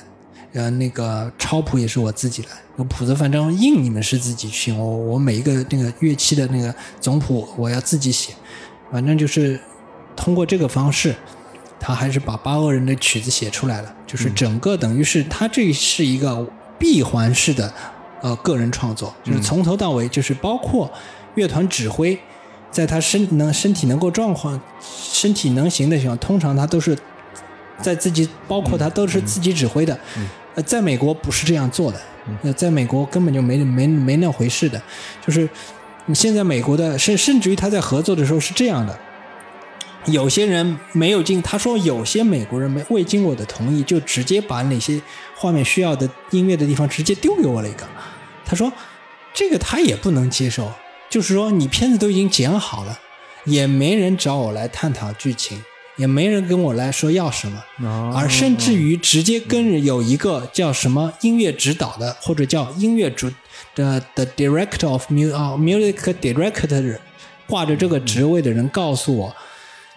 [0.53, 8.33] 呃那个抄谱也是我自己来，有谱子反正印你们是自己去，我我每一个那个乐器的那个总谱我要自己写，
[8.91, 9.59] 反正就是
[10.15, 11.15] 通过这个方式，
[11.79, 16.47] 他还是把八恶人的曲子写出来了，就是整个等于是他这是一个。
[16.79, 17.71] 闭环式的，
[18.21, 20.89] 呃，个人创作就是从头到尾，就是包括
[21.35, 22.17] 乐团指挥，
[22.71, 26.97] 在他身能身体能够状况、身体能行的情况，通常他都是
[27.81, 29.99] 在自己，包括他都是自己指挥的。
[30.55, 31.99] 呃，在美国不是这样做的，
[32.43, 34.81] 呃，在美国根本就没没没那回事的，
[35.25, 35.47] 就是
[36.05, 38.97] 你现在美国的，甚甚至于他在合作的时候是这样的。
[40.05, 44.99] 有些人没有经他说有些美国人没未经我的同意就直接把哪些
[45.35, 47.85] 画面需要的音乐的地方直接丢给我了一个，
[48.45, 48.71] 他说
[49.33, 50.71] 这个他也不能接受，
[51.09, 52.97] 就是说你片子都已经剪好了，
[53.43, 55.61] 也没人找我来探讨剧情，
[55.97, 63.29] 也没人跟我来说要什么，而甚至于直接跟有一个叫什么音乐指导的或者叫音乐主
[63.75, 66.97] 的的 director of music music director
[67.45, 69.35] 挂着这个职位的人告诉我。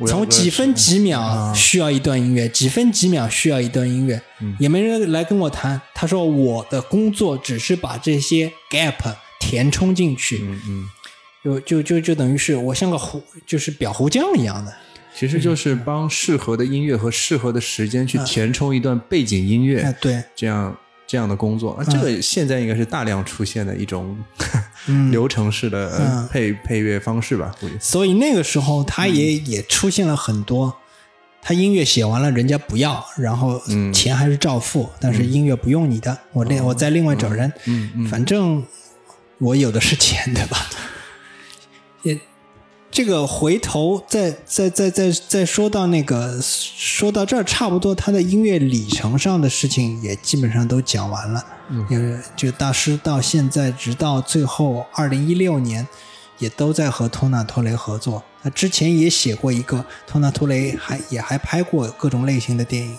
[0.07, 4.21] 从几分几秒需要一段音乐，几分几秒需要一段音乐，
[4.59, 5.81] 也没人来跟我谈。
[5.95, 10.89] 他说我的工作只是把这些 gap 填充进去，嗯嗯，
[11.45, 14.73] 就就就就等于是我像个糊，就是裱糊匠一样的。
[15.15, 20.75] 其实就是帮适合的音乐和适合的时间去填充一段背景音乐，哎，对，这样
[21.13, 24.17] 这样的工作，啊，这个现在应该是大量出现的一种
[25.13, 27.55] 流程式的配配乐方式吧？
[27.61, 27.75] 估计。
[27.79, 30.75] 所以那个时候，他也也出现了很多，
[31.43, 33.61] 他音乐写完了，人家不要，然后
[33.93, 37.53] 钱还是照付，但是音乐不用你的，我另我再另外找人，
[38.11, 38.65] 反正
[39.37, 40.57] 我有的是钱，对吧？
[42.93, 43.03] 也。
[43.03, 51.45] 这个回头再再再再再说到那个说到这儿，差不多他的音乐里程上的事情也基本上都讲完了。
[51.71, 55.89] 嗯，这个大师到现在直到最后二零一六年，
[56.39, 58.23] 也都在和托纳托雷合作。
[58.43, 62.99] 他之前也写过一个，托纳托雷还也还拍过各种类型的电影，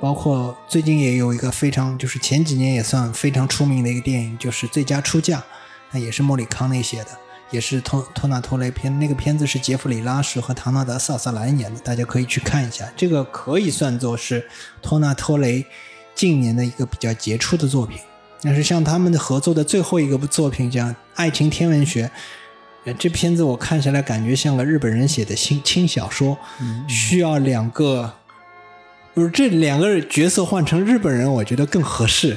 [0.00, 5.38] 包括最近也有一个非常就是前几年也算非常出名的一个电影，就是《最佳出价》，
[5.92, 7.10] 那也是莫里康内写的。
[7.50, 12.90] 也是托托纳托雷片，那个片子是杰弗里拉什和唐纳德萨瑟兰演的，大家可以去看一下。
[12.96, 14.48] 这个可以算作是
[14.82, 15.64] 托纳托雷
[16.14, 17.98] 近年的一个比较杰出的作品。
[18.42, 22.10] 但是像他们的合作的最后一个作品叫《爱情天文学》，
[22.98, 26.38] 这片子我看下来感觉像个日本人写的轻轻小说，
[26.86, 28.12] 需要两个，
[29.14, 32.36] 不是这两个角色换成日本人，我觉得更合适。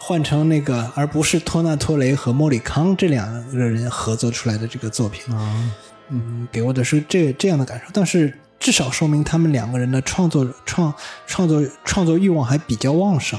[0.00, 5.70] 换成那个，而不是托纳托雷和莫里康这两个人合作出来的这个作品啊，
[6.08, 7.86] 嗯，给我的是这这样的感受。
[7.92, 10.94] 但是至少说明他们两个人的创作创
[11.26, 13.38] 创作创作欲望还比较旺盛。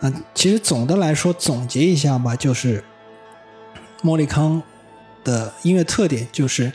[0.00, 2.82] 嗯，其实总的来说总结一下吧，就是
[4.02, 4.62] 莫里康
[5.22, 6.72] 的音乐特点就是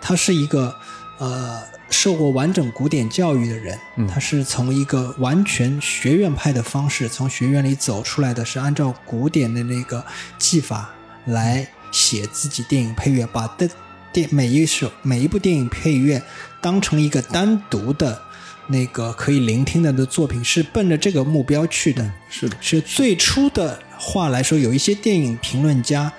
[0.00, 0.74] 他是一个
[1.18, 1.73] 呃。
[1.90, 3.78] 受过完整古典教育的人，
[4.08, 10.04] 他是从一个完全学院派的方式从学院里走出来的，是按照古典的那个
[10.38, 10.90] 技法
[11.26, 13.68] 来写自己电影配乐，把的
[14.12, 16.20] 电每一首每一部电影配乐
[16.60, 18.20] 当成一个单独的
[18.66, 22.10] 那个可以聆听的的作品，是奔着这个目标去的。
[22.28, 26.12] 是的，是最初的话来说，有一些电影评论家，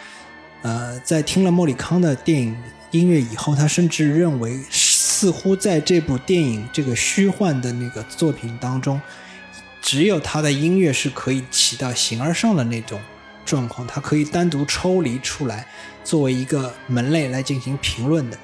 [0.61, 2.55] 呃，在听了莫里康的电影
[2.91, 4.57] 音乐以后，他甚至认为。
[5.25, 9.01] 似乎在这部电影这个虚幻的那个作品当中，
[9.81, 13.01] 只有他的音乐是可以起到形而上的那种
[13.43, 15.65] 状况，它可以单独抽离出来，
[16.03, 18.37] 作为一个门类来进行评论的。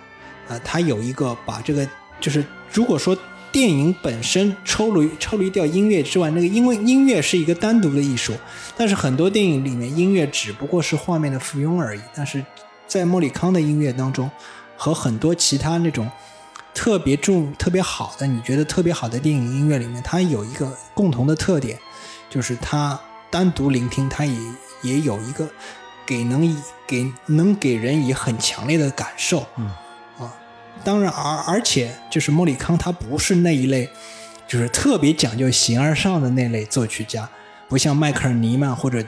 [0.47, 1.87] 呃，他有一个把这个，
[2.19, 2.43] 就是
[2.73, 3.15] 如果说
[3.51, 8.33] 电影本身抽离抽离掉音乐之外，那个因为音乐是一个单独的艺术，
[8.75, 12.01] 但是很多电影里面音乐只不过是画面的附庸而已。
[12.15, 12.43] 但是
[12.87, 14.31] 在莫里康的音乐当中，
[14.75, 16.09] 和很多其他那种。
[16.73, 21.77] 特别重、特别好的，你觉得特别好的电影音乐里面，它有一个共同的特点，
[22.29, 22.99] 就是它
[23.29, 24.35] 单独聆听，它也
[24.81, 25.47] 也有一个
[26.05, 26.55] 给能以
[26.87, 29.45] 给能给人以很强烈的感受。
[29.57, 29.65] 嗯
[30.17, 30.33] 啊，
[30.83, 33.89] 当然，而而且就是莫里康，他不是那一类，
[34.47, 37.29] 就是特别讲究形而上的那类作曲家，
[37.67, 39.03] 不像迈克尔尼曼或者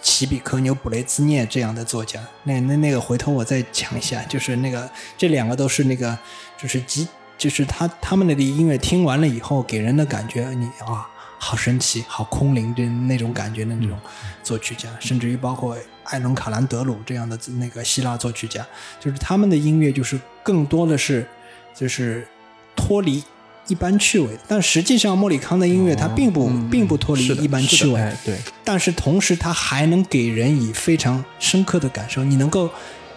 [0.00, 2.20] 齐比科纽布雷兹涅这样的作家。
[2.44, 6.16] 那那那个回头我再讲一下，就是那个这两个都是那个。
[6.60, 7.06] 就是极，
[7.38, 11.08] 就是他他们那个音乐听完了以后，给人的感觉，你啊，
[11.38, 13.96] 好神奇，好空灵的那种感觉的那种
[14.42, 18.66] 作曲家，甚至于包括艾伦卡兰德鲁这样的那个希腊作曲家，
[18.98, 21.24] 就是他们的音乐就是更多的是
[21.74, 22.26] 就是
[22.74, 23.22] 脱离
[23.68, 32.68] 一般趣味，但实际上莫里康的音乐它并不并不脱离一般趣味，对，但是同时它还能给人以非常深刻的感受，你能够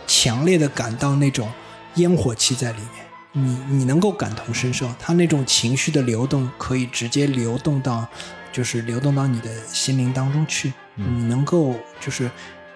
[0.06, 1.50] 强烈的感到那种
[1.96, 3.01] 烟火气在里面。
[3.34, 8.06] 你你能够感同身受，他那种情绪的流动可以直接流动到，
[8.52, 10.74] 就是流动到你的心灵当中去。
[10.96, 12.30] 你能够就是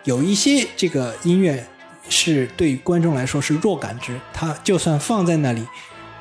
[0.06, 1.68] 有一些这个音乐
[2.08, 5.68] 是对于观众来说是弱感知，它就算放在那里，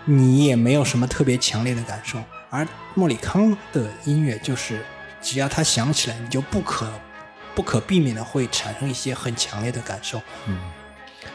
[0.05, 2.23] 你也没有什么特别强烈的感受。
[2.51, 4.85] 而莫里康的音乐就是
[5.23, 6.93] 只要他响起来，你就不可
[7.55, 10.21] 不可避免的会产生一些很强烈的感受。
[10.47, 10.59] 嗯。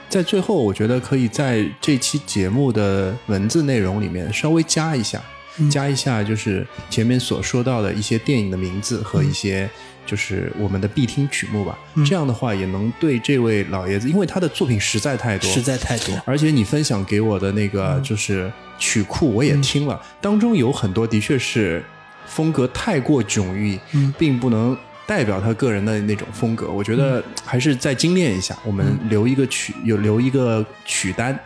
[0.10, 5.22] 在最后，我觉得可以在这期节目的文字内容里面稍微加一下，
[5.70, 9.70] 加一下就是前面所说到的一些电影的名字和一些
[10.08, 11.78] 就是我们的必听曲目吧。
[12.04, 16.20] 这样的话也能对这位老爷子，因为他的作品实在太多，实在太多。
[16.26, 21.84] 而且你分享给我的那个就是曲库，我也听了，当中有很多的确是
[22.26, 23.80] 风格太过迥异，
[24.18, 24.76] 并不能。
[25.10, 28.56] 代表他个人的那种风格，我觉得还是再精炼一下。
[28.64, 31.38] 我们留一个曲，有留一个曲单，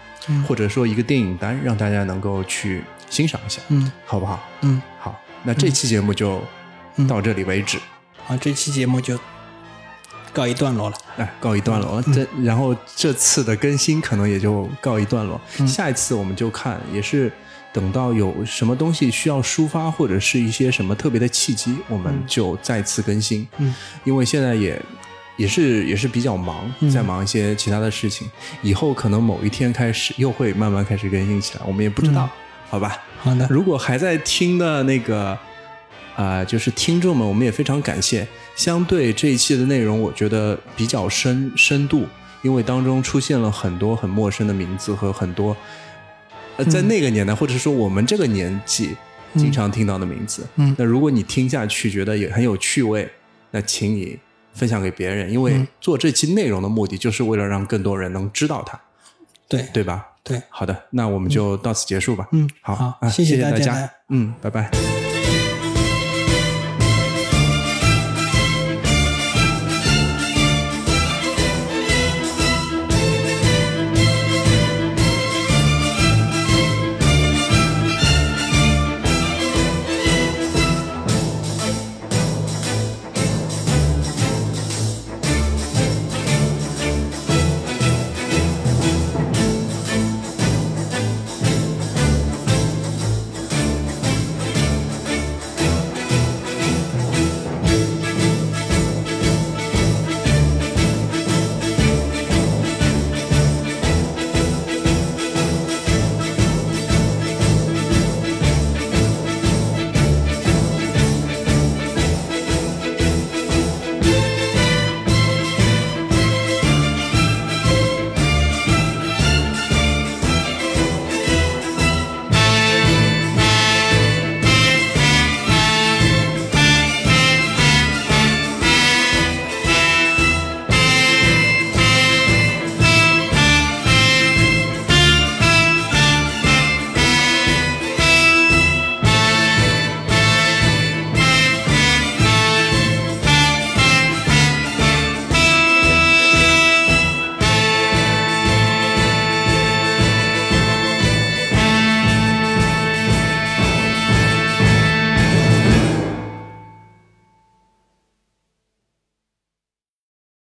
[0.46, 4.44] 或者说一个电影单，让大家能够去欣赏一下，嗯，好不好？
[4.64, 6.44] 嗯，好，那这期节目就
[7.08, 7.80] 到这里为止。
[8.26, 9.18] 好，这期节目就
[10.34, 10.98] 告一段落了。
[11.16, 12.04] 哎，告一段落了。
[12.14, 15.40] 这然后这次的更新可能也就告一段落。
[15.66, 17.32] 下一次我们就看，也是
[17.74, 23.46] 等到有什么东西需要抒发，或者是一些什么特别的契机，我们就再次更新。
[23.58, 23.74] 嗯，
[24.06, 24.82] 因为现在也
[25.36, 28.30] 也是也是比较忙，在忙一些其他的事情。
[28.62, 32.30] 以后可能某一天开始又会慢慢开始更新起来，我们也不知道，
[32.70, 33.02] 好吧？
[33.18, 33.48] 好的。
[33.50, 35.38] 如果还在听的那个。
[36.16, 38.28] 啊，就是听众们，我们也非常感谢。
[38.56, 42.06] 相对这一期的内容，我觉得比较深深度，
[42.44, 45.58] 因为当中出现了很多很陌生的名字和很多
[46.58, 48.96] 呃，在那个年代或者说我们这个年纪
[49.36, 50.46] 经常听到的名字。
[50.56, 53.10] 嗯，那如果你听下去觉得也很有趣味，
[53.52, 54.20] 那请你
[54.54, 58.80] 分享给别人，因为做这期内容的目的就是为了让更多人能知道它。
[59.48, 60.08] 对，对吧？
[60.24, 62.28] 对，好的，那我们就到此结束吧。
[62.32, 63.90] 嗯，好，谢谢大家。
[64.10, 64.93] 嗯，拜拜。